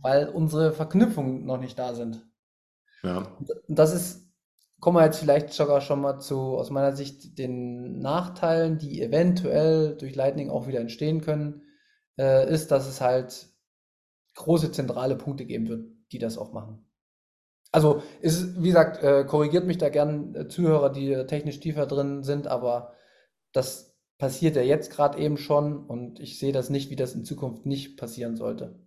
weil 0.00 0.28
unsere 0.28 0.72
Verknüpfungen 0.72 1.44
noch 1.44 1.58
nicht 1.60 1.78
da 1.78 1.94
sind. 1.94 2.26
Ja. 3.02 3.28
Und 3.38 3.78
das 3.78 3.94
ist, 3.94 4.32
kommen 4.80 4.96
wir 4.96 5.04
jetzt 5.04 5.18
vielleicht 5.18 5.52
sogar 5.52 5.80
schon 5.80 6.00
mal 6.00 6.18
zu, 6.18 6.56
aus 6.56 6.70
meiner 6.70 6.96
Sicht, 6.96 7.38
den 7.38 7.98
Nachteilen, 8.00 8.78
die 8.78 9.02
eventuell 9.02 9.96
durch 9.96 10.14
Lightning 10.14 10.50
auch 10.50 10.66
wieder 10.66 10.80
entstehen 10.80 11.20
können, 11.20 11.62
äh, 12.18 12.52
ist, 12.52 12.70
dass 12.70 12.86
es 12.86 13.00
halt 13.00 13.48
große 14.34 14.72
zentrale 14.72 15.16
Punkte 15.16 15.44
geben 15.44 15.68
wird, 15.68 15.86
die 16.12 16.18
das 16.18 16.38
auch 16.38 16.52
machen. 16.52 16.84
Also 17.72 18.02
ist, 18.20 18.62
wie 18.62 18.68
gesagt, 18.68 19.02
äh, 19.02 19.24
korrigiert 19.24 19.66
mich 19.66 19.78
da 19.78 19.88
gern 19.88 20.34
äh, 20.34 20.48
Zuhörer, 20.48 20.90
die 20.90 21.26
technisch 21.26 21.60
tiefer 21.60 21.86
drin 21.86 22.22
sind, 22.22 22.46
aber 22.46 22.92
das 23.52 23.96
passiert 24.18 24.54
ja 24.56 24.62
jetzt 24.62 24.92
gerade 24.92 25.18
eben 25.18 25.36
schon 25.36 25.84
und 25.84 26.20
ich 26.20 26.38
sehe 26.38 26.52
das 26.52 26.70
nicht, 26.70 26.90
wie 26.90 26.96
das 26.96 27.14
in 27.14 27.24
Zukunft 27.24 27.66
nicht 27.66 27.98
passieren 27.98 28.36
sollte. 28.36 28.78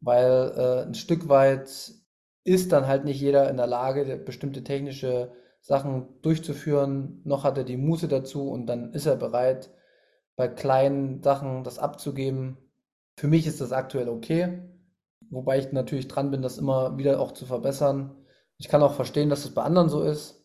Weil 0.00 0.52
äh, 0.56 0.82
ein 0.82 0.94
Stück 0.94 1.28
weit 1.28 1.94
ist 2.44 2.72
dann 2.72 2.86
halt 2.86 3.04
nicht 3.04 3.20
jeder 3.20 3.48
in 3.48 3.56
der 3.56 3.66
Lage, 3.66 4.16
bestimmte 4.18 4.64
technische 4.64 5.32
Sachen 5.60 6.20
durchzuführen, 6.22 7.22
noch 7.24 7.44
hat 7.44 7.56
er 7.56 7.64
die 7.64 7.76
Muße 7.76 8.08
dazu 8.08 8.50
und 8.50 8.66
dann 8.66 8.92
ist 8.92 9.06
er 9.06 9.16
bereit, 9.16 9.70
bei 10.36 10.48
kleinen 10.48 11.22
Sachen 11.22 11.64
das 11.64 11.78
abzugeben. 11.78 12.56
Für 13.16 13.28
mich 13.28 13.46
ist 13.46 13.60
das 13.60 13.72
aktuell 13.72 14.08
okay. 14.08 14.62
Wobei 15.30 15.58
ich 15.58 15.72
natürlich 15.72 16.08
dran 16.08 16.30
bin, 16.30 16.42
das 16.42 16.58
immer 16.58 16.98
wieder 16.98 17.20
auch 17.20 17.32
zu 17.32 17.46
verbessern. 17.46 18.16
Ich 18.58 18.68
kann 18.68 18.82
auch 18.82 18.94
verstehen, 18.94 19.30
dass 19.30 19.42
das 19.42 19.54
bei 19.54 19.62
anderen 19.62 19.88
so 19.88 20.02
ist. 20.02 20.42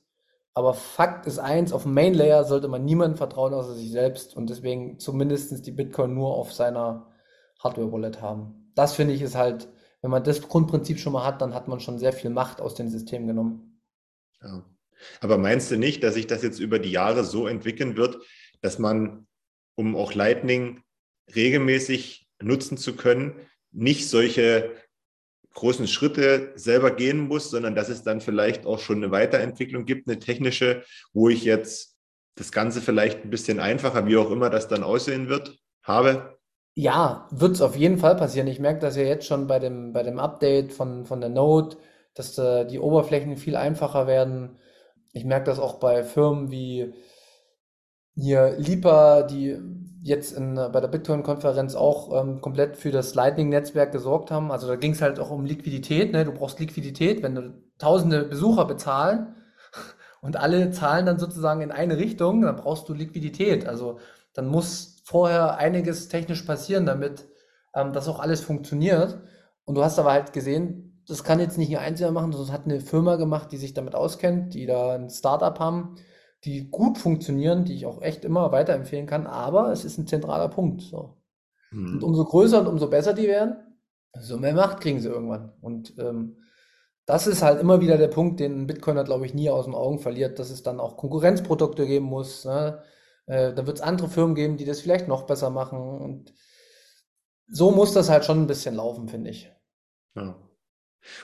Aber 0.53 0.73
Fakt 0.73 1.27
ist 1.27 1.38
eins, 1.38 1.71
auf 1.71 1.83
dem 1.83 1.93
Main 1.93 2.15
Layer 2.15 2.43
sollte 2.43 2.67
man 2.67 2.83
niemandem 2.83 3.17
vertrauen 3.17 3.53
außer 3.53 3.75
sich 3.75 3.91
selbst 3.91 4.35
und 4.35 4.49
deswegen 4.49 4.97
zumindest 4.97 5.67
die 5.67 5.71
Bitcoin 5.71 6.15
nur 6.15 6.33
auf 6.33 6.51
seiner 6.51 7.11
Hardware-Wallet 7.59 8.21
haben. 8.21 8.71
Das 8.73 8.93
finde 8.93 9.13
ich 9.13 9.21
ist 9.21 9.35
halt, 9.35 9.69
wenn 10.01 10.09
man 10.09 10.23
das 10.23 10.41
Grundprinzip 10.41 10.97
schon 10.97 11.13
mal 11.13 11.25
hat, 11.25 11.41
dann 11.43 11.53
hat 11.53 11.67
man 11.67 11.79
schon 11.79 11.99
sehr 11.99 12.11
viel 12.13 12.31
Macht 12.31 12.59
aus 12.59 12.73
dem 12.73 12.89
System 12.89 13.27
genommen. 13.27 13.83
Ja. 14.41 14.65
Aber 15.21 15.38
meinst 15.38 15.69
du 15.69 15.77
nicht, 15.77 16.01
dass 16.03 16.15
sich 16.15 16.25
das 16.25 16.41
jetzt 16.41 16.59
über 16.59 16.79
die 16.79 16.91
Jahre 16.91 17.23
so 17.23 17.45
entwickeln 17.45 17.95
wird, 17.95 18.17
dass 18.61 18.79
man, 18.79 19.26
um 19.78 19.95
auch 19.95 20.13
Lightning 20.13 20.82
regelmäßig 21.34 22.28
nutzen 22.41 22.78
zu 22.78 22.95
können, 22.95 23.36
nicht 23.71 24.09
solche 24.09 24.71
großen 25.53 25.88
Schritte 25.88 26.51
selber 26.55 26.91
gehen 26.91 27.28
muss, 27.28 27.49
sondern 27.49 27.75
dass 27.75 27.89
es 27.89 28.03
dann 28.03 28.21
vielleicht 28.21 28.65
auch 28.65 28.80
schon 28.80 28.97
eine 28.97 29.11
Weiterentwicklung 29.11 29.86
gibt, 29.86 30.07
eine 30.07 30.19
technische, 30.19 30.84
wo 31.13 31.30
ich 31.30 31.43
jetzt 31.43 31.95
das 32.36 32.51
Ganze 32.51 32.82
vielleicht 32.82 33.23
ein 33.23 33.30
bisschen 33.30 33.59
einfacher, 33.59 34.05
wie 34.05 34.17
auch 34.17 34.30
immer 34.30 34.49
das 34.49 34.67
dann 34.67 34.84
aussehen 34.84 35.30
wird, 35.30 35.57
habe? 35.84 36.38
Ja, 36.75 37.28
wird 37.32 37.53
es 37.53 37.61
auf 37.61 37.75
jeden 37.75 37.97
Fall 37.97 38.15
passieren. 38.15 38.47
Ich 38.47 38.59
merke 38.59 38.80
das 38.80 38.95
ja 38.95 39.03
jetzt 39.03 39.25
schon 39.25 39.47
bei 39.47 39.57
dem, 39.57 39.93
bei 39.93 40.03
dem 40.03 40.19
Update 40.19 40.73
von, 40.73 41.05
von 41.05 41.21
der 41.21 41.32
Node, 41.32 41.78
dass 42.13 42.38
äh, 42.38 42.65
die 42.65 42.80
Oberflächen 42.80 43.38
viel 43.38 43.55
einfacher 43.55 44.05
werden. 44.05 44.59
Ich 45.11 45.25
merke 45.25 45.45
das 45.45 45.57
auch 45.57 45.80
bei 45.80 46.03
Firmen 46.03 46.51
wie 46.51 46.93
hier 48.18 48.55
Lipa, 48.57 49.24
die 49.24 49.57
jetzt 50.01 50.32
in, 50.32 50.55
bei 50.55 50.80
der 50.80 50.88
Bitcoin-Konferenz 50.88 51.76
auch 51.76 52.22
ähm, 52.22 52.41
komplett 52.41 52.78
für 52.78 52.91
das 52.91 53.13
Lightning-Netzwerk 53.13 53.91
gesorgt 53.91 54.32
haben. 54.32 54.51
Also 54.51 54.68
da 54.68 54.76
ging 54.76 54.93
es 54.93 55.01
halt 55.01 55.20
auch 55.20 55.30
um 55.30 55.45
Liquidität. 55.45 56.13
Ne? 56.13 56.26
Du 56.26 56.32
brauchst 56.32 56.59
Liquidität, 56.59 57.22
wenn 57.24 57.36
du 57.36 57.53
tausende 57.78 58.24
Besucher 58.24 58.65
bezahlen 58.65 59.36
und 60.22 60.38
alle 60.38 60.72
zahlen 60.72 61.05
dann 61.05 61.20
sozusagen 61.20 61.61
in 61.61 61.72
eine 61.72 61.97
Richtung, 61.97 62.41
dann 62.41 62.55
brauchst 62.55 62.88
du 62.89 62.93
Liquidität. 62.93 63.68
Also 63.68 63.99
dann 64.34 64.47
muss 64.47 65.01
vorher 65.03 65.57
einiges 65.57 66.07
technisch 66.07 66.41
passieren, 66.43 66.86
damit 66.86 67.28
ähm, 67.76 67.93
das 67.93 68.07
auch 68.07 68.20
alles 68.20 68.41
funktioniert. 68.41 69.20
Und 69.65 69.76
du 69.76 69.84
hast 69.84 69.99
aber 69.99 70.13
halt 70.13 70.34
gesehen, 70.34 71.03
das 71.07 71.24
kann 71.24 71.39
jetzt 71.39 71.57
nicht 71.57 71.76
ein 71.78 71.84
Einzelner 71.84 72.11
machen, 72.11 72.32
sondern 72.32 72.49
es 72.49 72.53
hat 72.53 72.65
eine 72.65 72.80
Firma 72.80 73.15
gemacht, 73.15 73.51
die 73.51 73.57
sich 73.57 73.74
damit 73.74 73.95
auskennt, 73.95 74.53
die 74.53 74.65
da 74.65 74.95
ein 74.95 75.09
Startup 75.09 75.57
haben, 75.59 75.95
die 76.43 76.69
gut 76.69 76.97
funktionieren, 76.97 77.65
die 77.65 77.75
ich 77.75 77.85
auch 77.85 78.01
echt 78.01 78.25
immer 78.25 78.51
weiterempfehlen 78.51 79.07
kann. 79.07 79.27
Aber 79.27 79.71
es 79.71 79.85
ist 79.85 79.97
ein 79.97 80.07
zentraler 80.07 80.49
Punkt. 80.49 80.81
So. 80.81 81.17
Mhm. 81.71 81.95
Und 81.95 82.03
umso 82.03 82.25
größer 82.25 82.59
und 82.59 82.67
umso 82.67 82.89
besser 82.89 83.13
die 83.13 83.27
werden, 83.27 83.55
umso 84.11 84.38
mehr 84.38 84.53
Macht 84.53 84.81
kriegen 84.81 84.99
sie 84.99 85.09
irgendwann. 85.09 85.53
Und 85.61 85.95
ähm, 85.97 86.38
das 87.05 87.25
ist 87.25 87.41
halt 87.41 87.61
immer 87.61 87.81
wieder 87.81 87.97
der 87.97 88.09
Punkt, 88.09 88.39
den 88.39 88.63
ein 88.63 88.67
Bitcoiner, 88.67 89.03
glaube 89.03 89.25
ich, 89.25 89.33
nie 89.33 89.49
aus 89.49 89.65
den 89.65 89.75
Augen 89.75 89.99
verliert, 89.99 90.39
dass 90.39 90.49
es 90.49 90.61
dann 90.61 90.79
auch 90.79 90.97
Konkurrenzprodukte 90.97 91.88
geben 91.88 92.05
muss. 92.05 92.45
Ne? 92.45 92.83
Äh, 93.25 93.53
da 93.53 93.65
wird 93.65 93.77
es 93.77 93.83
andere 93.83 94.09
Firmen 94.09 94.35
geben, 94.35 94.57
die 94.57 94.65
das 94.65 94.81
vielleicht 94.81 95.07
noch 95.07 95.23
besser 95.23 95.49
machen. 95.49 95.79
Und 95.79 96.33
so 97.47 97.71
muss 97.71 97.93
das 97.93 98.09
halt 98.09 98.25
schon 98.25 98.41
ein 98.41 98.47
bisschen 98.47 98.75
laufen, 98.75 99.07
finde 99.07 99.29
ich. 99.29 99.51
Ja. 100.15 100.38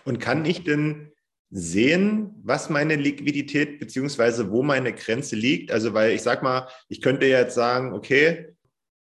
Und 0.05 0.19
kann 0.19 0.45
ich 0.45 0.63
denn 0.63 1.11
sehen, 1.55 2.33
was 2.43 2.71
meine 2.71 2.95
Liquidität 2.95 3.79
beziehungsweise 3.79 4.49
wo 4.49 4.63
meine 4.63 4.91
Grenze 4.91 5.35
liegt? 5.35 5.71
Also, 5.71 5.93
weil 5.93 6.11
ich 6.11 6.23
sag 6.23 6.41
mal, 6.41 6.67
ich 6.89 6.99
könnte 6.99 7.27
jetzt 7.27 7.53
sagen, 7.53 7.93
okay, 7.93 8.55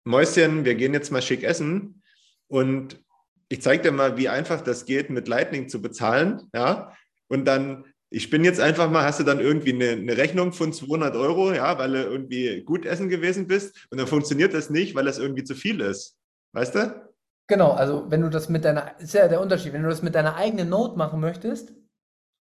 Mäuschen, 0.04 0.66
wir 0.66 0.74
gehen 0.74 0.92
jetzt 0.92 1.10
mal 1.10 1.22
schick 1.22 1.42
essen 1.42 2.02
und 2.46 3.02
ich 3.48 3.62
zeige 3.62 3.84
dir 3.84 3.92
mal, 3.92 4.18
wie 4.18 4.28
einfach 4.28 4.60
das 4.60 4.84
geht, 4.84 5.08
mit 5.08 5.28
Lightning 5.28 5.68
zu 5.70 5.80
bezahlen. 5.80 6.42
Ja, 6.54 6.92
und 7.28 7.46
dann, 7.46 7.86
ich 8.10 8.28
bin 8.28 8.44
jetzt 8.44 8.60
einfach 8.60 8.90
mal, 8.90 9.04
hast 9.04 9.18
du 9.18 9.24
dann 9.24 9.40
irgendwie 9.40 9.72
eine, 9.72 9.92
eine, 9.92 10.16
Rechnung 10.18 10.52
von 10.52 10.74
200 10.74 11.16
Euro, 11.16 11.52
ja, 11.54 11.78
weil 11.78 11.92
du 11.92 12.02
irgendwie 12.02 12.62
gut 12.64 12.84
essen 12.84 13.08
gewesen 13.08 13.46
bist 13.46 13.86
und 13.90 13.98
dann 13.98 14.06
funktioniert 14.06 14.52
das 14.52 14.68
nicht, 14.68 14.94
weil 14.94 15.06
das 15.06 15.18
irgendwie 15.18 15.44
zu 15.44 15.54
viel 15.54 15.80
ist. 15.80 16.18
Weißt 16.52 16.74
du? 16.74 17.10
Genau, 17.46 17.70
also 17.70 18.10
wenn 18.10 18.20
du 18.20 18.28
das 18.28 18.50
mit 18.50 18.64
deiner, 18.64 19.00
ist 19.00 19.14
ja 19.14 19.26
der 19.26 19.40
Unterschied, 19.40 19.72
wenn 19.72 19.82
du 19.82 19.88
das 19.88 20.02
mit 20.02 20.14
deiner 20.14 20.36
eigenen 20.36 20.68
Note 20.68 20.98
machen 20.98 21.20
möchtest, 21.20 21.72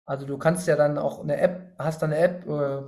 also 0.05 0.25
du 0.25 0.37
kannst 0.37 0.67
ja 0.67 0.75
dann 0.75 0.97
auch 0.97 1.21
eine 1.21 1.39
App, 1.39 1.73
hast 1.77 2.01
dann 2.01 2.11
eine 2.11 2.21
App, 2.21 2.47
äh, 2.47 2.81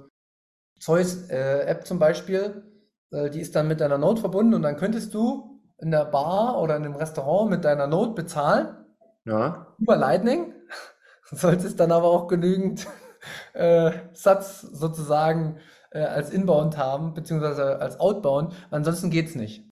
Zeus 0.79 1.29
äh, 1.29 1.61
App 1.65 1.85
zum 1.85 1.99
Beispiel, 1.99 2.63
äh, 3.11 3.29
die 3.29 3.39
ist 3.39 3.55
dann 3.55 3.67
mit 3.67 3.79
deiner 3.79 3.97
Note 3.97 4.21
verbunden 4.21 4.53
und 4.53 4.63
dann 4.63 4.77
könntest 4.77 5.13
du 5.13 5.61
in 5.77 5.91
der 5.91 6.05
Bar 6.05 6.61
oder 6.61 6.75
in 6.75 6.83
einem 6.83 6.95
Restaurant 6.95 7.49
mit 7.49 7.65
deiner 7.65 7.87
Note 7.87 8.13
bezahlen. 8.13 8.85
Ja. 9.25 9.67
Über 9.77 9.95
Lightning. 9.95 10.53
Solltest 11.31 11.79
dann 11.79 11.91
aber 11.91 12.07
auch 12.07 12.27
genügend 12.27 12.87
äh, 13.53 13.91
Satz 14.13 14.61
sozusagen 14.61 15.59
äh, 15.91 16.01
als 16.01 16.31
Inbound 16.31 16.77
haben, 16.77 17.13
beziehungsweise 17.13 17.79
als 17.79 17.99
Outbound. 17.99 18.53
Ansonsten 18.71 19.09
geht 19.09 19.29
es 19.29 19.35
nicht. 19.35 19.69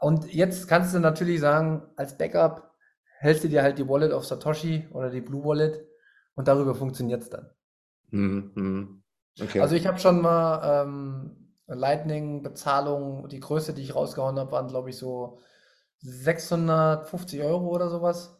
Und 0.00 0.32
jetzt 0.32 0.68
kannst 0.68 0.94
du 0.94 1.00
natürlich 1.00 1.40
sagen, 1.40 1.82
als 1.96 2.16
Backup 2.16 2.74
hältst 3.18 3.44
du 3.44 3.48
dir 3.48 3.62
halt 3.62 3.78
die 3.78 3.88
Wallet 3.88 4.12
auf 4.12 4.26
Satoshi 4.26 4.88
oder 4.92 5.10
die 5.10 5.20
Blue 5.20 5.44
Wallet 5.44 5.87
und 6.38 6.46
darüber 6.46 6.76
funktioniert 6.76 7.22
es 7.22 7.30
dann. 7.30 7.50
Mhm. 8.10 9.02
Okay. 9.40 9.60
Also 9.60 9.74
ich 9.74 9.88
habe 9.88 9.98
schon 9.98 10.22
mal 10.22 10.84
ähm, 10.84 11.52
Lightning-Bezahlung, 11.66 13.28
die 13.28 13.40
größte, 13.40 13.74
die 13.74 13.82
ich 13.82 13.96
rausgehauen 13.96 14.38
habe, 14.38 14.52
waren, 14.52 14.68
glaube 14.68 14.90
ich, 14.90 14.96
so 14.96 15.40
650 15.98 17.42
Euro 17.42 17.66
oder 17.74 17.90
sowas. 17.90 18.38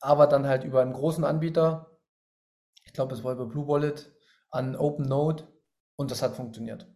Aber 0.00 0.28
dann 0.28 0.46
halt 0.46 0.62
über 0.62 0.82
einen 0.82 0.92
großen 0.92 1.24
Anbieter. 1.24 1.98
Ich 2.84 2.92
glaube, 2.92 3.12
es 3.12 3.24
war 3.24 3.32
über 3.32 3.46
Blue 3.46 3.66
Wallet 3.66 4.14
an 4.50 4.76
OpenNode 4.76 5.48
und 5.96 6.12
das 6.12 6.22
hat 6.22 6.36
funktioniert. 6.36 6.86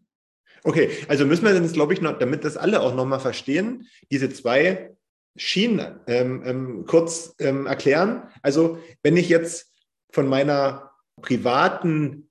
Okay, 0.62 0.90
also 1.08 1.26
müssen 1.26 1.44
wir 1.44 1.54
jetzt, 1.54 1.74
glaube 1.74 1.92
ich, 1.92 2.00
noch, 2.00 2.20
damit 2.20 2.44
das 2.44 2.56
alle 2.56 2.82
auch 2.82 2.94
nochmal 2.94 3.18
verstehen, 3.18 3.88
diese 4.12 4.30
zwei 4.30 4.96
Schienen 5.34 5.98
ähm, 6.06 6.42
ähm, 6.44 6.84
kurz 6.86 7.34
ähm, 7.40 7.66
erklären. 7.66 8.28
Also, 8.42 8.78
wenn 9.02 9.16
ich 9.16 9.28
jetzt 9.28 9.69
von 10.12 10.28
meiner 10.28 10.90
privaten 11.20 12.30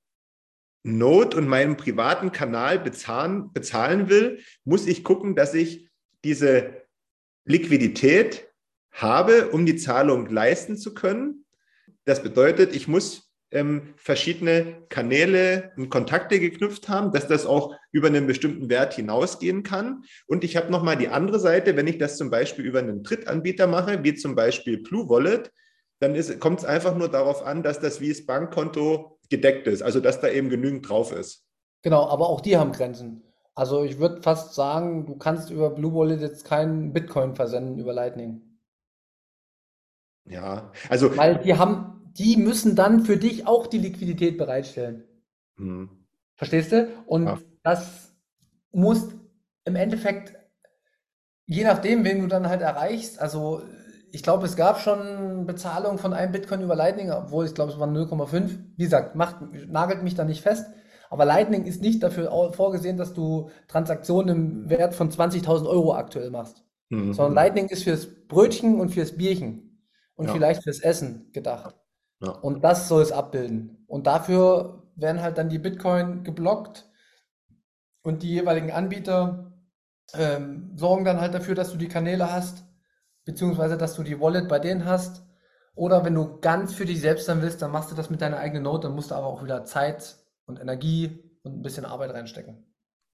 Node 0.84 1.38
und 1.38 1.48
meinem 1.48 1.78
privaten 1.78 2.32
Kanal 2.32 2.80
bezahlen, 2.80 3.52
bezahlen 3.54 4.10
will, 4.10 4.40
muss 4.64 4.88
ich 4.88 5.04
gucken, 5.04 5.36
dass 5.36 5.54
ich 5.54 5.90
diese 6.24 6.84
Liquidität 7.46 8.48
habe, 8.92 9.50
um 9.50 9.66
die 9.66 9.76
Zahlung 9.76 10.28
leisten 10.30 10.78
zu 10.78 10.94
können. 10.94 11.46
Das 12.06 12.24
bedeutet, 12.24 12.76
ich 12.76 12.88
muss 12.88 13.30
ähm, 13.52 13.94
verschiedene 13.98 14.86
Kanäle 14.90 15.72
und 15.76 15.90
Kontakte 15.90 16.40
geknüpft 16.40 16.88
haben, 16.88 17.12
dass 17.12 17.28
das 17.28 17.46
auch 17.46 17.76
über 17.92 18.08
einen 18.08 18.28
bestimmten 18.28 18.70
Wert 18.70 18.94
hinausgehen 18.94 19.64
kann. 19.64 20.04
Und 20.28 20.44
ich 20.44 20.56
habe 20.56 20.72
nochmal 20.72 20.98
die 20.98 21.10
andere 21.10 21.40
Seite, 21.40 21.76
wenn 21.76 21.88
ich 21.88 21.98
das 21.98 22.18
zum 22.18 22.30
Beispiel 22.30 22.66
über 22.66 22.80
einen 22.80 23.04
Drittanbieter 23.04 23.68
mache, 23.68 24.04
wie 24.04 24.16
zum 24.16 24.36
Beispiel 24.36 24.82
Blue 24.82 25.10
Wallet, 25.10 25.52
dann 26.00 26.16
kommt 26.40 26.60
es 26.60 26.66
einfach 26.66 26.96
nur 26.96 27.10
darauf 27.10 27.46
an, 27.46 27.64
dass 27.64 27.80
das 27.80 28.00
wie 28.02 28.10
das 28.10 28.26
Bankkonto 28.26 29.20
gedeckt 29.30 29.68
ist, 29.68 29.82
also 29.82 30.00
dass 30.00 30.22
da 30.22 30.30
eben 30.30 30.50
genügend 30.50 30.88
drauf 30.88 31.12
ist. 31.12 31.46
Genau, 31.82 32.08
aber 32.08 32.30
auch 32.30 32.42
die 32.42 32.58
haben 32.58 32.72
Grenzen. 32.72 33.24
Also 33.56 33.84
ich 33.84 34.00
würde 34.00 34.22
fast 34.22 34.56
sagen, 34.56 35.06
du 35.06 35.18
kannst 35.18 35.50
über 35.50 35.70
Blue 35.70 35.94
Wallet 35.94 36.22
jetzt 36.22 36.46
keinen 36.46 36.94
Bitcoin 36.94 37.36
versenden 37.36 37.78
über 37.78 37.94
Lightning. 37.94 38.42
Ja, 40.26 40.72
also. 40.90 41.16
Weil 41.18 41.40
die 41.40 41.56
haben, 41.56 42.12
die 42.18 42.38
müssen 42.38 42.76
dann 42.76 43.02
für 43.02 43.18
dich 43.18 43.48
auch 43.48 43.68
die 43.68 43.80
Liquidität 43.80 44.38
bereitstellen. 44.38 45.04
Hm. 45.58 45.90
Verstehst 46.36 46.72
du? 46.72 46.88
Und 47.06 47.26
ja. 47.26 47.40
das 47.64 48.16
muss 48.72 49.10
im 49.66 49.76
Endeffekt, 49.76 50.36
je 51.46 51.64
nachdem, 51.64 52.06
wen 52.06 52.22
du 52.22 52.28
dann 52.28 52.48
halt 52.48 52.62
erreichst, 52.62 53.20
also 53.20 53.62
ich 54.12 54.24
glaube, 54.24 54.46
es 54.46 54.56
gab 54.56 54.80
schon 54.80 55.46
Bezahlung 55.46 55.98
von 55.98 56.14
einem 56.14 56.32
Bitcoin 56.32 56.62
über 56.62 56.76
Lightning, 56.76 57.12
obwohl 57.12 57.46
ich 57.46 57.54
glaube, 57.54 57.72
es 57.72 57.80
waren 57.80 57.96
0,5. 57.96 58.58
Wie 58.76 58.84
gesagt, 58.84 59.16
macht, 59.16 59.38
nagelt 59.68 60.04
mich 60.04 60.16
da 60.16 60.24
nicht 60.24 60.42
fest. 60.42 60.66
Aber 61.10 61.26
Lightning 61.26 61.66
ist 61.66 61.82
nicht 61.82 62.04
dafür 62.04 62.54
vorgesehen, 62.54 62.98
dass 62.98 63.14
du 63.14 63.50
Transaktionen 63.68 64.36
im 64.36 64.70
Wert 64.70 64.94
von 64.94 65.10
20.000 65.10 65.68
Euro 65.68 65.96
aktuell 65.96 66.30
machst. 66.30 66.64
Mhm. 66.90 67.14
Sondern 67.14 67.34
Lightning 67.34 67.68
ist 67.68 67.84
fürs 67.84 68.08
Brötchen 68.28 68.80
und 68.80 68.90
fürs 68.90 69.18
Bierchen 69.18 69.86
und 70.16 70.28
ja. 70.28 70.34
vielleicht 70.34 70.64
fürs 70.64 70.80
Essen 70.80 71.32
gedacht. 71.32 71.76
Ja. 72.22 72.32
Und 72.32 72.64
das 72.64 72.88
soll 72.88 73.02
es 73.02 73.12
abbilden. 73.12 73.86
Und 73.88 74.06
dafür 74.08 74.84
werden 74.96 75.22
halt 75.22 75.38
dann 75.38 75.50
die 75.50 75.60
Bitcoin 75.60 76.24
geblockt 76.24 76.90
und 78.04 78.24
die 78.24 78.30
jeweiligen 78.30 78.72
Anbieter 78.72 79.54
ähm, 80.14 80.74
sorgen 80.76 81.06
dann 81.06 81.22
halt 81.22 81.34
dafür, 81.34 81.56
dass 81.56 81.72
du 81.72 81.78
die 81.78 81.88
Kanäle 81.88 82.32
hast 82.32 82.69
beziehungsweise 83.30 83.78
dass 83.78 83.96
du 83.96 84.02
die 84.02 84.20
Wallet 84.20 84.48
bei 84.48 84.58
denen 84.58 84.86
hast. 84.86 85.24
Oder 85.76 86.04
wenn 86.04 86.16
du 86.16 86.40
ganz 86.40 86.74
für 86.74 86.86
dich 86.86 87.00
selbst 87.00 87.30
dann 87.30 87.44
willst, 87.44 87.62
dann 87.62 87.72
machst 87.72 87.92
du 87.92 87.96
das 87.96 88.10
mit 88.10 88.22
deiner 88.22 88.38
eigenen 88.38 88.64
Note, 88.64 88.88
dann 88.88 88.96
musst 88.96 89.12
du 89.12 89.16
aber 89.16 89.28
auch 89.28 89.44
wieder 89.44 89.66
Zeit 89.66 90.18
und 90.48 90.60
Energie 90.60 91.20
und 91.44 91.60
ein 91.60 91.62
bisschen 91.62 91.86
Arbeit 91.86 92.12
reinstecken. 92.12 92.66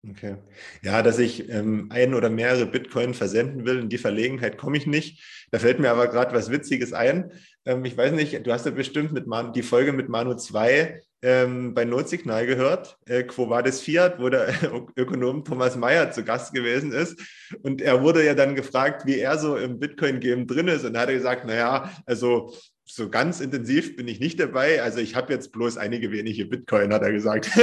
Okay. 0.10 0.38
Ja, 0.84 1.02
dass 1.02 1.20
ich 1.20 1.50
ähm, 1.50 1.88
ein 1.90 2.14
oder 2.14 2.30
mehrere 2.30 2.66
Bitcoin 2.66 3.14
versenden 3.14 3.66
will, 3.66 3.80
in 3.80 3.90
die 3.90 3.98
Verlegenheit 3.98 4.58
komme 4.58 4.78
ich 4.78 4.88
nicht. 4.88 5.22
Da 5.52 5.60
fällt 5.60 5.80
mir 5.80 5.92
aber 5.92 6.08
gerade 6.08 6.34
was 6.34 6.50
Witziges 6.50 6.94
ein. 6.94 7.32
Ähm, 7.66 7.84
ich 7.84 7.98
weiß 7.98 8.14
nicht, 8.14 8.48
du 8.48 8.54
hast 8.54 8.66
ja 8.66 8.72
bestimmt 8.72 9.12
mit 9.12 9.28
Man 9.28 9.52
die 9.52 9.64
Folge 9.64 9.92
mit 9.92 10.08
Manu 10.08 10.36
2 10.36 11.02
ähm, 11.26 11.74
bei 11.74 11.86
Notsignal 11.86 12.46
gehört, 12.46 13.00
äh, 13.08 13.24
Quo 13.24 13.50
Vadis 13.50 13.82
Fiat, 13.82 14.20
wo 14.20 14.30
der 14.30 14.54
Ökonom 14.96 15.44
Thomas 15.44 15.76
Mayer 15.76 16.12
zu 16.12 16.24
Gast 16.24 16.54
gewesen 16.54 16.92
ist. 16.92 17.20
Und 17.64 17.82
er 17.82 18.04
wurde 18.04 18.24
ja 18.24 18.36
dann 18.36 18.54
gefragt, 18.54 19.08
wie 19.08 19.18
er 19.18 19.40
so 19.40 19.58
im 19.58 19.80
Bitcoin-Game 19.80 20.46
drin 20.46 20.68
ist. 20.68 20.86
Und 20.86 20.94
da 20.94 21.02
hat 21.02 21.10
er 21.10 21.16
gesagt, 21.16 21.48
naja, 21.48 21.90
also 22.06 22.54
so 22.84 23.10
ganz 23.10 23.42
intensiv 23.42 23.96
bin 23.96 24.08
ich 24.08 24.20
nicht 24.20 24.40
dabei. 24.40 24.84
Also 24.84 25.00
ich 25.00 25.16
habe 25.16 25.34
jetzt 25.34 25.52
bloß 25.52 25.78
einige 25.78 26.12
wenige 26.12 26.46
Bitcoin, 26.46 26.94
hat 26.94 27.02
er 27.02 27.12
gesagt. 27.12 27.50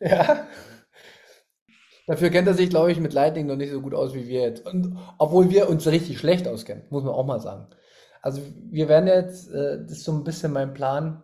ja. 0.00 0.46
Dafür 2.06 2.28
kennt 2.28 2.48
er 2.48 2.54
sich, 2.54 2.68
glaube 2.68 2.92
ich, 2.92 3.00
mit 3.00 3.14
Lightning 3.14 3.46
noch 3.46 3.56
nicht 3.56 3.72
so 3.72 3.80
gut 3.80 3.94
aus 3.94 4.12
wie 4.14 4.28
wir 4.28 4.42
jetzt. 4.42 4.66
Und 4.66 4.98
obwohl 5.16 5.48
wir 5.48 5.70
uns 5.70 5.86
richtig 5.86 6.18
schlecht 6.18 6.46
auskennen, 6.46 6.84
muss 6.90 7.04
man 7.04 7.14
auch 7.14 7.24
mal 7.24 7.40
sagen. 7.40 7.68
Also 8.20 8.42
wir 8.70 8.90
werden 8.90 9.06
jetzt, 9.06 9.50
äh, 9.50 9.78
das 9.80 9.92
ist 9.92 10.04
so 10.04 10.12
ein 10.12 10.24
bisschen 10.24 10.52
mein 10.52 10.74
Plan, 10.74 11.22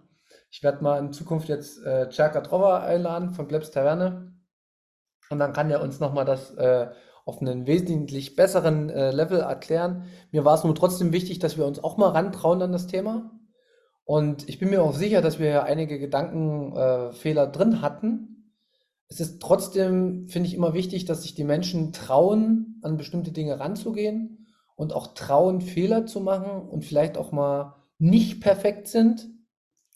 ich 0.54 0.62
werde 0.62 0.84
mal 0.84 1.00
in 1.00 1.12
Zukunft 1.12 1.48
jetzt 1.48 1.84
äh, 1.84 2.08
Cerka 2.12 2.40
Trova 2.40 2.78
einladen 2.84 3.32
von 3.32 3.48
Plebs 3.48 3.72
Taverne. 3.72 4.32
Und 5.28 5.40
dann 5.40 5.52
kann 5.52 5.68
er 5.68 5.82
uns 5.82 5.98
nochmal 5.98 6.24
das 6.24 6.54
äh, 6.54 6.90
auf 7.24 7.40
einen 7.40 7.66
wesentlich 7.66 8.36
besseren 8.36 8.88
äh, 8.88 9.10
Level 9.10 9.40
erklären. 9.40 10.04
Mir 10.30 10.44
war 10.44 10.54
es 10.54 10.62
nur 10.62 10.76
trotzdem 10.76 11.12
wichtig, 11.12 11.40
dass 11.40 11.58
wir 11.58 11.66
uns 11.66 11.82
auch 11.82 11.96
mal 11.96 12.10
rantrauen 12.10 12.62
an 12.62 12.70
das 12.70 12.86
Thema. 12.86 13.32
Und 14.04 14.48
ich 14.48 14.60
bin 14.60 14.70
mir 14.70 14.84
auch 14.84 14.94
sicher, 14.94 15.22
dass 15.22 15.40
wir 15.40 15.64
einige 15.64 15.98
Gedankenfehler 15.98 17.48
drin 17.48 17.82
hatten. 17.82 18.52
es 19.08 19.18
ist 19.18 19.42
trotzdem, 19.42 20.28
finde 20.28 20.48
ich, 20.48 20.54
immer 20.54 20.72
wichtig, 20.72 21.04
dass 21.04 21.24
sich 21.24 21.34
die 21.34 21.42
Menschen 21.42 21.92
trauen, 21.92 22.78
an 22.82 22.96
bestimmte 22.96 23.32
Dinge 23.32 23.58
ranzugehen 23.58 24.46
und 24.76 24.92
auch 24.92 25.14
trauen, 25.14 25.60
Fehler 25.60 26.06
zu 26.06 26.20
machen 26.20 26.68
und 26.68 26.84
vielleicht 26.84 27.18
auch 27.18 27.32
mal 27.32 27.74
nicht 27.98 28.40
perfekt 28.40 28.86
sind. 28.86 29.33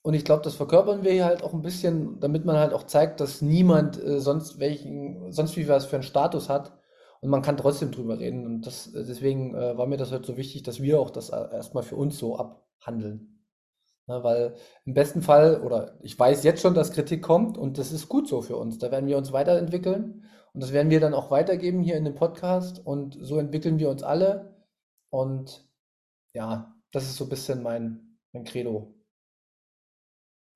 Und 0.02 0.14
ich 0.14 0.24
glaube, 0.24 0.42
das 0.42 0.54
verkörpern 0.54 1.02
wir 1.04 1.12
hier 1.12 1.24
halt 1.24 1.42
auch 1.42 1.52
ein 1.52 1.62
bisschen, 1.62 2.20
damit 2.20 2.44
man 2.44 2.56
halt 2.56 2.72
auch 2.72 2.84
zeigt, 2.84 3.20
dass 3.20 3.42
niemand 3.42 4.02
äh, 4.02 4.20
sonst 4.20 4.58
welchen, 4.58 5.32
sonst 5.32 5.56
wie 5.56 5.68
was 5.68 5.86
für 5.86 5.96
einen 5.96 6.02
Status 6.02 6.48
hat. 6.48 6.72
Und 7.20 7.30
man 7.30 7.42
kann 7.42 7.56
trotzdem 7.56 7.90
drüber 7.90 8.18
reden. 8.18 8.46
Und 8.46 8.66
das, 8.66 8.92
deswegen 8.92 9.54
äh, 9.54 9.76
war 9.76 9.86
mir 9.86 9.96
das 9.96 10.12
halt 10.12 10.24
so 10.24 10.36
wichtig, 10.36 10.62
dass 10.62 10.80
wir 10.80 11.00
auch 11.00 11.10
das 11.10 11.30
äh, 11.30 11.36
erstmal 11.52 11.82
für 11.82 11.96
uns 11.96 12.18
so 12.18 12.36
abhandeln. 12.36 13.38
Ne, 14.08 14.22
weil 14.24 14.54
im 14.86 14.94
besten 14.94 15.20
Fall, 15.20 15.60
oder 15.60 15.98
ich 16.02 16.18
weiß 16.18 16.42
jetzt 16.42 16.62
schon, 16.62 16.74
dass 16.74 16.92
Kritik 16.92 17.22
kommt 17.22 17.58
und 17.58 17.76
das 17.76 17.92
ist 17.92 18.08
gut 18.08 18.26
so 18.26 18.40
für 18.40 18.56
uns. 18.56 18.78
Da 18.78 18.90
werden 18.90 19.06
wir 19.06 19.18
uns 19.18 19.32
weiterentwickeln 19.32 20.24
und 20.54 20.62
das 20.62 20.72
werden 20.72 20.90
wir 20.90 21.00
dann 21.00 21.12
auch 21.12 21.30
weitergeben 21.30 21.82
hier 21.82 21.96
in 21.96 22.04
dem 22.04 22.14
Podcast 22.14 22.84
und 22.84 23.18
so 23.20 23.38
entwickeln 23.38 23.78
wir 23.78 23.90
uns 23.90 24.02
alle. 24.02 24.56
Und 25.10 25.68
ja, 26.32 26.74
das 26.90 27.04
ist 27.04 27.16
so 27.16 27.24
ein 27.24 27.30
bisschen 27.30 27.62
mein, 27.62 28.18
mein 28.32 28.44
Credo. 28.44 28.97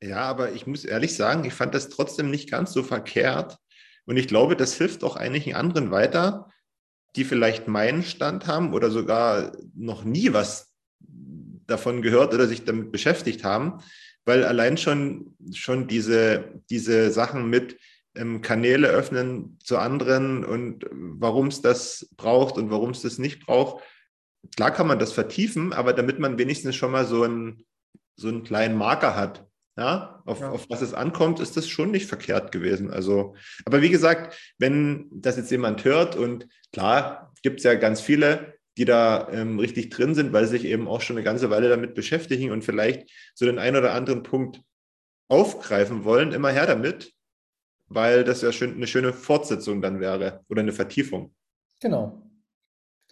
Ja, 0.03 0.23
aber 0.23 0.53
ich 0.53 0.67
muss 0.67 0.85
ehrlich 0.85 1.15
sagen, 1.15 1.45
ich 1.45 1.55
fand 1.55 1.75
das 1.75 1.89
trotzdem 1.89 2.29
nicht 2.29 2.51
ganz 2.51 2.73
so 2.73 2.83
verkehrt. 2.83 3.59
Und 4.05 4.17
ich 4.17 4.27
glaube, 4.27 4.57
das 4.57 4.75
hilft 4.75 5.05
auch 5.05 5.15
einigen 5.15 5.55
anderen 5.55 5.93
weiter, 5.93 6.51
die 7.15 7.25
vielleicht 7.25 7.69
meinen 7.69 8.03
Stand 8.03 8.49
haben 8.49 8.75
oder 8.75 8.91
sogar 8.91 9.53
noch 9.75 10.03
nie 10.03 10.33
was 10.33 10.75
davon 11.69 12.03
gehört 12.03 12.35
oder 12.35 12.49
sich 12.49 12.65
damit 12.65 12.91
beschäftigt 12.91 13.45
haben, 13.45 13.81
weil 14.25 14.45
allein 14.45 14.77
schon, 14.77 15.37
schon 15.55 15.87
diese, 15.87 16.61
diese 16.69 17.13
Sachen 17.13 17.49
mit 17.49 17.79
ähm, 18.17 18.43
Kanäle 18.43 18.89
öffnen 18.89 19.57
zu 19.63 19.79
anderen 19.79 20.45
und 20.45 20.85
warum 20.91 21.47
es 21.47 21.63
das 21.63 22.09
braucht 22.17 22.57
und 22.57 22.71
warum 22.71 22.91
es 22.91 23.03
das 23.03 23.19
nicht 23.19 23.47
braucht, 23.47 23.85
klar 24.57 24.73
kann 24.73 24.89
man 24.89 24.99
das 24.99 25.13
vertiefen, 25.13 25.73
aber 25.73 25.93
damit 25.93 26.19
man 26.19 26.39
wenigstens 26.39 26.75
schon 26.75 26.91
mal 26.91 27.07
so 27.07 27.23
einen, 27.23 27.65
so 28.17 28.27
einen 28.27 28.43
kleinen 28.43 28.77
Marker 28.77 29.15
hat, 29.15 29.47
ja, 29.77 30.23
auf, 30.27 30.41
ja. 30.41 30.51
auf 30.51 30.69
was 30.69 30.83
es 30.83 30.95
ankommt, 30.95 31.41
ist 31.41 31.57
das 31.57 31.69
schon 31.69 31.91
nicht 31.91 32.07
verkehrt 32.07 32.53
gewesen. 32.53 32.91
Also, 32.91 33.35
aber 33.65 33.81
wie 33.81 33.91
gesagt, 33.91 34.39
wenn 34.59 35.09
das 35.11 35.37
jetzt 35.37 35.51
jemand 35.51 35.85
hört 35.85 36.15
und 36.17 36.49
klar, 36.73 37.33
gibt 37.43 37.59
es 37.59 37.65
ja 37.65 37.75
ganz 37.75 38.01
viele, 38.01 38.55
die 38.77 38.85
da 38.85 39.29
ähm, 39.31 39.59
richtig 39.59 39.91
drin 39.91 40.15
sind, 40.15 40.33
weil 40.33 40.45
sie 40.45 40.59
sich 40.59 40.65
eben 40.65 40.89
auch 40.89 41.01
schon 41.01 41.17
eine 41.17 41.25
ganze 41.25 41.51
Weile 41.51 41.69
damit 41.69 41.95
beschäftigen 41.95 42.51
und 42.51 42.65
vielleicht 42.65 43.11
so 43.35 43.45
den 43.45 43.59
einen 43.59 43.77
oder 43.77 43.95
anderen 43.95 44.23
Punkt 44.23 44.61
aufgreifen 45.29 46.05
wollen, 46.05 46.33
immer 46.33 46.51
her 46.51 46.67
damit, 46.67 47.13
weil 47.87 48.25
das 48.25 48.43
ja 48.43 48.53
schön, 48.53 48.75
eine 48.75 48.87
schöne 48.87 49.13
Fortsetzung 49.13 49.81
dann 49.83 50.01
wäre 50.01 50.45
oder 50.49 50.61
eine 50.61 50.73
Vertiefung. 50.73 51.35
Genau. 51.81 52.22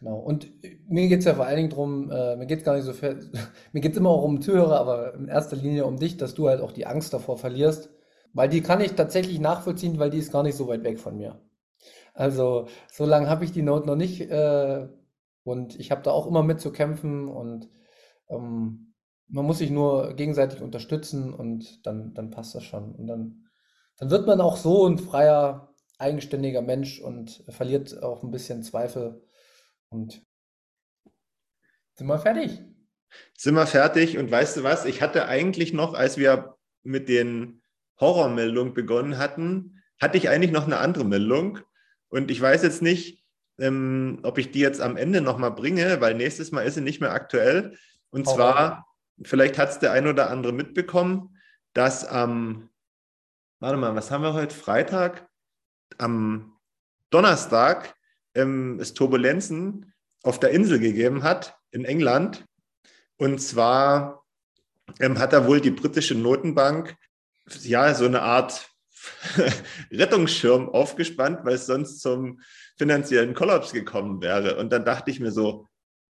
Genau. 0.00 0.18
Und 0.18 0.50
mir 0.88 1.08
geht 1.08 1.20
es 1.20 1.26
ja 1.26 1.34
vor 1.34 1.44
allen 1.44 1.56
Dingen 1.56 1.70
darum, 1.70 2.10
äh, 2.10 2.36
mir 2.36 2.46
geht 2.46 2.64
gar 2.64 2.74
nicht 2.74 2.84
so 2.84 2.92
viel, 2.94 3.30
mir 3.72 3.80
geht 3.80 3.92
es 3.92 3.98
immer 3.98 4.10
auch 4.10 4.24
um 4.24 4.40
Zuhörer, 4.40 4.80
aber 4.80 5.14
in 5.14 5.28
erster 5.28 5.56
Linie 5.56 5.84
um 5.84 5.98
dich, 5.98 6.16
dass 6.16 6.34
du 6.34 6.48
halt 6.48 6.60
auch 6.62 6.72
die 6.72 6.86
Angst 6.86 7.12
davor 7.12 7.36
verlierst, 7.36 7.90
weil 8.32 8.48
die 8.48 8.62
kann 8.62 8.80
ich 8.80 8.94
tatsächlich 8.94 9.40
nachvollziehen, 9.40 9.98
weil 9.98 10.10
die 10.10 10.18
ist 10.18 10.32
gar 10.32 10.42
nicht 10.42 10.56
so 10.56 10.68
weit 10.68 10.84
weg 10.84 10.98
von 10.98 11.16
mir. 11.16 11.40
Also 12.14 12.66
so 12.90 13.04
lange 13.04 13.28
habe 13.28 13.44
ich 13.44 13.52
die 13.52 13.62
Note 13.62 13.86
noch 13.86 13.96
nicht 13.96 14.22
äh, 14.22 14.88
und 15.44 15.78
ich 15.78 15.90
habe 15.90 16.02
da 16.02 16.12
auch 16.12 16.26
immer 16.26 16.42
mit 16.42 16.60
zu 16.60 16.72
kämpfen 16.72 17.28
und 17.28 17.68
ähm, 18.28 18.94
man 19.28 19.44
muss 19.46 19.58
sich 19.58 19.70
nur 19.70 20.14
gegenseitig 20.14 20.60
unterstützen 20.62 21.32
und 21.32 21.86
dann, 21.86 22.14
dann 22.14 22.30
passt 22.30 22.54
das 22.54 22.64
schon. 22.64 22.94
Und 22.94 23.06
dann, 23.06 23.46
dann 23.98 24.10
wird 24.10 24.26
man 24.26 24.40
auch 24.40 24.56
so 24.56 24.86
ein 24.86 24.98
freier, 24.98 25.74
eigenständiger 25.98 26.62
Mensch 26.62 27.00
und 27.00 27.44
verliert 27.48 28.02
auch 28.02 28.22
ein 28.22 28.30
bisschen 28.30 28.62
Zweifel. 28.62 29.22
Und 29.90 30.22
sind 31.96 32.06
wir 32.06 32.18
fertig? 32.18 32.62
Sind 33.36 33.54
wir 33.54 33.66
fertig? 33.66 34.16
Und 34.18 34.30
weißt 34.30 34.56
du 34.56 34.62
was? 34.62 34.84
Ich 34.84 35.02
hatte 35.02 35.26
eigentlich 35.26 35.72
noch, 35.72 35.94
als 35.94 36.16
wir 36.16 36.56
mit 36.82 37.08
den 37.08 37.62
Horrormeldungen 37.98 38.72
begonnen 38.72 39.18
hatten, 39.18 39.82
hatte 40.00 40.16
ich 40.16 40.28
eigentlich 40.28 40.52
noch 40.52 40.64
eine 40.64 40.78
andere 40.78 41.04
Meldung. 41.04 41.58
Und 42.08 42.30
ich 42.30 42.40
weiß 42.40 42.62
jetzt 42.62 42.80
nicht, 42.80 43.22
ähm, 43.58 44.20
ob 44.22 44.38
ich 44.38 44.50
die 44.50 44.60
jetzt 44.60 44.80
am 44.80 44.96
Ende 44.96 45.20
nochmal 45.20 45.50
bringe, 45.50 46.00
weil 46.00 46.14
nächstes 46.14 46.52
Mal 46.52 46.62
ist 46.62 46.74
sie 46.74 46.80
nicht 46.80 47.00
mehr 47.00 47.12
aktuell. 47.12 47.76
Und 48.10 48.26
oh. 48.26 48.34
zwar, 48.34 48.86
vielleicht 49.22 49.58
hat 49.58 49.70
es 49.70 49.78
der 49.78 49.92
ein 49.92 50.06
oder 50.06 50.30
andere 50.30 50.52
mitbekommen, 50.52 51.36
dass 51.74 52.06
am, 52.06 52.70
warte 53.58 53.76
mal, 53.76 53.94
was 53.94 54.10
haben 54.10 54.22
wir 54.22 54.32
heute? 54.32 54.54
Freitag? 54.54 55.28
Am 55.98 56.56
Donnerstag 57.10 57.94
ähm, 58.34 58.78
es 58.80 58.94
Turbulenzen 58.94 59.92
auf 60.22 60.38
der 60.38 60.50
Insel 60.50 60.78
gegeben 60.78 61.22
hat 61.22 61.56
in 61.70 61.84
England. 61.84 62.44
Und 63.16 63.40
zwar 63.40 64.24
ähm, 64.98 65.18
hat 65.18 65.32
da 65.32 65.46
wohl 65.46 65.60
die 65.60 65.70
britische 65.70 66.14
Notenbank 66.14 66.96
ja 67.62 67.94
so 67.94 68.04
eine 68.04 68.22
Art 68.22 68.70
Rettungsschirm 69.90 70.68
aufgespannt, 70.68 71.40
weil 71.44 71.54
es 71.54 71.66
sonst 71.66 72.00
zum 72.00 72.40
finanziellen 72.76 73.34
Kollaps 73.34 73.72
gekommen 73.72 74.20
wäre. 74.20 74.56
Und 74.56 74.72
dann 74.72 74.84
dachte 74.84 75.10
ich 75.10 75.20
mir 75.20 75.32
so, 75.32 75.66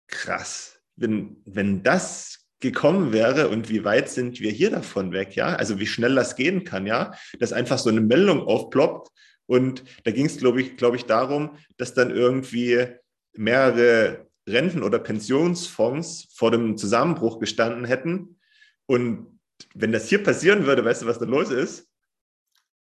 krass, 0.06 0.80
wenn, 0.96 1.42
wenn 1.44 1.82
das 1.82 2.46
gekommen 2.60 3.12
wäre 3.12 3.48
und 3.48 3.68
wie 3.68 3.84
weit 3.84 4.08
sind 4.08 4.40
wir 4.40 4.50
hier 4.50 4.70
davon 4.70 5.12
weg, 5.12 5.36
ja? 5.36 5.54
Also 5.54 5.78
wie 5.78 5.86
schnell 5.86 6.14
das 6.14 6.34
gehen 6.34 6.64
kann, 6.64 6.86
ja? 6.86 7.14
Dass 7.38 7.52
einfach 7.52 7.78
so 7.78 7.88
eine 7.88 8.00
Meldung 8.00 8.42
aufploppt 8.42 9.08
und 9.48 9.82
da 10.04 10.10
ging 10.10 10.26
es, 10.26 10.36
glaube 10.36 10.60
ich, 10.60 10.76
glaube 10.76 10.96
ich, 10.96 11.06
darum, 11.06 11.56
dass 11.78 11.94
dann 11.94 12.10
irgendwie 12.10 12.86
mehrere 13.32 14.26
Renten- 14.46 14.82
oder 14.82 14.98
Pensionsfonds 14.98 16.28
vor 16.34 16.50
dem 16.50 16.76
Zusammenbruch 16.76 17.38
gestanden 17.38 17.86
hätten. 17.86 18.38
Und 18.86 19.40
wenn 19.74 19.90
das 19.90 20.08
hier 20.08 20.22
passieren 20.22 20.66
würde, 20.66 20.84
weißt 20.84 21.00
du, 21.02 21.06
was 21.06 21.18
da 21.18 21.24
los 21.24 21.50
ist? 21.50 21.88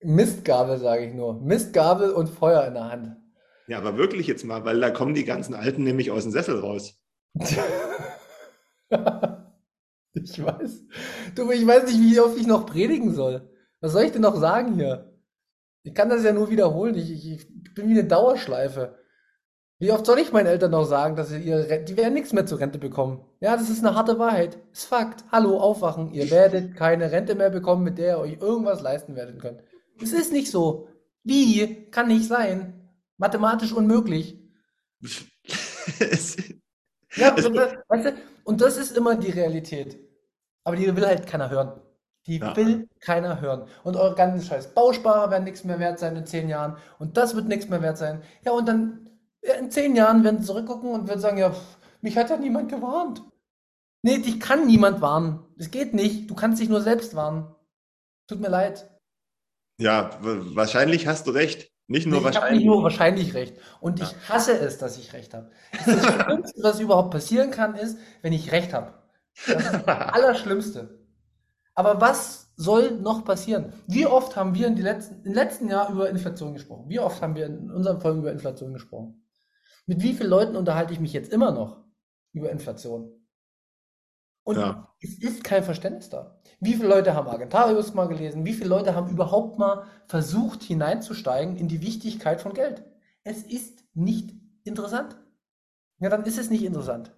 Mistgabel, 0.02 0.78
sage 0.78 1.06
ich 1.06 1.14
nur. 1.14 1.40
Mistgabel 1.40 2.10
und 2.10 2.28
Feuer 2.28 2.66
in 2.66 2.74
der 2.74 2.90
Hand. 2.90 3.16
Ja, 3.68 3.78
aber 3.78 3.96
wirklich 3.96 4.26
jetzt 4.26 4.44
mal, 4.44 4.64
weil 4.64 4.80
da 4.80 4.90
kommen 4.90 5.14
die 5.14 5.24
ganzen 5.24 5.54
Alten 5.54 5.84
nämlich 5.84 6.10
aus 6.10 6.24
dem 6.24 6.32
Sessel 6.32 6.58
raus. 6.58 7.00
ich 10.14 10.44
weiß. 10.44 10.84
Du, 11.36 11.48
ich 11.52 11.64
weiß 11.64 11.84
nicht, 11.84 12.00
wie 12.00 12.18
oft 12.18 12.36
ich 12.36 12.48
noch 12.48 12.66
predigen 12.66 13.14
soll. 13.14 13.48
Was 13.80 13.92
soll 13.92 14.02
ich 14.02 14.10
denn 14.10 14.22
noch 14.22 14.34
sagen 14.36 14.74
hier? 14.74 15.10
Ich 15.82 15.94
kann 15.94 16.08
das 16.08 16.24
ja 16.24 16.32
nur 16.32 16.50
wiederholen. 16.50 16.94
Ich, 16.94 17.10
ich, 17.10 17.30
ich 17.30 17.74
bin 17.74 17.88
wie 17.88 17.98
eine 17.98 18.04
Dauerschleife. 18.04 18.98
Wie 19.78 19.90
oft 19.92 20.04
soll 20.04 20.18
ich 20.18 20.30
meinen 20.30 20.46
Eltern 20.46 20.72
noch 20.72 20.84
sagen, 20.84 21.16
dass 21.16 21.30
sie 21.30 21.38
ihre, 21.38 21.82
die 21.82 21.96
werden 21.96 22.12
nichts 22.12 22.34
mehr 22.34 22.44
zur 22.44 22.60
Rente 22.60 22.78
bekommen? 22.78 23.24
Ja, 23.40 23.56
das 23.56 23.70
ist 23.70 23.82
eine 23.82 23.96
harte 23.96 24.18
Wahrheit. 24.18 24.58
Ist 24.72 24.84
Fakt. 24.84 25.24
Hallo, 25.32 25.58
aufwachen. 25.58 26.12
Ihr 26.12 26.30
werdet 26.30 26.76
keine 26.76 27.10
Rente 27.10 27.34
mehr 27.34 27.48
bekommen, 27.48 27.82
mit 27.82 27.96
der 27.96 28.16
ihr 28.16 28.18
euch 28.18 28.40
irgendwas 28.40 28.82
leisten 28.82 29.16
werdet 29.16 29.40
könnt. 29.40 29.62
Es 30.02 30.12
ist 30.12 30.32
nicht 30.32 30.50
so. 30.50 30.88
Wie? 31.24 31.90
Kann 31.90 32.08
nicht 32.08 32.28
sein. 32.28 32.90
Mathematisch 33.16 33.72
unmöglich. 33.72 34.38
ja, 37.16 37.34
weißt 37.36 38.06
du, 38.06 38.14
und 38.44 38.60
das 38.60 38.76
ist 38.76 38.94
immer 38.96 39.16
die 39.16 39.30
Realität. 39.30 39.98
Aber 40.62 40.76
die 40.76 40.94
will 40.94 41.06
halt 41.06 41.26
keiner 41.26 41.48
hören. 41.48 41.80
Die 42.26 42.38
ja. 42.38 42.54
will 42.56 42.88
keiner 43.00 43.40
hören. 43.40 43.66
Und 43.82 43.96
eure 43.96 44.14
ganzen 44.14 44.46
scheiß 44.46 44.74
Bausparer 44.74 45.30
werden 45.30 45.44
nichts 45.44 45.64
mehr 45.64 45.78
wert 45.78 45.98
sein 45.98 46.16
in 46.16 46.26
zehn 46.26 46.48
Jahren. 46.48 46.76
Und 46.98 47.16
das 47.16 47.34
wird 47.34 47.48
nichts 47.48 47.68
mehr 47.68 47.82
wert 47.82 47.98
sein. 47.98 48.22
Ja, 48.44 48.52
und 48.52 48.68
dann 48.68 49.10
in 49.58 49.70
zehn 49.70 49.96
Jahren 49.96 50.22
werden 50.22 50.40
sie 50.40 50.46
zurückgucken 50.46 50.90
und 50.90 51.08
werden 51.08 51.20
sagen, 51.20 51.38
ja, 51.38 51.54
mich 52.02 52.16
hat 52.16 52.30
ja 52.30 52.36
niemand 52.36 52.68
gewarnt. 52.68 53.22
Nee, 54.02 54.18
dich 54.18 54.40
kann 54.40 54.66
niemand 54.66 55.00
warnen. 55.00 55.40
Es 55.58 55.70
geht 55.70 55.94
nicht. 55.94 56.30
Du 56.30 56.34
kannst 56.34 56.60
dich 56.60 56.68
nur 56.68 56.80
selbst 56.80 57.14
warnen. 57.14 57.54
Tut 58.28 58.40
mir 58.40 58.48
leid. 58.48 58.88
Ja, 59.78 60.10
wahrscheinlich 60.20 61.06
hast 61.06 61.26
du 61.26 61.30
recht. 61.30 61.70
Nicht 61.86 62.06
nur 62.06 62.18
ich 62.18 62.24
wahrscheinlich. 62.24 62.36
Ich 62.36 62.44
habe 62.44 62.56
nicht 62.56 62.66
nur 62.66 62.82
wahrscheinlich 62.82 63.34
recht. 63.34 63.56
Und 63.80 63.98
ja. 63.98 64.06
ich 64.06 64.28
hasse 64.28 64.52
es, 64.52 64.78
dass 64.78 64.96
ich 64.96 65.12
recht 65.12 65.34
habe. 65.34 65.50
Das 65.84 66.24
Schlimmste, 66.24 66.62
was 66.62 66.80
überhaupt 66.80 67.10
passieren 67.10 67.50
kann, 67.50 67.74
ist, 67.74 67.98
wenn 68.22 68.32
ich 68.32 68.52
recht 68.52 68.72
habe. 68.72 68.94
Das 69.46 69.64
ist 69.64 69.72
das 69.72 69.86
Allerschlimmste. 70.14 70.99
Aber 71.80 71.98
was 71.98 72.52
soll 72.56 72.90
noch 72.90 73.24
passieren? 73.24 73.72
Wie 73.86 74.04
oft 74.04 74.36
haben 74.36 74.54
wir 74.54 74.66
in 74.66 74.76
die 74.76 74.82
letzten, 74.82 75.24
im 75.24 75.32
letzten 75.32 75.66
Jahr 75.66 75.90
über 75.90 76.10
Inflation 76.10 76.52
gesprochen? 76.52 76.90
Wie 76.90 77.00
oft 77.00 77.22
haben 77.22 77.34
wir 77.34 77.46
in 77.46 77.70
unseren 77.70 78.02
Folgen 78.02 78.18
über 78.18 78.30
Inflation 78.30 78.74
gesprochen? 78.74 79.26
Mit 79.86 80.02
wie 80.02 80.12
vielen 80.12 80.28
Leuten 80.28 80.56
unterhalte 80.56 80.92
ich 80.92 81.00
mich 81.00 81.14
jetzt 81.14 81.32
immer 81.32 81.52
noch 81.52 81.82
über 82.34 82.50
Inflation? 82.50 83.10
Und 84.42 84.58
ja. 84.58 84.94
es 85.00 85.18
ist 85.22 85.42
kein 85.42 85.64
Verständnis 85.64 86.10
da. 86.10 86.42
Wie 86.60 86.74
viele 86.74 86.88
Leute 86.88 87.14
haben 87.14 87.28
Argentarius 87.28 87.94
mal 87.94 88.08
gelesen? 88.08 88.44
Wie 88.44 88.52
viele 88.52 88.68
Leute 88.68 88.94
haben 88.94 89.08
überhaupt 89.08 89.58
mal 89.58 89.86
versucht 90.06 90.62
hineinzusteigen 90.62 91.56
in 91.56 91.66
die 91.66 91.80
Wichtigkeit 91.80 92.42
von 92.42 92.52
Geld? 92.52 92.84
Es 93.24 93.42
ist 93.42 93.84
nicht 93.94 94.34
interessant. 94.64 95.16
Ja, 95.98 96.10
dann 96.10 96.24
ist 96.24 96.38
es 96.38 96.50
nicht 96.50 96.62
interessant. 96.62 97.10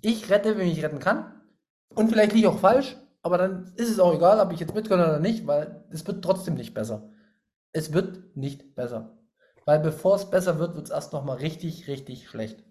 Ich 0.00 0.28
rette, 0.28 0.58
wenn 0.58 0.66
ich 0.66 0.82
retten 0.82 0.98
kann. 0.98 1.40
Und 1.94 2.08
vielleicht 2.08 2.32
liege 2.32 2.48
ich 2.48 2.52
auch 2.52 2.58
falsch, 2.58 2.96
aber 3.28 3.38
dann 3.38 3.72
ist 3.76 3.90
es 3.90 4.00
auch 4.00 4.14
egal, 4.14 4.40
ob 4.40 4.52
ich 4.52 4.60
jetzt 4.60 4.74
mitkomme 4.74 5.04
oder 5.04 5.20
nicht, 5.20 5.46
weil 5.46 5.84
es 5.90 6.06
wird 6.06 6.24
trotzdem 6.24 6.54
nicht 6.54 6.74
besser. 6.74 7.10
Es 7.72 7.92
wird 7.92 8.36
nicht 8.36 8.74
besser. 8.74 9.18
Weil 9.66 9.80
bevor 9.80 10.16
es 10.16 10.30
besser 10.30 10.58
wird, 10.58 10.74
wird 10.74 10.86
es 10.86 10.90
erst 10.90 11.12
nochmal 11.12 11.36
richtig, 11.36 11.88
richtig 11.88 12.28
schlecht. 12.28 12.64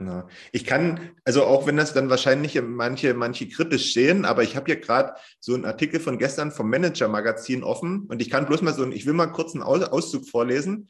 Ja. 0.00 0.28
Ich 0.52 0.64
kann, 0.64 1.10
also 1.24 1.44
auch 1.44 1.66
wenn 1.66 1.76
das 1.76 1.92
dann 1.92 2.08
wahrscheinlich 2.08 2.60
manche, 2.62 3.14
manche 3.14 3.48
kritisch 3.48 3.92
sehen, 3.92 4.24
aber 4.24 4.44
ich 4.44 4.56
habe 4.56 4.66
hier 4.66 4.80
gerade 4.80 5.14
so 5.40 5.54
einen 5.54 5.64
Artikel 5.64 5.98
von 6.00 6.18
gestern 6.18 6.52
vom 6.52 6.70
Manager-Magazin 6.70 7.64
offen 7.64 8.06
und 8.08 8.22
ich 8.22 8.30
kann 8.30 8.46
bloß 8.46 8.62
mal 8.62 8.72
so, 8.72 8.86
ich 8.88 9.06
will 9.06 9.12
mal 9.12 9.26
kurz 9.26 9.54
einen 9.54 9.64
Auszug 9.64 10.28
vorlesen. 10.28 10.88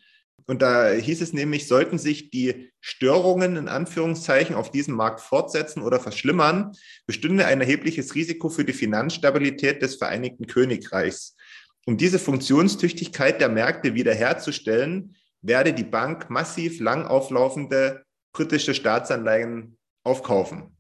Und 0.49 0.62
da 0.62 0.90
hieß 0.90 1.20
es 1.20 1.34
nämlich, 1.34 1.68
sollten 1.68 1.99
sich 1.99 2.30
die 2.30 2.72
Störungen 2.80 3.57
in 3.57 3.68
Anführungszeichen 3.68 4.57
auf 4.57 4.70
diesem 4.70 4.94
Markt 4.94 5.20
fortsetzen 5.20 5.82
oder 5.82 6.01
verschlimmern, 6.01 6.72
bestünde 7.07 7.44
ein 7.44 7.61
erhebliches 7.61 8.14
Risiko 8.14 8.49
für 8.49 8.64
die 8.64 8.72
Finanzstabilität 8.72 9.82
des 9.82 9.96
Vereinigten 9.96 10.46
Königreichs. 10.46 11.36
Um 11.84 11.99
diese 11.99 12.18
Funktionstüchtigkeit 12.18 13.42
der 13.42 13.51
Märkte 13.51 13.94
wiederherzustellen, 13.94 15.16
werde 15.42 15.74
die 15.74 15.84
Bank 15.84 16.30
massiv 16.30 16.80
lang 16.80 17.07
auflaufende 17.07 18.05
britische 18.32 18.72
Staatsanleihen 18.72 19.76
aufkaufen. 20.03 20.74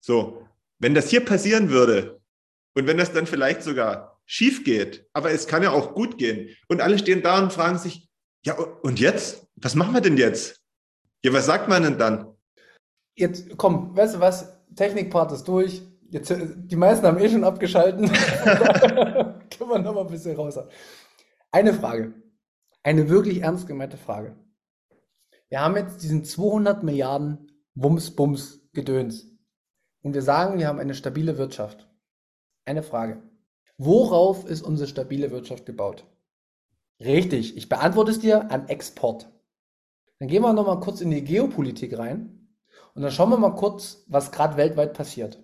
So, 0.00 0.48
wenn 0.78 0.94
das 0.94 1.10
hier 1.10 1.24
passieren 1.24 1.68
würde 1.68 2.22
und 2.74 2.86
wenn 2.86 2.96
das 2.96 3.12
dann 3.12 3.26
vielleicht 3.26 3.62
sogar 3.62 4.18
schief 4.24 4.64
geht, 4.64 5.06
aber 5.12 5.30
es 5.30 5.46
kann 5.46 5.62
ja 5.62 5.72
auch 5.72 5.94
gut 5.94 6.16
gehen 6.16 6.56
und 6.68 6.80
alle 6.80 6.98
stehen 6.98 7.22
da 7.22 7.38
und 7.38 7.52
fragen 7.52 7.78
sich, 7.78 8.08
ja, 8.44 8.54
und 8.54 8.98
jetzt? 8.98 9.46
Was 9.56 9.74
machen 9.74 9.94
wir 9.94 10.00
denn 10.00 10.16
jetzt? 10.16 10.60
Ja, 11.24 11.32
was 11.32 11.46
sagt 11.46 11.68
man 11.68 11.82
denn 11.82 11.98
dann? 11.98 12.34
Jetzt, 13.14 13.56
komm, 13.56 13.96
weißt 13.96 14.16
du 14.16 14.20
was? 14.20 14.52
Technikpart 14.74 15.32
ist 15.32 15.44
durch. 15.44 15.82
Jetzt, 16.10 16.30
äh, 16.30 16.46
die 16.56 16.76
meisten 16.76 17.06
haben 17.06 17.18
eh 17.18 17.28
schon 17.28 17.44
abgeschalten. 17.44 18.08
Können 18.12 19.70
wir 19.70 19.78
noch 19.78 19.94
mal 19.94 20.00
ein 20.02 20.10
bisschen 20.10 20.36
raus. 20.36 20.58
Eine 21.50 21.74
Frage. 21.74 22.14
Eine 22.82 23.08
wirklich 23.08 23.42
ernst 23.42 23.66
gemeinte 23.66 23.96
Frage. 23.96 24.36
Wir 25.48 25.60
haben 25.60 25.76
jetzt 25.76 26.02
diesen 26.02 26.24
200 26.24 26.82
Milliarden 26.82 27.52
Wumms-Bums-Gedöns. 27.74 29.28
Und 30.02 30.14
wir 30.14 30.22
sagen, 30.22 30.58
wir 30.58 30.66
haben 30.66 30.80
eine 30.80 30.94
stabile 30.94 31.38
Wirtschaft. 31.38 31.88
Eine 32.64 32.82
Frage. 32.82 33.22
Worauf 33.78 34.44
ist 34.46 34.62
unsere 34.62 34.88
stabile 34.88 35.30
Wirtschaft 35.30 35.66
gebaut? 35.66 36.06
Richtig, 37.04 37.56
ich 37.56 37.68
beantworte 37.68 38.12
es 38.12 38.20
dir 38.20 38.50
am 38.52 38.66
Export. 38.66 39.28
Dann 40.18 40.28
gehen 40.28 40.42
wir 40.42 40.52
nochmal 40.52 40.78
kurz 40.78 41.00
in 41.00 41.10
die 41.10 41.24
Geopolitik 41.24 41.98
rein 41.98 42.48
und 42.94 43.02
dann 43.02 43.10
schauen 43.10 43.30
wir 43.30 43.38
mal 43.38 43.56
kurz, 43.56 44.04
was 44.06 44.30
gerade 44.30 44.56
weltweit 44.56 44.92
passiert. 44.94 45.42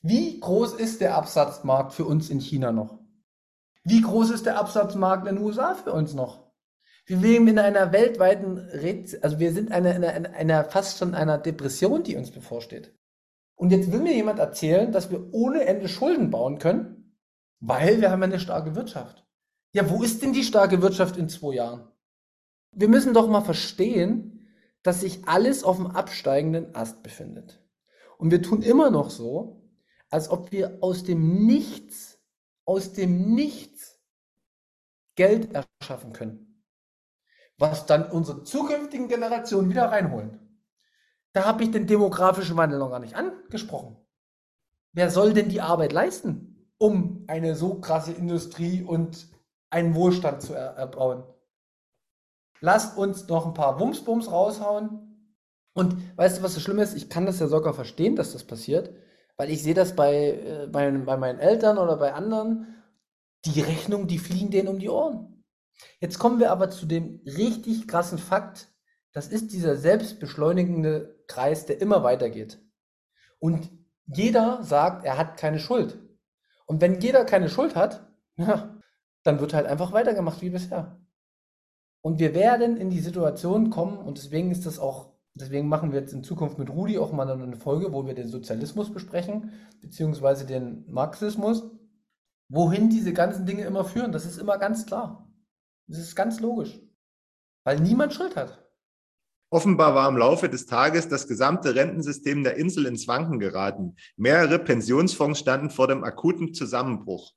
Wie 0.00 0.38
groß 0.38 0.74
ist 0.74 1.00
der 1.00 1.16
Absatzmarkt 1.16 1.92
für 1.92 2.04
uns 2.04 2.30
in 2.30 2.38
China 2.38 2.70
noch? 2.70 3.00
Wie 3.82 4.00
groß 4.00 4.30
ist 4.30 4.46
der 4.46 4.58
Absatzmarkt 4.58 5.26
in 5.26 5.36
den 5.36 5.44
USA 5.44 5.74
für 5.74 5.92
uns 5.92 6.14
noch? 6.14 6.46
Wir 7.06 7.16
leben 7.16 7.48
in 7.48 7.58
einer 7.58 7.90
weltweiten, 7.90 8.58
Rätsel, 8.58 9.20
also 9.22 9.40
wir 9.40 9.52
sind 9.52 9.70
in 9.70 9.72
einer, 9.72 10.10
einer, 10.10 10.34
einer 10.34 10.64
fast 10.64 10.98
schon 10.98 11.14
einer 11.14 11.38
Depression, 11.38 12.04
die 12.04 12.16
uns 12.16 12.30
bevorsteht. 12.30 12.94
Und 13.56 13.72
jetzt 13.72 13.90
will 13.90 14.00
mir 14.00 14.14
jemand 14.14 14.38
erzählen, 14.38 14.92
dass 14.92 15.10
wir 15.10 15.32
ohne 15.32 15.64
Ende 15.64 15.88
Schulden 15.88 16.30
bauen 16.30 16.58
können, 16.58 17.18
weil 17.58 18.00
wir 18.00 18.12
haben 18.12 18.22
eine 18.22 18.38
starke 18.38 18.76
Wirtschaft. 18.76 19.27
Ja, 19.72 19.88
wo 19.90 20.02
ist 20.02 20.22
denn 20.22 20.32
die 20.32 20.44
starke 20.44 20.80
Wirtschaft 20.82 21.16
in 21.16 21.28
zwei 21.28 21.54
Jahren? 21.54 21.88
Wir 22.72 22.88
müssen 22.88 23.14
doch 23.14 23.28
mal 23.28 23.42
verstehen, 23.42 24.48
dass 24.82 25.00
sich 25.00 25.26
alles 25.26 25.64
auf 25.64 25.76
dem 25.76 25.88
absteigenden 25.88 26.74
Ast 26.74 27.02
befindet. 27.02 27.60
Und 28.16 28.30
wir 28.30 28.42
tun 28.42 28.62
immer 28.62 28.90
noch 28.90 29.10
so, 29.10 29.62
als 30.10 30.30
ob 30.30 30.52
wir 30.52 30.78
aus 30.80 31.04
dem 31.04 31.46
Nichts, 31.46 32.18
aus 32.64 32.92
dem 32.92 33.34
Nichts 33.34 34.00
Geld 35.16 35.50
erschaffen 35.52 36.12
können, 36.12 36.62
was 37.58 37.86
dann 37.86 38.10
unsere 38.10 38.44
zukünftigen 38.44 39.08
Generationen 39.08 39.68
wieder 39.70 39.86
reinholen. 39.86 40.38
Da 41.32 41.44
habe 41.44 41.64
ich 41.64 41.70
den 41.70 41.86
demografischen 41.86 42.56
Wandel 42.56 42.78
noch 42.78 42.90
gar 42.90 43.00
nicht 43.00 43.16
angesprochen. 43.16 43.96
Wer 44.92 45.10
soll 45.10 45.34
denn 45.34 45.48
die 45.48 45.60
Arbeit 45.60 45.92
leisten, 45.92 46.72
um 46.78 47.24
eine 47.26 47.54
so 47.54 47.80
krasse 47.80 48.12
Industrie 48.12 48.82
und 48.82 49.28
einen 49.70 49.94
Wohlstand 49.94 50.42
zu 50.42 50.54
erbauen. 50.54 51.24
Lasst 52.60 52.96
uns 52.96 53.28
noch 53.28 53.46
ein 53.46 53.54
paar 53.54 53.78
Wumsbums 53.78 54.30
raushauen. 54.30 55.34
Und 55.74 56.16
weißt 56.16 56.38
du, 56.38 56.42
was 56.42 56.54
das 56.54 56.62
Schlimme 56.62 56.82
ist? 56.82 56.96
Ich 56.96 57.08
kann 57.08 57.26
das 57.26 57.38
ja 57.38 57.46
sogar 57.46 57.72
verstehen, 57.72 58.16
dass 58.16 58.32
das 58.32 58.44
passiert, 58.44 58.92
weil 59.36 59.50
ich 59.50 59.62
sehe 59.62 59.74
das 59.74 59.94
bei, 59.94 60.32
äh, 60.32 60.66
bei, 60.66 60.90
bei 60.90 61.16
meinen 61.16 61.38
Eltern 61.38 61.78
oder 61.78 61.96
bei 61.96 62.14
anderen. 62.14 62.74
Die 63.44 63.60
Rechnungen, 63.60 64.08
die 64.08 64.18
fliegen 64.18 64.50
denen 64.50 64.68
um 64.68 64.80
die 64.80 64.88
Ohren. 64.88 65.44
Jetzt 66.00 66.18
kommen 66.18 66.40
wir 66.40 66.50
aber 66.50 66.70
zu 66.70 66.86
dem 66.86 67.20
richtig 67.24 67.86
krassen 67.86 68.18
Fakt. 68.18 68.68
Das 69.12 69.28
ist 69.28 69.52
dieser 69.52 69.76
selbstbeschleunigende 69.76 71.22
Kreis, 71.28 71.66
der 71.66 71.80
immer 71.80 72.02
weitergeht. 72.02 72.60
Und 73.38 73.70
jeder 74.06 74.62
sagt, 74.64 75.04
er 75.04 75.16
hat 75.16 75.36
keine 75.36 75.60
Schuld. 75.60 75.98
Und 76.66 76.80
wenn 76.80 77.00
jeder 77.00 77.24
keine 77.24 77.48
Schuld 77.48 77.76
hat, 77.76 78.06
ja, 78.36 78.77
dann 79.28 79.40
wird 79.40 79.54
halt 79.54 79.66
einfach 79.66 79.92
weitergemacht 79.92 80.40
wie 80.40 80.50
bisher. 80.50 80.98
Und 82.02 82.18
wir 82.18 82.34
werden 82.34 82.78
in 82.78 82.90
die 82.90 83.00
Situation 83.00 83.70
kommen, 83.70 83.98
und 83.98 84.16
deswegen 84.16 84.50
ist 84.50 84.64
das 84.64 84.78
auch, 84.78 85.12
deswegen 85.34 85.68
machen 85.68 85.92
wir 85.92 86.00
jetzt 86.00 86.14
in 86.14 86.24
Zukunft 86.24 86.58
mit 86.58 86.70
Rudi 86.70 86.98
auch 86.98 87.12
mal 87.12 87.30
eine 87.30 87.56
Folge, 87.56 87.92
wo 87.92 88.06
wir 88.06 88.14
den 88.14 88.28
Sozialismus 88.28 88.92
besprechen, 88.92 89.52
beziehungsweise 89.82 90.46
den 90.46 90.90
Marxismus, 90.90 91.70
wohin 92.48 92.88
diese 92.88 93.12
ganzen 93.12 93.44
Dinge 93.44 93.64
immer 93.64 93.84
führen. 93.84 94.12
Das 94.12 94.24
ist 94.24 94.38
immer 94.38 94.56
ganz 94.56 94.86
klar. 94.86 95.30
Das 95.86 95.98
ist 95.98 96.16
ganz 96.16 96.40
logisch. 96.40 96.80
Weil 97.64 97.80
niemand 97.80 98.14
Schuld 98.14 98.34
hat. 98.34 98.64
Offenbar 99.50 99.94
war 99.94 100.08
im 100.08 100.16
Laufe 100.16 100.48
des 100.48 100.66
Tages 100.66 101.08
das 101.08 101.28
gesamte 101.28 101.74
Rentensystem 101.74 102.44
der 102.44 102.56
Insel 102.56 102.86
ins 102.86 103.08
Wanken 103.08 103.38
geraten. 103.38 103.96
Mehrere 104.16 104.58
Pensionsfonds 104.58 105.38
standen 105.38 105.70
vor 105.70 105.88
dem 105.88 106.04
akuten 106.04 106.54
Zusammenbruch. 106.54 107.34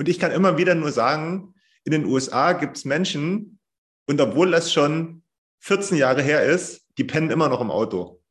Und 0.00 0.08
ich 0.08 0.18
kann 0.18 0.32
immer 0.32 0.56
wieder 0.56 0.74
nur 0.74 0.92
sagen, 0.92 1.54
in 1.84 1.92
den 1.92 2.06
USA 2.06 2.54
gibt 2.54 2.78
es 2.78 2.86
Menschen, 2.86 3.58
und 4.06 4.18
obwohl 4.18 4.50
das 4.50 4.72
schon 4.72 5.22
14 5.58 5.98
Jahre 5.98 6.22
her 6.22 6.42
ist, 6.42 6.86
die 6.96 7.04
pennen 7.04 7.30
immer 7.30 7.50
noch 7.50 7.60
im 7.60 7.70
Auto. 7.70 8.22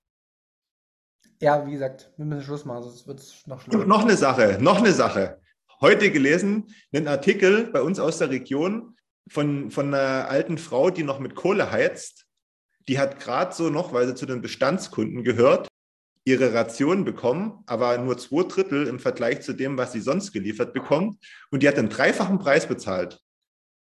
Ja, 1.39 1.67
wie 1.67 1.73
gesagt, 1.73 2.11
wir 2.17 2.25
müssen 2.25 2.41
Schluss 2.41 2.65
machen, 2.65 2.85
sonst 2.85 3.05
wird 3.05 3.19
es 3.19 3.45
noch 3.45 3.61
schlimmer. 3.61 3.83
Und 3.83 3.87
noch 3.87 4.01
eine 4.01 4.17
Sache, 4.17 4.57
noch 4.59 4.79
eine 4.79 4.93
Sache. 4.93 5.39
Heute 5.79 6.09
gelesen, 6.09 6.73
einen 6.91 7.07
Artikel 7.07 7.69
bei 7.71 7.83
uns 7.83 7.99
aus 7.99 8.17
der 8.17 8.31
Region 8.31 8.97
von, 9.27 9.69
von 9.69 9.93
einer 9.93 10.27
alten 10.27 10.57
Frau, 10.57 10.89
die 10.89 11.03
noch 11.03 11.19
mit 11.19 11.35
Kohle 11.35 11.69
heizt. 11.69 12.25
Die 12.87 12.97
hat 12.97 13.19
gerade 13.19 13.53
so 13.53 13.69
noch, 13.69 13.93
weil 13.93 14.07
sie 14.07 14.15
zu 14.15 14.25
den 14.25 14.41
Bestandskunden 14.41 15.23
gehört, 15.23 15.68
ihre 16.25 16.53
Ration 16.53 17.05
bekommen, 17.05 17.63
aber 17.65 17.97
nur 17.97 18.17
zwei 18.17 18.43
Drittel 18.43 18.87
im 18.87 18.99
Vergleich 18.99 19.41
zu 19.41 19.53
dem, 19.53 19.77
was 19.77 19.93
sie 19.93 20.01
sonst 20.01 20.31
geliefert 20.31 20.73
bekommt. 20.73 21.23
Und 21.51 21.63
die 21.63 21.67
hat 21.67 21.77
den 21.77 21.89
dreifachen 21.89 22.39
Preis 22.39 22.67
bezahlt. 22.67 23.19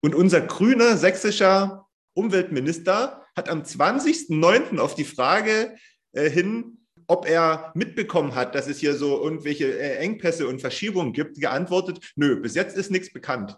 Und 0.01 0.15
unser 0.15 0.41
grüner 0.41 0.97
sächsischer 0.97 1.87
Umweltminister 2.13 3.25
hat 3.35 3.49
am 3.49 3.63
20.09. 3.63 4.79
auf 4.79 4.95
die 4.95 5.05
Frage 5.05 5.75
äh, 6.11 6.29
hin, 6.29 6.85
ob 7.07 7.27
er 7.27 7.71
mitbekommen 7.75 8.35
hat, 8.35 8.55
dass 8.55 8.67
es 8.67 8.79
hier 8.79 8.95
so 8.95 9.21
irgendwelche 9.21 9.77
äh, 9.77 9.97
Engpässe 9.97 10.47
und 10.47 10.61
Verschiebungen 10.61 11.13
gibt, 11.13 11.39
geantwortet, 11.39 12.13
nö, 12.15 12.39
bis 12.39 12.55
jetzt 12.55 12.77
ist 12.77 12.91
nichts 12.91 13.11
bekannt. 13.11 13.57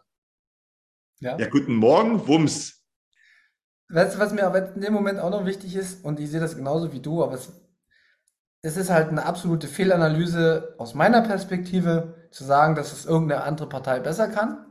Ja, 1.20 1.38
ja 1.38 1.48
guten 1.48 1.76
Morgen, 1.76 2.28
Wumms. 2.28 2.84
Weißt 3.90 4.16
du, 4.16 4.20
was 4.20 4.34
mir 4.34 4.46
aber 4.46 4.74
in 4.74 4.82
dem 4.82 4.94
Moment 4.94 5.20
auch 5.20 5.30
noch 5.30 5.46
wichtig 5.46 5.76
ist, 5.76 6.04
und 6.04 6.20
ich 6.20 6.30
sehe 6.30 6.40
das 6.40 6.56
genauso 6.56 6.92
wie 6.92 7.00
du, 7.00 7.24
aber 7.24 7.34
es 7.34 7.52
es 8.66 8.78
ist 8.78 8.90
halt 8.90 9.10
eine 9.10 9.26
absolute 9.26 9.68
Fehlanalyse 9.68 10.74
aus 10.80 10.96
meiner 10.96 11.22
Perspektive, 11.22 12.16
zu 12.32 12.44
sagen, 12.44 12.74
dass 12.74 12.92
es 12.92 13.06
irgendeine 13.06 13.44
andere 13.44 13.70
Partei 13.70 14.00
besser 14.00 14.28
kann. 14.28 14.66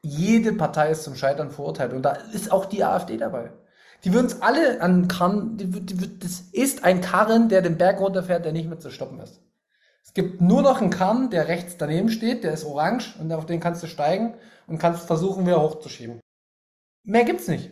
Jede 0.00 0.54
Partei 0.54 0.90
ist 0.90 1.04
zum 1.04 1.14
Scheitern 1.14 1.50
verurteilt 1.50 1.92
und 1.92 2.02
da 2.02 2.12
ist 2.32 2.50
auch 2.50 2.64
die 2.64 2.82
AfD 2.82 3.18
dabei. 3.18 3.52
Die 4.04 4.14
würden 4.14 4.26
es 4.26 4.40
alle 4.40 4.80
an 4.80 5.06
Karren, 5.06 5.58
die, 5.58 5.66
die, 5.66 6.18
das 6.18 6.44
ist 6.52 6.84
ein 6.84 7.02
Karren, 7.02 7.50
der 7.50 7.60
den 7.60 7.76
Berg 7.76 8.00
runterfährt, 8.00 8.44
der 8.44 8.52
nicht 8.52 8.68
mehr 8.68 8.78
zu 8.78 8.90
stoppen 8.90 9.20
ist. 9.20 9.42
Es 10.02 10.14
gibt 10.14 10.40
nur 10.40 10.62
noch 10.62 10.80
einen 10.80 10.90
Karren, 10.90 11.28
der 11.28 11.46
rechts 11.46 11.76
daneben 11.76 12.08
steht, 12.08 12.42
der 12.42 12.52
ist 12.52 12.64
orange 12.64 13.16
und 13.20 13.30
auf 13.32 13.44
den 13.44 13.60
kannst 13.60 13.82
du 13.82 13.86
steigen 13.86 14.34
und 14.66 14.78
kannst 14.78 15.06
versuchen, 15.06 15.46
wieder 15.46 15.60
hochzuschieben. 15.60 16.20
Mehr 17.04 17.24
gibt's 17.24 17.48
nicht. 17.48 17.70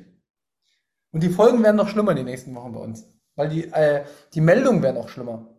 Und 1.10 1.22
die 1.22 1.30
Folgen 1.30 1.62
werden 1.62 1.76
noch 1.76 1.88
schlimmer 1.88 2.10
in 2.10 2.18
den 2.18 2.26
nächsten 2.26 2.54
Wochen 2.54 2.72
bei 2.72 2.80
uns. 2.80 3.06
Weil 3.34 3.48
die, 3.48 3.64
äh, 3.72 4.04
die 4.34 4.40
Meldungen 4.40 4.82
werden 4.82 4.98
auch 4.98 5.08
schlimmer. 5.08 5.53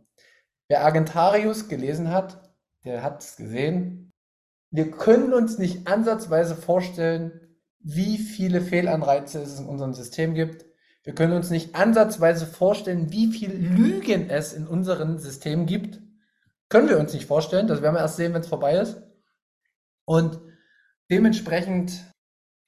Wer 0.68 0.84
Argentarius 0.84 1.68
gelesen 1.68 2.10
hat, 2.12 2.42
der 2.84 3.04
hat 3.04 3.24
es 3.24 3.36
gesehen. 3.36 4.14
Wir 4.72 4.92
können 4.92 5.34
uns 5.34 5.58
nicht 5.58 5.88
ansatzweise 5.88 6.56
vorstellen, 6.56 7.58
wie 7.80 8.18
viele 8.18 8.62
Fehlanreize 8.62 9.42
es 9.42 9.60
in 9.60 9.68
unserem 9.68 9.94
System 9.94 10.34
gibt. 10.34 10.66
Wir 11.04 11.14
können 11.14 11.34
uns 11.34 11.52
nicht 11.52 11.76
ansatzweise 11.76 12.48
vorstellen, 12.48 13.12
wie 13.12 13.32
viel 13.32 13.52
Lügen 13.52 14.30
es 14.30 14.54
in 14.54 14.66
unserem 14.66 15.20
System 15.20 15.68
gibt. 15.68 16.02
Können 16.68 16.90
wir 16.90 17.00
uns 17.00 17.14
nicht 17.14 17.28
vorstellen. 17.28 17.68
Das 17.68 17.84
werden 17.84 17.94
wir 17.94 18.02
erst 18.02 18.18
sehen, 18.18 18.34
wenn 18.34 18.42
es 18.42 18.48
vorbei 18.48 18.80
ist. 18.80 19.02
Und 20.06 20.40
dementsprechend, 21.12 22.12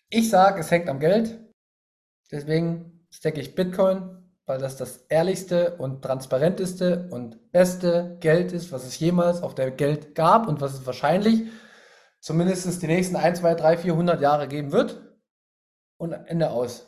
ich 0.10 0.30
sage, 0.30 0.60
es 0.60 0.70
hängt 0.70 0.88
am 0.88 1.00
Geld. 1.00 1.40
Deswegen 2.32 3.08
stecke 3.10 3.42
ich 3.42 3.56
Bitcoin, 3.56 4.17
weil 4.48 4.58
das 4.60 4.78
das 4.78 5.06
ehrlichste 5.10 5.76
und 5.76 6.02
transparenteste 6.02 7.10
und 7.12 7.52
beste 7.52 8.18
Geld 8.22 8.54
ist, 8.54 8.72
was 8.72 8.86
es 8.86 8.98
jemals 8.98 9.44
auf 9.44 9.54
der 9.54 9.78
Welt 9.80 10.16
gab 10.16 10.48
und 10.48 10.62
was 10.62 10.74
es 10.74 10.86
wahrscheinlich 10.86 11.44
zumindest 12.22 12.82
die 12.82 12.88
nächsten 12.88 13.18
1, 13.18 13.40
2, 13.40 13.54
3, 13.54 13.78
400 13.78 14.22
Jahre 14.22 14.48
geben 14.48 14.72
wird. 14.72 15.04
Und 16.00 16.14
Ende 16.14 16.50
aus. 16.50 16.88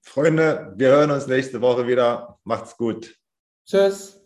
Freunde, 0.00 0.72
wir 0.76 0.88
hören 0.88 1.10
uns 1.10 1.26
nächste 1.26 1.60
Woche 1.60 1.86
wieder. 1.86 2.38
Macht's 2.44 2.76
gut. 2.76 3.18
Tschüss. 3.66 4.19